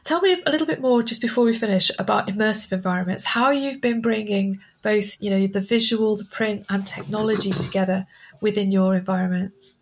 Tell 0.03 0.21
me 0.21 0.41
a 0.45 0.51
little 0.51 0.67
bit 0.67 0.79
more 0.79 1.03
just 1.03 1.21
before 1.21 1.43
we 1.43 1.53
finish 1.53 1.91
about 1.99 2.27
immersive 2.27 2.71
environments, 2.71 3.25
how 3.25 3.51
you've 3.51 3.81
been 3.81 4.01
bringing 4.01 4.59
both, 4.81 5.21
you 5.21 5.29
know, 5.29 5.47
the 5.47 5.61
visual, 5.61 6.15
the 6.15 6.25
print 6.25 6.65
and 6.69 6.87
technology 6.87 7.51
together 7.51 8.07
within 8.41 8.71
your 8.71 8.95
environments? 8.95 9.79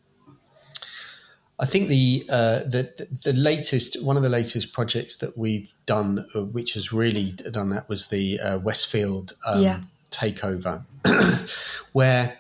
I 1.60 1.66
think 1.66 1.90
the, 1.90 2.24
uh, 2.30 2.60
the 2.60 3.08
the 3.24 3.34
latest 3.34 4.04
one 4.04 4.16
of 4.16 4.22
the 4.22 4.30
latest 4.30 4.74
projects 4.74 5.18
that 5.18 5.38
we've 5.38 5.74
done, 5.88 6.28
uh, 6.36 6.44
which 6.44 6.74
has 6.74 6.94
really 6.94 7.32
done 7.32 7.70
that, 7.72 7.90
was 7.90 8.10
the 8.10 8.40
uh, 8.40 8.60
Westfield 8.60 9.34
um, 9.46 9.64
yeah. 9.64 9.80
takeover, 10.12 10.86
where 11.94 12.38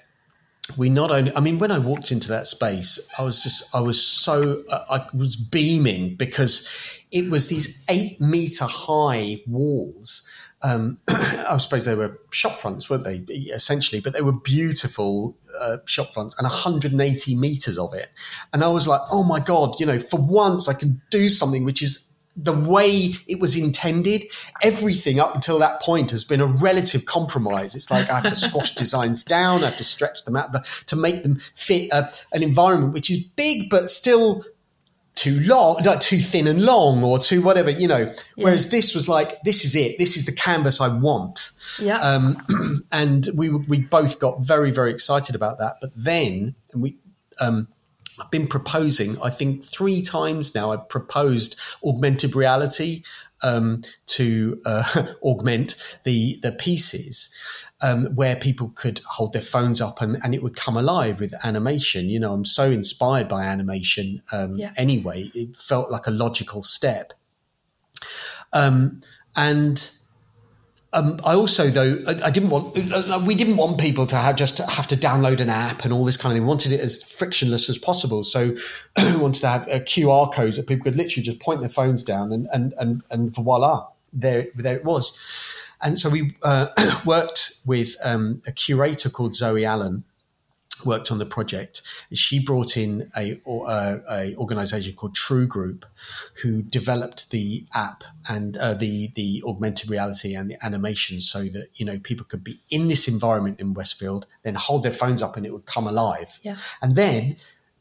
we 0.76 0.90
not 0.90 1.10
only 1.10 1.36
I 1.36 1.40
mean 1.40 1.58
when 1.58 1.72
I 1.72 1.80
walked 1.80 2.12
into 2.12 2.28
that 2.28 2.46
space, 2.46 3.10
I 3.18 3.24
was 3.24 3.42
just 3.42 3.74
I 3.74 3.80
was 3.80 4.00
so 4.00 4.64
uh, 4.70 4.86
I 4.90 5.18
was 5.18 5.36
beaming 5.36 6.16
because 6.16 6.70
it 7.12 7.32
was 7.32 7.48
these 7.48 7.84
eight 7.90 8.22
meter 8.22 8.66
high 8.66 9.42
walls 9.48 10.30
um, 10.62 10.98
I 11.08 11.58
suppose 11.58 11.86
they 11.86 11.96
were 11.96 12.20
shop 12.32 12.58
fronts, 12.58 12.90
weren't 12.90 13.04
they? 13.04 13.18
Essentially, 13.54 14.02
but 14.02 14.14
they 14.14 14.22
were 14.22 14.32
beautiful 14.32 15.38
uh, 15.60 15.78
shop 15.86 16.12
fronts 16.14 16.38
and 16.38 16.46
180 16.46 17.36
meters 17.36 17.78
of 17.78 17.94
it. 17.94 18.10
And 18.54 18.64
I 18.64 18.68
was 18.68 18.88
like, 18.88 19.02
oh 19.12 19.24
my 19.24 19.40
God, 19.40 19.80
you 19.80 19.86
know, 19.86 20.00
for 20.00 20.20
once 20.20 20.68
I 20.68 20.74
can 20.74 21.02
do 21.12 21.30
something 21.30 21.64
which 21.64 21.82
is 21.82 22.08
the 22.38 22.54
way 22.54 23.16
it 23.28 23.40
was 23.40 23.56
intended. 23.56 24.26
Everything 24.62 25.20
up 25.20 25.34
until 25.34 25.58
that 25.60 25.82
point 25.82 26.12
has 26.12 26.24
been 26.24 26.40
a 26.40 26.46
relative 26.46 27.06
compromise. 27.06 27.74
It's 27.74 27.90
like 27.90 28.10
I 28.10 28.20
have 28.20 28.30
to 28.30 28.36
squash 28.48 28.76
designs 28.76 29.24
down, 29.24 29.64
I 29.64 29.68
have 29.68 29.78
to 29.78 29.84
stretch 29.84 30.24
them 30.24 30.36
out 30.36 30.66
to 30.86 30.96
make 30.96 31.24
them 31.24 31.40
fit 31.56 31.92
a, 31.92 32.12
an 32.32 32.44
environment 32.44 32.94
which 32.94 33.10
is 33.10 33.24
big 33.24 33.70
but 33.70 33.90
still 33.90 34.46
too 35.28 35.40
long, 35.42 35.82
like 35.84 36.00
too 36.00 36.20
thin 36.20 36.48
and 36.48 36.64
long, 36.64 37.04
or 37.04 37.20
too 37.20 37.42
whatever, 37.42 37.70
you 37.70 37.88
know. 37.88 38.14
Whereas 38.36 38.70
this 38.70 38.96
was 38.96 39.10
like, 39.10 39.42
this 39.42 39.66
is 39.66 39.76
it. 39.76 39.98
This 39.98 40.16
is 40.16 40.26
the 40.26 40.32
canvas 40.32 40.80
I 40.80 40.88
want. 40.88 41.52
Yeah. 41.80 42.00
Um, 42.00 42.86
and 42.92 43.28
we 43.36 43.50
we 43.50 43.80
both 43.80 44.20
got 44.20 44.42
very 44.42 44.72
very 44.72 44.92
excited 44.92 45.36
about 45.36 45.60
that. 45.60 45.78
But 45.82 45.92
then 45.96 46.56
and 46.72 46.82
we. 46.82 46.98
Um, 47.40 47.68
I've 48.20 48.32
been 48.32 48.48
proposing, 48.48 49.22
I 49.22 49.30
think 49.30 49.64
three 49.64 50.02
times 50.02 50.56
now. 50.56 50.72
I've 50.72 50.90
proposed 50.90 51.56
augmented 51.86 52.36
reality 52.36 53.04
um, 53.44 53.82
to 54.08 54.60
uh, 54.66 55.14
augment 55.24 55.76
the 56.04 56.40
the 56.42 56.52
pieces, 56.52 57.34
um, 57.82 58.08
where 58.16 58.36
people 58.36 58.72
could 58.76 59.00
hold 59.06 59.34
their 59.34 59.42
phones 59.42 59.82
up 59.82 60.02
and, 60.02 60.18
and 60.24 60.34
it 60.34 60.42
would 60.42 60.56
come 60.56 60.78
alive 60.78 61.20
with 61.20 61.34
animation. 61.44 62.10
You 62.10 62.20
know, 62.20 62.34
I'm 62.34 62.46
so 62.46 62.72
inspired 62.72 63.28
by 63.28 63.46
animation 63.46 64.22
um, 64.32 64.56
Yeah. 64.56 64.74
anyway. 64.76 65.32
It 65.36 65.58
felt 65.58 65.92
like 65.92 66.08
a 66.08 66.12
logical 66.12 66.64
step. 66.64 67.14
Um, 68.54 69.02
and 69.36 69.90
um, 70.94 71.20
I 71.24 71.34
also, 71.34 71.68
though, 71.68 72.04
I, 72.08 72.28
I 72.28 72.32
didn't 72.32 72.50
want, 72.50 72.76
uh, 72.92 73.22
we 73.24 73.36
didn't 73.36 73.58
want 73.58 73.80
people 73.80 74.08
to 74.08 74.16
have 74.16 74.36
just 74.36 74.58
have 74.58 74.88
to 74.88 74.96
download 74.96 75.40
an 75.40 75.50
app 75.50 75.84
and 75.84 75.94
all 75.94 76.06
this 76.06 76.18
kind 76.18 76.32
of 76.32 76.36
thing. 76.36 76.44
We 76.44 76.48
wanted 76.48 76.72
it 76.72 76.80
as 76.80 77.04
frictionless 77.04 77.70
as 77.70 77.78
possible. 77.78 78.24
So 78.24 78.56
we 78.98 79.18
wanted 79.18 79.42
to 79.42 79.48
have 79.48 79.68
uh, 79.68 79.80
QR 79.82 80.34
codes 80.34 80.58
that 80.58 80.66
people 80.66 80.86
could 80.86 80.96
literally 80.96 81.24
just 81.24 81.40
point 81.40 81.60
their 81.60 81.70
phones 81.70 82.02
down 82.02 82.32
and, 82.32 82.48
and, 82.52 82.74
and, 82.80 83.04
and 83.12 83.34
voila, 83.36 83.88
there, 84.12 84.48
there 84.56 84.78
it 84.78 84.86
was. 84.86 85.16
And 85.82 85.98
so 85.98 86.10
we 86.10 86.36
uh, 86.44 86.68
worked 87.06 87.58
with 87.66 87.96
um, 88.04 88.42
a 88.46 88.52
curator 88.52 89.10
called 89.10 89.36
Zoe 89.36 89.66
Allen, 89.66 90.04
worked 90.86 91.12
on 91.12 91.18
the 91.18 91.26
project. 91.26 91.82
She 92.14 92.40
brought 92.40 92.78
in 92.78 93.10
a, 93.16 93.40
uh, 93.48 93.98
a 94.10 94.36
organization 94.36 94.96
called 94.96 95.16
True 95.16 95.48
Group, 95.48 95.86
who 96.42 96.62
developed 96.62 97.32
the 97.32 97.66
app 97.74 98.04
and 98.30 98.58
uh, 98.58 98.74
the 98.74 99.12
the 99.16 99.44
augmented 99.46 99.90
reality 99.90 100.36
and 100.36 100.50
the 100.50 100.66
animation, 100.66 101.20
so 101.20 101.44
that 101.44 101.68
you 101.76 101.86
know 101.86 102.00
people 102.00 102.26
could 102.26 102.44
be 102.44 102.60
in 102.70 102.88
this 102.88 103.08
environment 103.08 103.60
in 103.60 103.74
Westfield, 103.74 104.28
then 104.44 104.56
hold 104.56 104.84
their 104.84 104.92
phones 104.92 105.22
up 105.22 105.38
and 105.38 105.46
it 105.46 105.54
would 105.54 105.66
come 105.66 105.88
alive. 105.88 106.40
Yeah. 106.44 106.58
And 106.82 106.96
then. 106.96 107.38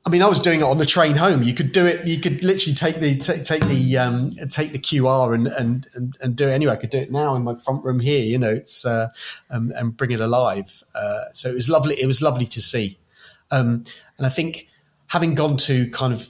I 0.07 0.09
mean, 0.09 0.23
I 0.23 0.29
was 0.29 0.39
doing 0.39 0.61
it 0.61 0.63
on 0.63 0.79
the 0.79 0.87
train 0.87 1.17
home. 1.17 1.43
You 1.43 1.53
could 1.53 1.73
do 1.73 1.85
it. 1.85 2.07
You 2.07 2.21
could 2.21 2.45
literally 2.45 2.77
take 2.77 3.01
the 3.01 3.17
take, 3.17 3.43
take 3.43 3.67
the 3.67 3.99
um, 3.99 4.31
take 4.49 4.71
the 4.71 4.79
QR 4.79 5.35
and, 5.35 5.49
and 5.49 5.89
and 5.95 6.17
and 6.23 6.37
do 6.37 6.49
it 6.49 6.53
anyway. 6.53 6.75
I 6.75 6.77
could 6.77 6.91
do 6.91 6.99
it 6.99 7.11
now 7.11 7.35
in 7.35 7.43
my 7.43 7.57
front 7.57 7.85
room 7.85 7.99
here. 7.99 8.23
You 8.25 8.39
know, 8.39 8.51
it's 8.51 8.87
uh, 8.87 9.09
um, 9.51 9.73
and 9.75 9.97
bring 9.97 10.13
it 10.13 10.21
alive. 10.21 10.85
Uh, 10.95 11.25
so 11.33 11.51
it 11.51 11.55
was 11.55 11.69
lovely. 11.69 12.01
It 12.01 12.07
was 12.07 12.23
lovely 12.23 12.47
to 12.47 12.63
see. 12.63 12.99
Um, 13.51 13.83
and 14.17 14.27
I 14.27 14.31
think 14.31 14.69
having 15.09 15.35
gone 15.35 15.57
to 15.57 15.91
kind 15.91 16.13
of, 16.13 16.29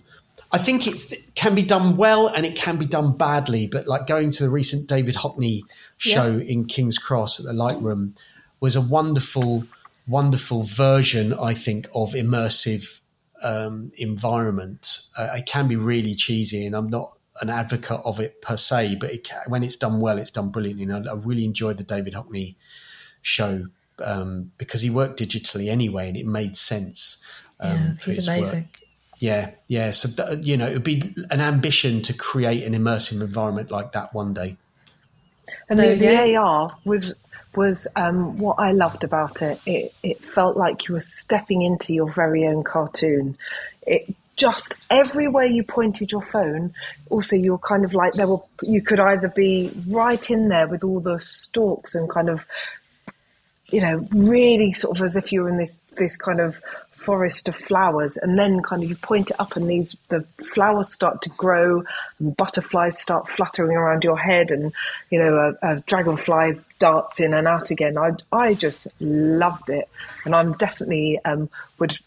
I 0.52 0.58
think 0.58 0.86
it's, 0.86 1.12
it 1.12 1.34
can 1.34 1.54
be 1.54 1.62
done 1.62 1.96
well 1.96 2.28
and 2.28 2.44
it 2.44 2.56
can 2.56 2.76
be 2.76 2.86
done 2.86 3.16
badly. 3.16 3.66
But 3.66 3.86
like 3.86 4.06
going 4.06 4.30
to 4.32 4.42
the 4.42 4.50
recent 4.50 4.88
David 4.88 5.16
Hockney 5.16 5.62
show 5.98 6.38
in 6.38 6.66
King's 6.66 6.98
Cross 6.98 7.40
at 7.40 7.46
the 7.46 7.52
Lightroom 7.52 8.16
was 8.60 8.74
a 8.74 8.80
wonderful, 8.80 9.64
wonderful 10.06 10.62
version, 10.62 11.34
I 11.34 11.54
think, 11.54 11.88
of 11.94 12.12
immersive 12.12 13.00
um, 13.42 13.92
environment. 13.96 15.00
Uh, 15.18 15.28
it 15.34 15.46
can 15.46 15.68
be 15.68 15.76
really 15.76 16.14
cheesy, 16.14 16.66
and 16.66 16.74
I'm 16.74 16.88
not 16.88 17.18
an 17.40 17.50
advocate 17.50 18.00
of 18.04 18.20
it 18.20 18.40
per 18.40 18.56
se, 18.56 18.96
but 19.00 19.10
it 19.10 19.24
can, 19.24 19.42
when 19.48 19.62
it's 19.62 19.76
done 19.76 20.00
well, 20.00 20.18
it's 20.18 20.30
done 20.30 20.50
brilliantly. 20.50 20.84
And 20.84 21.08
I, 21.08 21.12
I 21.12 21.14
really 21.14 21.44
enjoyed 21.44 21.76
the 21.76 21.84
David 21.84 22.14
Hockney 22.14 22.56
show 23.22 23.66
um, 24.04 24.52
because 24.58 24.82
he 24.82 24.90
worked 24.90 25.20
digitally 25.20 25.68
anyway, 25.68 26.08
and 26.08 26.16
it 26.16 26.26
made 26.26 26.56
sense. 26.56 27.24
Um, 27.60 27.98
yeah, 27.98 28.04
he's 28.04 28.28
amazing. 28.28 28.62
Work. 28.62 28.80
Yeah, 29.18 29.50
yeah. 29.68 29.90
So 29.92 30.08
th- 30.08 30.44
you 30.44 30.56
know, 30.56 30.66
it 30.66 30.74
would 30.74 30.84
be 30.84 31.14
an 31.30 31.40
ambition 31.40 32.02
to 32.02 32.12
create 32.12 32.64
an 32.64 32.74
immersive 32.74 33.22
environment 33.22 33.70
like 33.70 33.92
that 33.92 34.12
one 34.12 34.34
day. 34.34 34.56
And 35.68 35.78
the, 35.78 35.94
the 35.94 36.28
yeah. 36.28 36.40
AR 36.40 36.76
was 36.84 37.14
was 37.56 37.88
um, 37.96 38.36
what 38.36 38.56
I 38.58 38.72
loved 38.72 39.04
about 39.04 39.42
it. 39.42 39.60
It 39.66 39.94
it 40.02 40.22
felt 40.22 40.56
like 40.56 40.88
you 40.88 40.94
were 40.94 41.00
stepping 41.00 41.62
into 41.62 41.92
your 41.92 42.10
very 42.12 42.46
own 42.46 42.62
cartoon. 42.62 43.36
It 43.86 44.14
just 44.36 44.74
everywhere 44.90 45.46
you 45.46 45.62
pointed 45.62 46.12
your 46.12 46.22
phone. 46.22 46.74
Also, 47.10 47.36
you 47.36 47.52
were 47.52 47.58
kind 47.58 47.84
of 47.84 47.94
like 47.94 48.12
there 48.14 48.28
were. 48.28 48.42
You 48.62 48.82
could 48.82 49.00
either 49.00 49.28
be 49.34 49.72
right 49.88 50.30
in 50.30 50.48
there 50.48 50.68
with 50.68 50.84
all 50.84 51.00
the 51.00 51.20
stalks 51.20 51.94
and 51.94 52.08
kind 52.08 52.28
of, 52.28 52.46
you 53.66 53.80
know, 53.80 54.06
really 54.12 54.72
sort 54.72 54.98
of 54.98 55.04
as 55.04 55.16
if 55.16 55.32
you 55.32 55.42
were 55.42 55.48
in 55.48 55.56
this 55.56 55.80
this 55.96 56.16
kind 56.16 56.40
of 56.40 56.60
forest 56.96 57.46
of 57.48 57.54
flowers 57.54 58.16
and 58.16 58.38
then 58.38 58.62
kind 58.62 58.82
of 58.82 58.88
you 58.88 58.96
point 58.96 59.30
it 59.30 59.38
up 59.38 59.54
and 59.56 59.68
these 59.68 59.96
the 60.08 60.22
flowers 60.42 60.92
start 60.92 61.20
to 61.22 61.28
grow 61.30 61.82
and 62.18 62.36
butterflies 62.36 62.98
start 62.98 63.28
fluttering 63.28 63.76
around 63.76 64.02
your 64.02 64.18
head 64.18 64.50
and 64.50 64.72
you 65.10 65.18
know 65.18 65.54
a, 65.62 65.72
a 65.72 65.80
dragonfly 65.80 66.58
darts 66.78 67.20
in 67.20 67.34
and 67.34 67.46
out 67.46 67.70
again. 67.70 67.96
I 67.98 68.12
i 68.32 68.54
just 68.54 68.86
loved 69.00 69.70
it 69.70 69.88
and 70.24 70.34
i'm 70.34 70.54
definitely 70.54 71.18
um 71.24 71.48
would 71.78 71.98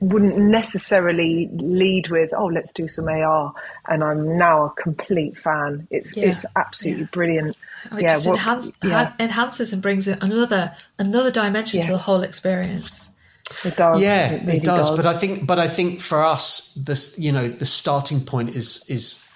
wouldn't 0.00 0.38
necessarily 0.38 1.48
lead 1.52 2.08
with 2.08 2.30
oh 2.34 2.46
let's 2.46 2.72
do 2.72 2.88
some 2.88 3.06
ar 3.08 3.52
and 3.88 4.02
i'm 4.02 4.38
now 4.38 4.64
a 4.64 4.70
complete 4.70 5.36
fan. 5.36 5.86
It's 5.90 6.16
Yeah. 6.16 6.30
it's 6.30 6.46
absolutely 6.56 7.04
brilliant. 7.12 7.56
Oh, 7.92 7.96
it 7.96 8.02
just 8.08 8.26
what- 8.26 8.34
enhance, 8.34 8.72
yeah, 8.82 9.12
enhances 9.18 9.72
and 9.72 9.82
brings 9.82 10.08
in 10.08 10.18
another 10.22 10.74
another 10.98 11.30
dimension 11.30 11.82
to 11.84 11.92
the 11.92 11.98
whole 11.98 12.22
experience. 12.22 13.14
It 13.64 13.76
does 13.76 14.00
yeah, 14.00 14.30
it 14.30 14.42
it, 14.42 14.46
really 14.46 14.58
does. 14.60 14.96
But 14.96 15.06
I 15.06 15.16
think, 15.16 15.46
but 15.46 15.58
I 15.58 15.68
think 15.68 16.00
for 16.00 16.22
us, 16.22 16.74
this 16.74 17.18
you 17.18 17.32
know, 17.32 17.48
the 17.48 17.66
starting 17.66 18.20
point 18.20 18.50
is 18.50 18.84
is. 18.88 19.26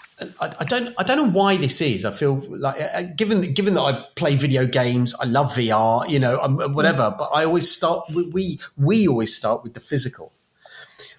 I, 0.41 0.55
I 0.61 0.65
don't. 0.65 0.95
I 0.97 1.03
don't 1.03 1.17
know 1.17 1.31
why 1.31 1.57
this 1.57 1.81
is. 1.81 2.05
I 2.05 2.13
feel 2.13 2.37
like, 2.49 2.81
uh, 2.81 3.03
given 3.03 3.53
given 3.53 3.75
that 3.75 3.81
I 3.81 4.05
play 4.15 4.37
video 4.37 4.65
games, 4.65 5.13
I 5.21 5.25
love 5.25 5.53
VR. 5.55 6.09
You 6.09 6.21
know, 6.21 6.41
um, 6.41 6.59
whatever. 6.73 7.13
But 7.19 7.31
I 7.35 7.45
always 7.45 7.69
start. 7.69 8.09
We, 8.15 8.29
we 8.29 8.61
we 8.77 9.09
always 9.09 9.37
start 9.37 9.65
with 9.65 9.75
the 9.75 9.81
physical, 9.81 10.33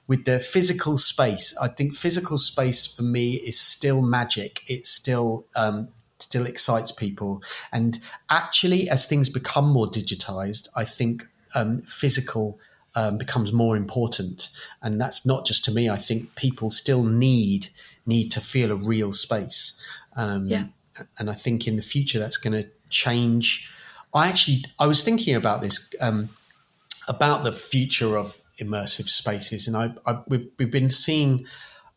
with 0.08 0.24
the 0.24 0.39
physical 0.39 0.98
space. 0.98 1.54
I 1.62 1.68
think 1.68 1.93
physical 1.93 2.38
space 2.38 2.88
for 2.88 3.04
me 3.04 3.34
is 3.34 3.60
still 3.60 4.02
magic. 4.02 4.64
It 4.70 4.88
still 4.88 5.46
um, 5.58 5.89
still 6.20 6.46
excites 6.46 6.91
people. 6.91 7.43
And 7.72 8.00
actually, 8.30 8.89
as 8.89 9.08
things 9.08 9.30
become 9.30 9.68
more 9.68 9.88
digitized, 9.88 10.70
I 10.76 10.86
think 10.86 11.28
um, 11.54 11.82
physical 11.82 12.60
um, 12.96 13.18
becomes 13.18 13.52
more 13.52 13.76
important. 13.76 14.50
And 14.82 15.00
that's 15.00 15.26
not 15.26 15.46
just 15.46 15.66
to 15.66 15.72
me. 15.72 15.89
I 15.89 15.98
think 15.98 16.36
people 16.36 16.72
still 16.72 17.04
need 17.04 17.68
need 18.06 18.32
to 18.32 18.41
feel 18.41 18.72
a 18.72 18.76
real 18.76 19.12
space. 19.12 19.80
Um, 20.16 20.48
Yeah. 20.48 20.66
And 21.18 21.30
I 21.30 21.34
think 21.34 21.68
in 21.68 21.76
the 21.76 21.82
future 21.82 22.20
that's 22.20 22.38
going 22.38 22.54
to 22.54 22.70
change. 22.89 23.72
I 24.14 24.28
actually 24.30 24.64
I 24.80 24.88
was 24.88 25.04
thinking 25.04 25.36
about 25.36 25.62
this 25.62 25.93
um, 26.00 26.30
about 27.08 27.43
the 27.43 27.52
future 27.52 28.18
of 28.18 28.38
immersive 28.60 29.10
spaces, 29.10 29.68
and 29.68 29.76
I, 29.76 29.93
I 30.06 30.22
we've, 30.28 30.48
we've 30.58 30.72
been 30.72 30.89
seeing 30.89 31.46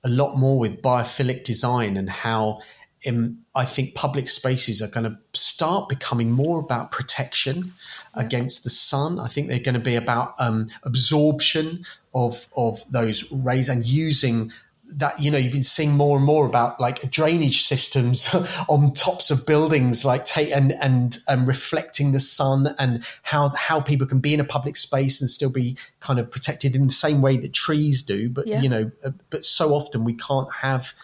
a 0.04 0.08
lot 0.08 0.36
more 0.36 0.58
with 0.58 0.82
biophilic 0.82 1.44
design 1.44 1.96
and 1.96 2.10
how 2.10 2.60
um, 3.06 3.38
I 3.54 3.64
think 3.64 3.94
public 3.94 4.28
spaces 4.28 4.82
are 4.82 4.88
going 4.88 5.04
to 5.04 5.18
start 5.32 5.88
becoming 5.88 6.30
more 6.30 6.58
about 6.58 6.90
protection 6.90 7.74
against 8.14 8.64
the 8.64 8.70
sun. 8.70 9.18
I 9.18 9.26
think 9.28 9.48
they're 9.48 9.58
going 9.58 9.74
to 9.74 9.80
be 9.80 9.96
about 9.96 10.34
um, 10.38 10.68
absorption 10.82 11.84
of 12.14 12.46
of 12.56 12.80
those 12.92 13.30
rays 13.32 13.68
and 13.68 13.84
using 13.86 14.52
that 14.90 15.20
you 15.22 15.30
know 15.30 15.36
you've 15.36 15.52
been 15.52 15.62
seeing 15.62 15.92
more 15.92 16.16
and 16.16 16.24
more 16.24 16.46
about 16.46 16.80
like 16.80 17.10
drainage 17.10 17.60
systems 17.62 18.34
on 18.68 18.90
tops 18.94 19.30
of 19.30 19.44
buildings 19.44 20.02
like 20.04 20.24
take 20.24 20.50
and 20.50 20.72
and 20.80 21.18
um, 21.28 21.44
reflecting 21.44 22.12
the 22.12 22.20
sun 22.20 22.74
and 22.78 23.04
how 23.22 23.50
how 23.50 23.80
people 23.80 24.06
can 24.06 24.18
be 24.18 24.32
in 24.32 24.40
a 24.40 24.44
public 24.44 24.76
space 24.76 25.20
and 25.20 25.28
still 25.28 25.50
be 25.50 25.76
kind 26.00 26.18
of 26.18 26.30
protected 26.30 26.74
in 26.74 26.86
the 26.86 26.92
same 26.92 27.20
way 27.20 27.36
that 27.36 27.52
trees 27.52 28.00
do 28.02 28.30
but 28.30 28.46
Yeah. 28.46 28.62
you 28.62 28.68
know 28.70 28.90
uh, 29.04 29.10
but 29.28 29.44
so 29.44 29.74
often 29.74 30.04
we 30.04 30.14
can't 30.14 30.48
have 30.62 30.94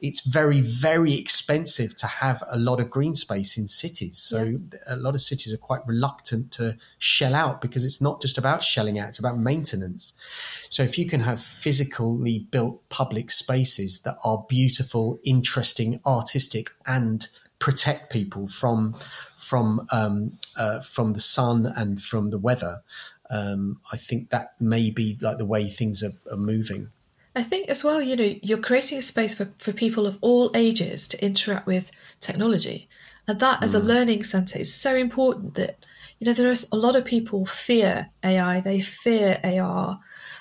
it's 0.00 0.20
very 0.20 0.60
very 0.60 1.14
expensive 1.14 1.96
to 1.96 2.06
have 2.06 2.42
a 2.50 2.58
lot 2.58 2.80
of 2.80 2.90
green 2.90 3.14
space 3.14 3.58
in 3.58 3.66
cities. 3.66 4.18
So 4.18 4.60
a 4.86 4.96
lot 4.96 5.14
of 5.14 5.20
cities 5.20 5.52
are 5.52 5.58
quite 5.58 5.86
reluctant 5.86 6.52
to 6.52 6.76
shell 6.98 7.34
out 7.34 7.60
because 7.60 7.84
it's 7.84 8.00
not 8.00 8.22
just 8.22 8.38
about 8.38 8.62
shelling 8.62 8.98
out 8.98 9.08
it's 9.08 9.18
about 9.18 9.38
maintenance. 9.38 10.12
So 10.70 10.82
if 10.82 10.98
you 10.98 11.06
can 11.06 11.20
have 11.20 11.40
physically 11.40 12.46
built 12.50 12.88
public 12.88 13.30
spaces 13.30 14.02
that 14.02 14.16
are 14.24 14.44
beautiful 14.48 15.18
interesting 15.24 16.00
artistic 16.06 16.70
and 16.86 17.26
protect 17.58 18.10
people 18.10 18.48
from 18.48 18.94
from 19.36 19.86
um, 19.90 20.38
uh, 20.56 20.80
from 20.80 21.12
the 21.14 21.20
sun 21.20 21.66
and 21.66 22.00
from 22.00 22.30
the 22.30 22.38
weather 22.38 22.82
um, 23.30 23.80
i 23.92 23.96
think 23.96 24.30
that 24.30 24.54
may 24.60 24.90
be 24.90 25.16
like 25.20 25.38
the 25.38 25.44
way 25.44 25.68
things 25.68 26.02
are, 26.02 26.12
are 26.30 26.36
moving 26.36 26.90
I 27.38 27.44
think 27.44 27.68
as 27.68 27.84
well, 27.84 28.02
you 28.02 28.16
know, 28.16 28.34
you're 28.42 28.58
creating 28.58 28.98
a 28.98 29.02
space 29.02 29.36
for, 29.36 29.48
for 29.58 29.72
people 29.72 30.08
of 30.08 30.18
all 30.22 30.50
ages 30.56 31.06
to 31.06 31.24
interact 31.24 31.68
with 31.68 31.92
technology. 32.18 32.88
And 33.28 33.38
that 33.38 33.62
as 33.62 33.76
a 33.76 33.80
mm. 33.80 33.84
learning 33.84 34.24
centre 34.24 34.58
is 34.58 34.74
so 34.74 34.96
important 34.96 35.54
that, 35.54 35.78
you 36.18 36.26
know, 36.26 36.32
there 36.32 36.50
is 36.50 36.68
a 36.72 36.76
lot 36.76 36.96
of 36.96 37.04
people 37.04 37.46
fear 37.46 38.10
AI, 38.24 38.60
they 38.60 38.80
fear 38.80 39.38
AR, 39.44 40.00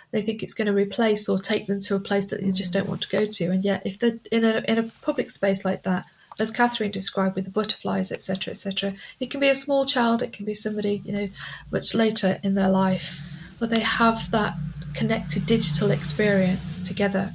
they 0.10 0.24
think 0.24 0.42
it's 0.42 0.56
going 0.56 0.66
to 0.66 0.74
replace 0.74 1.30
or 1.30 1.38
take 1.38 1.68
them 1.68 1.82
to 1.82 1.94
a 1.94 2.00
place 2.00 2.32
that 2.32 2.42
they 2.42 2.50
just 2.50 2.74
don't 2.74 2.90
want 2.90 3.02
to 3.02 3.10
go 3.10 3.28
to. 3.28 3.52
And 3.52 3.64
yet, 3.64 3.84
if 3.86 4.00
they're 4.00 4.20
in 4.32 4.44
a 4.44 4.64
in 4.68 4.80
a 4.80 4.92
public 5.04 5.30
space 5.30 5.64
like 5.64 5.84
that, 5.84 6.08
as 6.40 6.50
Catherine 6.50 6.90
described 6.90 7.36
with 7.36 7.46
the 7.46 7.52
butterflies, 7.52 8.12
etc., 8.12 8.52
etc., 8.52 8.96
it 9.20 9.30
can 9.30 9.40
be 9.40 9.50
a 9.50 9.56
small 9.56 9.86
child, 9.86 10.24
it 10.24 10.34
can 10.34 10.46
be 10.46 10.56
somebody 10.56 11.04
you 11.06 11.14
know 11.14 11.30
much 11.70 11.94
later 11.94 12.40
in 12.42 12.54
their 12.54 12.70
life, 12.70 13.22
but 13.60 13.70
they 13.70 13.82
have 13.82 14.32
that 14.32 14.56
connected 14.98 15.46
digital 15.46 15.92
experience 15.92 16.82
together. 16.82 17.34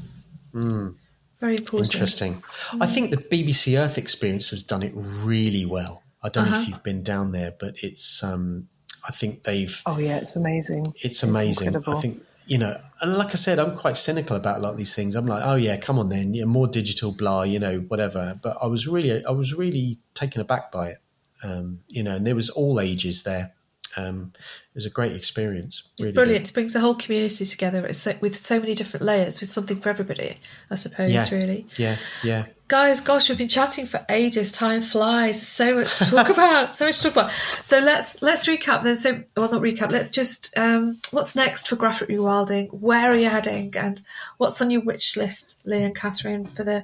Mm. 0.52 0.96
Very 1.40 1.56
important. 1.56 1.94
Interesting. 1.94 2.42
I 2.80 2.86
think 2.86 3.10
the 3.10 3.16
BBC 3.16 3.78
Earth 3.78 3.98
experience 3.98 4.50
has 4.50 4.62
done 4.62 4.82
it 4.82 4.92
really 4.94 5.64
well. 5.64 6.02
I 6.22 6.28
don't 6.28 6.50
know 6.50 6.60
if 6.60 6.68
you've 6.68 6.82
been 6.82 7.02
down 7.02 7.32
there, 7.32 7.52
but 7.58 7.74
it's. 7.82 8.22
Um, 8.22 8.68
I 9.06 9.10
think 9.10 9.42
they've. 9.42 9.82
Oh 9.86 9.98
yeah, 9.98 10.18
it's 10.18 10.36
amazing. 10.36 10.94
It's 11.02 11.24
amazing. 11.24 11.76
I 11.76 12.00
think 12.00 12.22
you 12.46 12.58
know, 12.58 12.76
and 13.00 13.16
like 13.16 13.30
I 13.30 13.34
said, 13.36 13.58
I'm 13.58 13.76
quite 13.76 13.96
cynical 13.96 14.36
about 14.36 14.58
a 14.58 14.60
lot 14.60 14.70
of 14.72 14.76
these 14.76 14.94
things. 14.94 15.14
I'm 15.14 15.26
like, 15.26 15.42
oh 15.44 15.54
yeah, 15.54 15.76
come 15.76 15.98
on 15.98 16.08
then, 16.08 16.34
yeah, 16.34 16.44
more 16.44 16.66
digital, 16.66 17.12
blah, 17.12 17.42
you 17.42 17.58
know, 17.58 17.78
whatever. 17.80 18.38
But 18.40 18.58
I 18.60 18.66
was 18.66 18.86
really, 18.88 19.24
I 19.24 19.30
was 19.30 19.54
really 19.54 19.98
taken 20.14 20.40
aback 20.40 20.72
by 20.72 20.88
it, 20.88 20.98
um, 21.44 21.80
you 21.88 22.02
know, 22.02 22.16
and 22.16 22.26
there 22.26 22.34
was 22.34 22.50
all 22.50 22.80
ages 22.80 23.22
there. 23.22 23.52
Um, 23.96 24.32
it 24.34 24.74
was 24.74 24.86
a 24.86 24.90
great 24.90 25.12
experience. 25.12 25.88
Really 25.98 26.10
it's 26.10 26.14
brilliant. 26.14 26.44
Good. 26.44 26.50
It 26.50 26.54
brings 26.54 26.72
the 26.72 26.80
whole 26.80 26.94
community 26.94 27.44
together 27.44 27.82
with 27.82 28.36
so 28.36 28.60
many 28.60 28.74
different 28.74 29.04
layers, 29.04 29.40
with 29.40 29.50
something 29.50 29.76
for 29.76 29.90
everybody. 29.90 30.36
I 30.70 30.74
suppose, 30.76 31.12
yeah. 31.12 31.28
really. 31.30 31.66
Yeah, 31.76 31.96
yeah. 32.22 32.46
Guys, 32.68 33.02
gosh, 33.02 33.28
we've 33.28 33.36
been 33.36 33.48
chatting 33.48 33.86
for 33.86 34.04
ages. 34.08 34.52
Time 34.52 34.80
flies. 34.80 35.46
So 35.46 35.74
much 35.74 35.98
to 35.98 36.06
talk 36.06 36.28
about. 36.30 36.74
So 36.74 36.86
much 36.86 36.98
to 36.98 37.02
talk 37.04 37.12
about. 37.12 37.32
So 37.62 37.80
let's 37.80 38.22
let's 38.22 38.46
recap 38.46 38.82
then. 38.82 38.96
So, 38.96 39.22
well, 39.36 39.52
not 39.52 39.60
recap. 39.60 39.90
Let's 39.90 40.10
just 40.10 40.56
um, 40.56 40.98
what's 41.10 41.36
next 41.36 41.68
for 41.68 41.76
Graphic 41.76 42.08
Rewilding? 42.08 42.72
Where 42.72 43.10
are 43.10 43.16
you 43.16 43.28
heading? 43.28 43.74
And 43.76 44.00
what's 44.38 44.60
on 44.62 44.70
your 44.70 44.82
wish 44.82 45.16
list, 45.16 45.60
Lee 45.64 45.82
and 45.82 45.94
Catherine, 45.94 46.46
for 46.46 46.64
the 46.64 46.82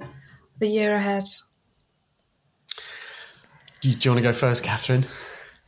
the 0.58 0.68
year 0.68 0.94
ahead? 0.94 1.24
Do 3.80 3.90
you, 3.90 3.96
do 3.96 4.08
you 4.08 4.12
want 4.12 4.24
to 4.24 4.30
go 4.30 4.32
first, 4.32 4.64
Catherine? 4.64 5.04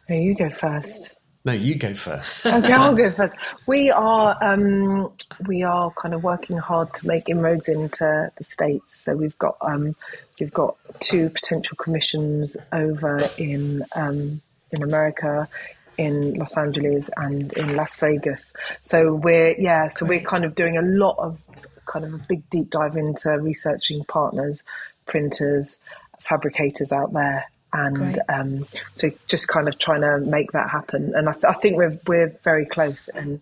No, 0.09 0.17
you 0.17 0.35
go 0.35 0.51
first. 0.51 1.13
No, 1.45 1.53
you 1.53 1.75
go 1.77 1.95
first. 1.95 2.45
okay, 2.47 2.73
I'll 2.73 2.95
go 2.95 3.11
first. 3.11 3.35
We 3.67 3.91
are 3.91 4.37
um, 4.43 5.11
we 5.47 5.63
are 5.63 5.91
kind 5.93 6.15
of 6.15 6.23
working 6.23 6.59
hard 6.59 6.93
to 6.95 7.07
make 7.07 7.29
inroads 7.31 7.69
into 7.69 8.31
the 8.37 8.45
states. 8.45 9.01
So 9.01 9.17
we've 9.17 9.39
got 9.39 9.57
um, 9.63 9.97
we've 10.39 10.53
got 10.53 10.77
two 11.01 11.31
potential 11.31 11.77
commissions 11.79 12.59
over 12.73 13.21
in 13.39 13.85
um, 13.97 14.43
in 14.71 14.83
America, 14.83 15.49
in 15.97 16.35
Los 16.35 16.59
Angeles 16.59 17.09
and 17.17 17.53
in 17.55 17.75
Las 17.75 17.97
Vegas. 17.97 18.53
So 18.83 19.15
we're 19.15 19.55
yeah, 19.59 19.89
so 19.89 20.05
we're 20.05 20.21
kind 20.21 20.45
of 20.45 20.55
doing 20.55 20.77
a 20.77 20.83
lot 20.83 21.17
of 21.19 21.41
kind 21.87 22.05
of 22.05 22.13
a 22.13 22.19
big 22.29 22.49
deep 22.51 22.69
dive 22.69 22.97
into 22.97 23.31
researching 23.39 24.05
partners, 24.05 24.63
printers, 25.07 25.79
fabricators 26.21 26.93
out 26.93 27.15
there 27.15 27.47
and 27.73 28.19
um, 28.29 28.67
so 28.97 29.11
just 29.29 29.49
kind 29.49 29.69
of 29.69 29.79
trying 29.79 30.01
to 30.03 30.19
make 30.19 30.53
that 30.53 30.71
happen. 30.71 31.13
And 31.15 31.29
I, 31.29 31.33
th- 31.33 31.45
I, 31.45 31.53
think 31.55 31.77
we're 31.77 31.99
we're 32.07 32.37
very 32.43 32.67
close, 32.67 33.09
and 33.09 33.41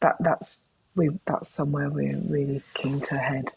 that 0.00 0.16
that's 0.20 0.58
we 0.94 1.10
that's 1.26 1.50
somewhere 1.50 1.90
we're 1.90 2.16
really 2.18 2.62
keen 2.74 3.00
to 3.02 3.16
head. 3.18 3.52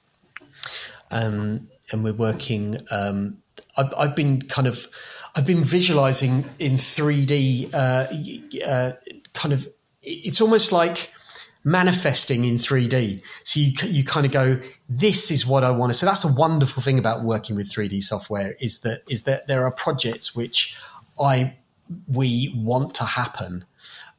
Um, 1.12 1.70
and 1.92 2.04
we're 2.04 2.14
working. 2.14 2.78
Um, 2.92 3.38
I've, 3.78 3.94
I've, 3.98 4.16
been 4.16 4.42
kind 4.42 4.68
of 4.68 4.88
I've 5.36 5.46
been 5.46 5.64
visualizing 5.64 6.46
in 6.60 6.78
three 6.78 7.26
D, 7.26 7.70
uh, 7.74 8.08
uh, 8.66 8.92
kind 9.34 9.54
of. 9.54 9.68
It's 10.02 10.42
almost 10.42 10.72
like 10.72 11.12
manifesting 11.68 12.46
in 12.46 12.56
3D. 12.56 13.22
So 13.44 13.60
you 13.60 13.74
you 13.84 14.06
kind 14.06 14.26
of 14.26 14.32
go, 14.32 14.58
this 14.88 15.32
is 15.32 15.46
what 15.46 15.66
I 15.66 15.72
want 15.72 15.92
to. 15.92 15.98
So 15.98 16.06
that's 16.06 16.24
a 16.24 16.32
wonderful 16.32 16.82
thing 16.82 16.98
about 16.98 17.24
working 17.24 17.58
with 17.58 17.70
3D 17.70 18.02
software 18.04 18.56
is 18.62 18.80
that 18.80 19.02
is 19.10 19.24
that 19.24 19.48
there 19.48 19.66
are 19.66 19.72
projects 19.72 20.34
which 20.34 20.78
I 21.20 21.58
we 22.08 22.54
want 22.56 22.96
to 22.96 23.04
happen. 23.04 23.66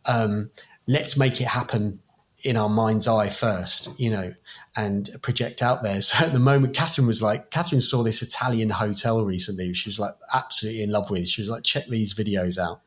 Um, 0.05 0.51
let's 0.87 1.17
make 1.17 1.41
it 1.41 1.49
happen 1.49 2.01
in 2.45 2.57
our 2.59 2.69
mind's 2.69 3.09
eye 3.09 3.31
first, 3.31 3.99
you 3.99 4.11
know, 4.11 4.35
and 4.77 5.11
project 5.23 5.63
out 5.63 5.83
there. 5.83 6.01
So 6.03 6.27
at 6.27 6.35
the 6.35 6.39
moment, 6.39 6.77
Catherine 6.77 7.07
was 7.07 7.23
like, 7.23 7.51
Catherine 7.51 7.81
saw 7.81 8.03
this 8.03 8.21
Italian 8.21 8.71
hotel 8.71 9.25
recently. 9.25 9.73
She 9.73 9.89
was 9.89 9.99
like 9.99 10.15
absolutely 10.35 10.83
in 10.83 10.91
love 10.91 11.11
with. 11.11 11.27
She 11.27 11.41
was 11.41 11.49
like, 11.49 11.65
check 11.65 11.87
these 11.89 12.13
videos 12.13 12.59
out. 12.59 12.83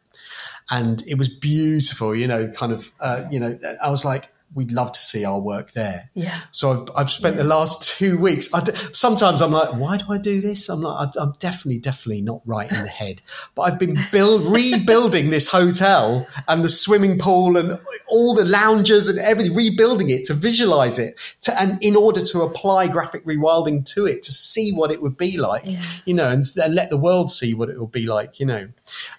And 0.70 1.04
it 1.08 1.18
was 1.18 1.30
beautiful, 1.30 2.16
you 2.16 2.28
know, 2.28 2.48
kind 2.50 2.72
of, 2.72 2.92
uh, 3.02 3.26
you 3.32 3.40
know, 3.40 3.60
I 3.84 3.90
was 3.90 4.06
like, 4.06 4.32
we'd 4.54 4.72
love 4.72 4.92
to 4.92 5.00
see 5.00 5.24
our 5.24 5.40
work 5.40 5.72
there. 5.72 6.10
Yeah. 6.14 6.40
So 6.52 6.72
I've, 6.72 6.90
I've 6.96 7.10
spent 7.10 7.36
yeah. 7.36 7.44
the 7.44 7.48
last 7.48 7.84
two 7.98 8.18
weeks. 8.18 8.50
sometimes 8.94 9.42
I'm 9.42 9.52
like, 9.52 9.76
why 9.76 9.98
do 9.98 10.06
I 10.10 10.18
do 10.18 10.42
this? 10.42 10.68
I'm 10.70 10.82
like, 10.82 11.10
I'm 11.18 11.34
definitely, 11.40 11.80
definitely 11.80 12.22
not 12.22 12.42
right 12.46 12.72
in 12.72 12.84
the 12.84 12.90
head. 13.02 13.22
But 13.56 13.64
I've 13.64 13.80
been 13.80 13.98
build, 14.12 14.48
rebuilding 14.48 15.30
this 15.30 15.48
hotel 15.48 16.28
and 16.48 16.64
the 16.64 16.70
swimming 16.70 17.18
pool 17.18 17.58
and 17.58 17.80
all 18.10 18.36
the 18.36 18.46
lounges 18.46 19.08
and 19.08 19.20
everything, 19.20 19.56
rebuilding 19.56 20.10
it 20.10 20.26
to 20.26 20.34
visualize 20.34 21.00
it 21.00 21.20
to, 21.42 21.60
and 21.60 21.82
in 21.82 21.96
order 21.96 22.24
to 22.26 22.42
apply 22.42 22.88
graphic 22.88 23.26
rewilding 23.26 23.86
to 23.94 24.06
it 24.06 24.22
to 24.24 24.34
see 24.34 24.72
what 24.72 24.92
it 24.92 25.02
would 25.02 25.18
be 25.18 25.38
like, 25.38 25.64
yeah. 25.66 25.82
you 26.06 26.14
know, 26.14 26.30
and, 26.30 26.44
and, 26.62 26.76
let 26.76 26.90
the 26.90 26.98
world 26.98 27.30
see 27.30 27.54
what 27.54 27.70
it 27.70 27.78
will 27.78 27.88
be 27.88 28.06
like, 28.06 28.40
you 28.40 28.46
know. 28.46 28.68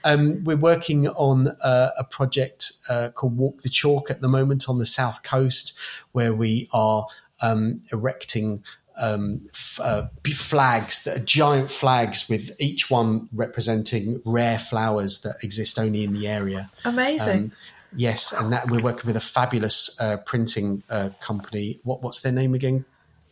Um, 0.04 0.42
we're 0.44 0.56
working 0.56 1.08
on 1.08 1.48
uh, 1.62 1.90
a 1.98 2.04
project 2.04 2.72
uh, 2.88 3.10
called 3.14 3.36
Walk 3.36 3.62
the 3.62 3.68
Chalk 3.68 4.10
at 4.10 4.20
the 4.20 4.28
moment 4.28 4.68
on 4.68 4.78
the 4.78 4.86
south 4.86 5.21
coast, 5.22 5.76
where 6.12 6.34
we 6.34 6.68
are 6.72 7.06
um, 7.40 7.82
erecting 7.92 8.62
um, 8.96 9.42
f- 9.50 9.80
uh, 9.82 10.06
flags 10.26 11.04
that 11.04 11.16
are 11.16 11.24
giant 11.24 11.70
flags 11.70 12.28
with 12.28 12.54
each 12.60 12.90
one 12.90 13.28
representing 13.32 14.20
rare 14.24 14.58
flowers 14.58 15.20
that 15.20 15.36
exist 15.42 15.78
only 15.78 16.04
in 16.04 16.12
the 16.12 16.28
area. 16.28 16.70
Amazing. 16.84 17.44
Um, 17.44 17.52
yes, 17.94 18.32
and 18.32 18.52
that 18.52 18.68
we're 18.68 18.82
working 18.82 19.06
with 19.06 19.16
a 19.16 19.20
fabulous 19.20 19.98
uh, 20.00 20.18
printing 20.18 20.82
uh, 20.90 21.10
company. 21.20 21.80
What 21.84 22.02
what's 22.02 22.20
their 22.20 22.32
name 22.32 22.54
again, 22.54 22.84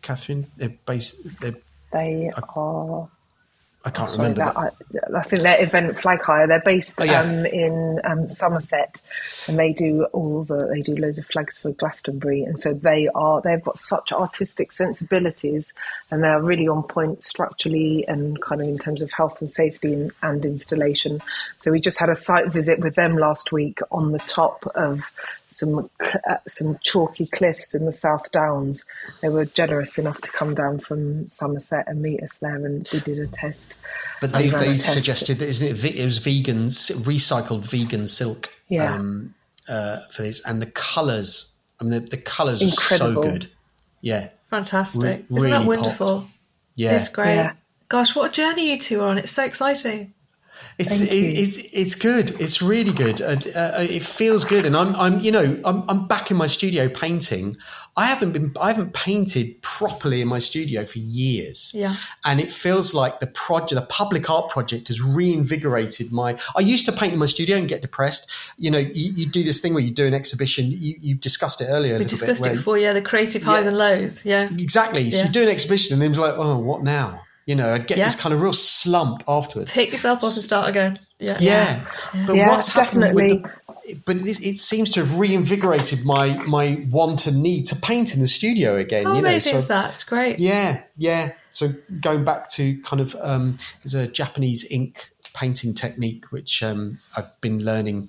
Catherine? 0.03 0.51
They're 0.57 0.76
based. 0.86 1.41
They're, 1.41 1.57
they 1.93 2.30
are. 2.55 3.09
I 3.83 3.91
can't 3.91 4.11
Sorry, 4.11 4.28
remember. 4.28 4.45
That, 4.45 4.57
I, 4.59 5.18
I, 5.18 5.22
think 5.22 5.43
they're 5.43 5.62
Event 5.62 5.99
Flag 5.99 6.20
Hire. 6.20 6.47
They're 6.47 6.61
based 6.61 7.01
oh, 7.01 7.05
yeah. 7.05 7.20
um, 7.20 7.47
in 7.47 7.99
um, 8.05 8.28
Somerset, 8.28 9.01
and 9.49 9.59
they 9.59 9.72
do 9.72 10.05
all 10.12 10.45
the 10.45 10.66
they 10.66 10.83
do 10.83 10.95
loads 10.97 11.16
of 11.16 11.24
flags 11.24 11.57
for 11.57 11.72
Glastonbury, 11.72 12.43
and 12.43 12.61
so 12.61 12.74
they 12.74 13.09
are 13.14 13.41
they've 13.41 13.64
got 13.64 13.78
such 13.78 14.12
artistic 14.12 14.72
sensibilities, 14.72 15.72
and 16.11 16.22
they're 16.22 16.43
really 16.43 16.68
on 16.68 16.83
point 16.83 17.22
structurally 17.22 18.05
and 18.07 18.39
kind 18.43 18.61
of 18.61 18.68
in 18.68 18.78
terms 18.78 19.01
of 19.01 19.11
health 19.12 19.41
and 19.41 19.51
safety 19.51 19.95
and, 19.95 20.12
and 20.22 20.45
installation. 20.45 21.22
So 21.57 21.70
we 21.70 21.81
just 21.81 21.99
had 21.99 22.11
a 22.11 22.16
site 22.16 22.53
visit 22.53 22.81
with 22.81 22.97
them 22.97 23.16
last 23.16 23.51
week 23.51 23.78
on 23.91 24.12
the 24.12 24.18
top 24.18 24.66
of 24.74 25.01
some 25.51 25.90
uh, 26.01 26.36
some 26.46 26.78
chalky 26.82 27.26
cliffs 27.26 27.74
in 27.74 27.84
the 27.84 27.92
South 27.92 28.30
Downs. 28.32 28.84
They 29.20 29.28
were 29.28 29.44
generous 29.44 29.98
enough 29.98 30.20
to 30.22 30.30
come 30.30 30.55
down 30.55 30.78
from 30.78 31.28
Somerset 31.28 31.86
and 31.88 32.01
meet 32.01 32.22
us 32.22 32.36
there, 32.38 32.64
and 32.64 32.88
we 32.92 33.01
did 33.01 33.18
a 33.18 33.26
test. 33.26 33.76
But 34.20 34.32
they 34.32 34.48
they 34.48 34.74
suggested 34.74 35.38
that 35.38 35.48
isn't 35.48 35.66
it? 35.66 35.96
It 35.96 36.05
was 36.05 36.20
vegans, 36.20 36.92
recycled 37.03 37.62
vegan 37.62 38.07
silk. 38.07 38.48
Yeah. 38.68 38.94
Um, 38.94 39.34
uh, 39.68 40.01
for 40.11 40.22
this, 40.22 40.44
and 40.44 40.61
the 40.61 40.70
colours. 40.70 41.55
I 41.80 41.84
mean, 41.84 41.92
the, 41.92 42.01
the 42.01 42.16
colours 42.16 42.61
Incredible. 42.61 43.11
are 43.11 43.14
so 43.14 43.22
good. 43.22 43.51
Yeah. 44.01 44.28
Fantastic! 44.51 45.03
Re- 45.03 45.11
Isn't 45.11 45.26
really 45.30 45.51
that 45.51 45.66
wonderful? 45.66 46.20
Popped. 46.20 46.32
Yeah. 46.74 46.96
It's 46.96 47.09
great. 47.09 47.36
Yeah. 47.36 47.53
Gosh, 47.88 48.14
what 48.14 48.30
a 48.30 48.34
journey 48.34 48.70
you 48.70 48.78
two 48.78 49.01
are 49.01 49.09
on! 49.09 49.18
It's 49.18 49.32
so 49.32 49.44
exciting. 49.44 50.14
It's 50.79 51.03
it, 51.03 51.13
it's 51.13 51.59
it's 51.73 51.95
good. 51.95 52.41
It's 52.41 52.63
really 52.63 52.93
good. 52.93 53.21
Uh, 53.21 53.37
uh, 53.55 53.87
it 53.89 54.03
feels 54.03 54.45
good, 54.45 54.65
and 54.65 54.77
I'm 54.77 54.97
I'm 54.97 55.21
you 55.21 55.31
know 55.31 55.61
I'm 55.65 55.85
I'm 55.89 56.07
back 56.07 56.31
in 56.31 56.37
my 56.37 56.47
studio 56.47 56.89
painting. 56.89 57.57
I 57.97 58.07
haven't 58.07 58.33
been 58.33 58.55
I 58.59 58.69
haven't 58.69 58.95
painted 58.95 59.61
properly 59.61 60.23
in 60.23 60.29
my 60.29 60.39
studio 60.39 60.87
for 60.87 60.99
years. 60.99 61.73
Yeah, 61.75 61.97
and 62.25 62.41
it 62.41 62.51
feels 62.51 62.95
like 62.95 63.21
the 63.21 63.27
project, 63.27 63.75
the 63.75 63.87
public 63.87 64.31
art 64.31 64.49
project, 64.49 64.89
has 64.89 65.03
reinvigorated 65.03 66.13
my. 66.13 66.39
I 66.57 66.61
used 66.61 66.87
to 66.87 66.93
paint 66.93 67.13
in 67.13 67.19
my 67.19 67.27
studio 67.27 67.59
and 67.59 67.69
get 67.69 67.83
depressed. 67.83 68.31
You 68.57 68.71
know, 68.71 68.79
you, 68.79 69.13
you 69.13 69.27
do 69.27 69.43
this 69.43 69.61
thing 69.61 69.75
where 69.75 69.83
you 69.83 69.91
do 69.91 70.07
an 70.07 70.15
exhibition. 70.15 70.71
You 70.71 70.97
you 71.01 71.15
discussed 71.15 71.61
it 71.61 71.67
earlier. 71.67 71.99
we 71.99 72.05
discussed 72.05 72.43
bit, 72.43 72.53
it 72.53 72.57
before. 72.57 72.79
Yeah, 72.79 72.95
the 72.95 73.03
creative 73.03 73.43
highs 73.43 73.65
yeah, 73.65 73.69
and 73.69 73.79
lows. 73.79 74.25
Yeah, 74.25 74.49
exactly. 74.51 75.11
So 75.11 75.19
yeah. 75.19 75.27
you 75.27 75.33
do 75.33 75.43
an 75.43 75.49
exhibition, 75.49 75.93
and 75.93 76.01
then 76.01 76.13
it's 76.13 76.21
like, 76.21 76.35
oh, 76.39 76.57
what 76.59 76.83
now? 76.83 77.21
You 77.47 77.57
know, 77.57 77.74
I'd 77.74 77.86
get 77.86 77.99
yeah. 77.99 78.05
this 78.05 78.16
kind 78.16 78.32
of 78.32 78.43
real 78.43 78.53
slump 78.53 79.24
afterwards. 79.26 79.72
Pick 79.72 79.93
yourself 79.93 80.18
up 80.18 80.24
and 80.24 80.32
start 80.32 80.68
again. 80.68 80.99
Yeah. 81.18 81.36
Yeah. 81.41 81.86
yeah. 82.14 82.26
But 82.26 82.36
yeah, 82.36 82.49
what's 82.49 82.68
happened 82.68 83.14
with 83.14 83.43
the, 83.43 83.51
but 84.07 84.16
it, 84.16 84.41
it, 84.41 84.59
seems 84.59 84.91
to 84.91 85.01
have 85.01 85.18
reinvigorated 85.18 86.05
my 86.05 86.34
my 86.45 86.86
want 86.91 87.26
and 87.26 87.43
need 87.43 87.66
to 87.68 87.76
paint 87.76 88.14
in 88.14 88.20
the 88.20 88.26
studio 88.26 88.76
again. 88.76 89.05
How 89.05 89.14
you 89.14 89.18
amazing 89.18 89.53
know? 89.53 89.59
so, 89.59 89.62
is 89.62 89.68
that? 89.68 89.91
It's 89.91 90.05
great. 90.05 90.38
Yeah, 90.38 90.82
yeah. 90.97 91.32
So 91.51 91.74
going 92.01 92.24
back 92.24 92.51
to 92.53 92.80
kind 92.82 93.01
of 93.01 93.16
um, 93.20 93.57
there's 93.82 93.95
a 93.95 94.07
Japanese 94.07 94.66
ink 94.70 95.11
painting 95.34 95.74
technique 95.74 96.30
which 96.32 96.62
um, 96.62 96.99
I've 97.16 97.41
been 97.41 97.64
learning 97.64 98.09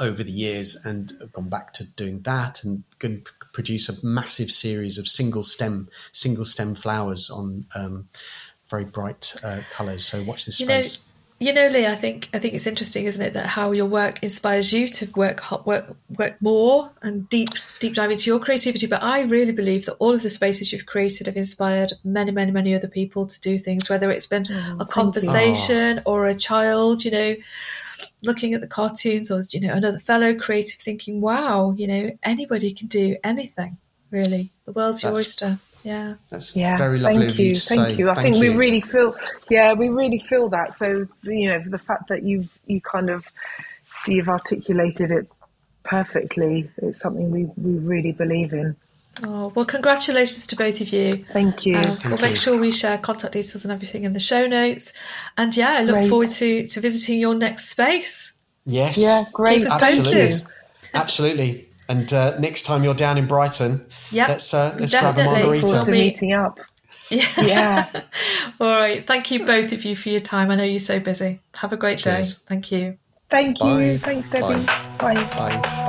over 0.00 0.22
the 0.22 0.32
years 0.32 0.84
and 0.84 1.12
I've 1.20 1.32
gone 1.32 1.48
back 1.48 1.72
to 1.74 1.92
doing 1.94 2.20
that 2.22 2.62
and 2.62 2.84
going 2.98 3.22
to 3.22 3.30
produce 3.52 3.88
a 3.88 4.06
massive 4.06 4.50
series 4.50 4.98
of 4.98 5.08
single 5.08 5.42
stem 5.42 5.88
single 6.12 6.44
stem 6.44 6.74
flowers 6.74 7.30
on 7.30 7.66
um, 7.74 8.08
very 8.68 8.84
bright 8.84 9.34
uh, 9.42 9.60
colors. 9.72 10.04
So 10.04 10.22
watch 10.22 10.46
this 10.46 10.58
space. 10.58 10.96
You 10.96 11.02
know, 11.02 11.08
you 11.40 11.52
know, 11.52 11.68
Lee, 11.68 11.86
I 11.86 11.94
think 11.94 12.28
I 12.34 12.40
think 12.40 12.54
it's 12.54 12.66
interesting, 12.66 13.04
isn't 13.04 13.24
it, 13.24 13.32
that 13.34 13.46
how 13.46 13.70
your 13.70 13.86
work 13.86 14.20
inspires 14.24 14.72
you 14.72 14.88
to 14.88 15.08
work 15.12 15.40
work 15.64 15.96
work 16.16 16.34
more 16.42 16.90
and 17.02 17.28
deep 17.28 17.50
deep 17.78 17.94
dive 17.94 18.10
into 18.10 18.28
your 18.28 18.40
creativity. 18.40 18.88
But 18.88 19.04
I 19.04 19.20
really 19.20 19.52
believe 19.52 19.86
that 19.86 19.94
all 19.94 20.12
of 20.12 20.22
the 20.22 20.30
spaces 20.30 20.72
you've 20.72 20.86
created 20.86 21.28
have 21.28 21.36
inspired 21.36 21.92
many, 22.02 22.32
many, 22.32 22.50
many 22.50 22.74
other 22.74 22.88
people 22.88 23.24
to 23.28 23.40
do 23.40 23.56
things. 23.56 23.88
Whether 23.88 24.10
it's 24.10 24.26
been 24.26 24.46
oh, 24.50 24.78
a 24.80 24.86
conversation 24.86 26.02
or 26.06 26.26
a 26.26 26.34
child, 26.34 27.04
you 27.04 27.12
know, 27.12 27.36
looking 28.24 28.52
at 28.54 28.60
the 28.60 28.66
cartoons, 28.66 29.30
or 29.30 29.40
you 29.50 29.60
know, 29.60 29.74
another 29.74 30.00
fellow 30.00 30.34
creative 30.34 30.80
thinking, 30.80 31.20
"Wow, 31.20 31.72
you 31.76 31.86
know, 31.86 32.18
anybody 32.24 32.74
can 32.74 32.88
do 32.88 33.16
anything. 33.22 33.76
Really, 34.10 34.50
the 34.64 34.72
world's 34.72 35.04
your 35.04 35.12
oyster." 35.12 35.60
Yeah, 35.88 36.16
that's 36.28 36.54
yeah. 36.54 36.76
very 36.76 36.98
lovely 36.98 37.18
Thank 37.18 37.30
of 37.30 37.38
you. 37.38 37.46
you 37.46 37.54
to 37.54 37.60
Thank 37.62 37.80
say. 37.80 37.94
you. 37.94 38.10
I 38.10 38.14
Thank 38.14 38.34
think 38.34 38.44
you. 38.44 38.50
we 38.52 38.58
really 38.58 38.82
feel, 38.82 39.16
yeah, 39.48 39.72
we 39.72 39.88
really 39.88 40.18
feel 40.18 40.50
that. 40.50 40.74
So 40.74 41.06
you 41.22 41.48
know, 41.48 41.64
the 41.66 41.78
fact 41.78 42.08
that 42.10 42.24
you've 42.24 42.58
you 42.66 42.82
kind 42.82 43.08
of 43.08 43.26
you've 44.06 44.28
articulated 44.28 45.10
it 45.10 45.26
perfectly. 45.84 46.70
It's 46.76 47.00
something 47.00 47.30
we 47.30 47.46
we 47.56 47.78
really 47.78 48.12
believe 48.12 48.52
in. 48.52 48.76
Oh, 49.22 49.50
well, 49.54 49.64
congratulations 49.64 50.46
to 50.48 50.56
both 50.56 50.82
of 50.82 50.92
you. 50.92 51.24
Thank 51.32 51.64
you. 51.64 51.76
Uh, 51.76 51.96
we'll 52.04 52.18
make 52.18 52.36
sure 52.36 52.58
we 52.58 52.70
share 52.70 52.98
contact 52.98 53.32
details 53.32 53.64
and 53.64 53.72
everything 53.72 54.04
in 54.04 54.12
the 54.12 54.20
show 54.20 54.46
notes. 54.46 54.92
And 55.38 55.56
yeah, 55.56 55.72
I 55.78 55.82
look 55.84 55.94
great. 55.94 56.08
forward 56.08 56.28
to, 56.28 56.66
to 56.68 56.80
visiting 56.80 57.18
your 57.18 57.34
next 57.34 57.70
space. 57.70 58.34
Yes. 58.66 58.98
Yeah, 58.98 59.24
great. 59.32 59.64
Absolutely. 59.64 60.34
Absolutely. 60.94 61.68
And 61.88 62.12
uh, 62.12 62.38
next 62.38 62.62
time 62.62 62.84
you're 62.84 62.94
down 62.94 63.18
in 63.18 63.26
Brighton, 63.26 63.86
yep, 64.10 64.28
let's 64.28 64.52
uh, 64.54 64.76
let's 64.78 64.92
definitely. 64.92 65.24
grab 65.24 65.44
a 65.44 65.46
margarita. 65.46 65.84
to 65.84 65.90
meeting 65.90 66.32
up. 66.32 66.58
Yeah. 67.10 67.26
yeah. 67.42 67.86
All 68.60 68.68
right. 68.68 69.06
Thank 69.06 69.30
you 69.30 69.44
both 69.44 69.72
of 69.72 69.84
you 69.84 69.96
for 69.96 70.10
your 70.10 70.20
time. 70.20 70.50
I 70.50 70.56
know 70.56 70.64
you're 70.64 70.78
so 70.78 71.00
busy. 71.00 71.40
Have 71.54 71.72
a 71.72 71.76
great 71.76 71.98
Cheers. 71.98 72.34
day. 72.34 72.44
Thank 72.48 72.72
you. 72.72 72.98
Thank 73.30 73.58
Bye. 73.58 73.84
you. 73.84 73.98
Thanks, 73.98 74.30
Debbie. 74.30 74.64
Bye. 74.64 75.14
Bye. 75.14 75.60
Bye. 75.60 75.84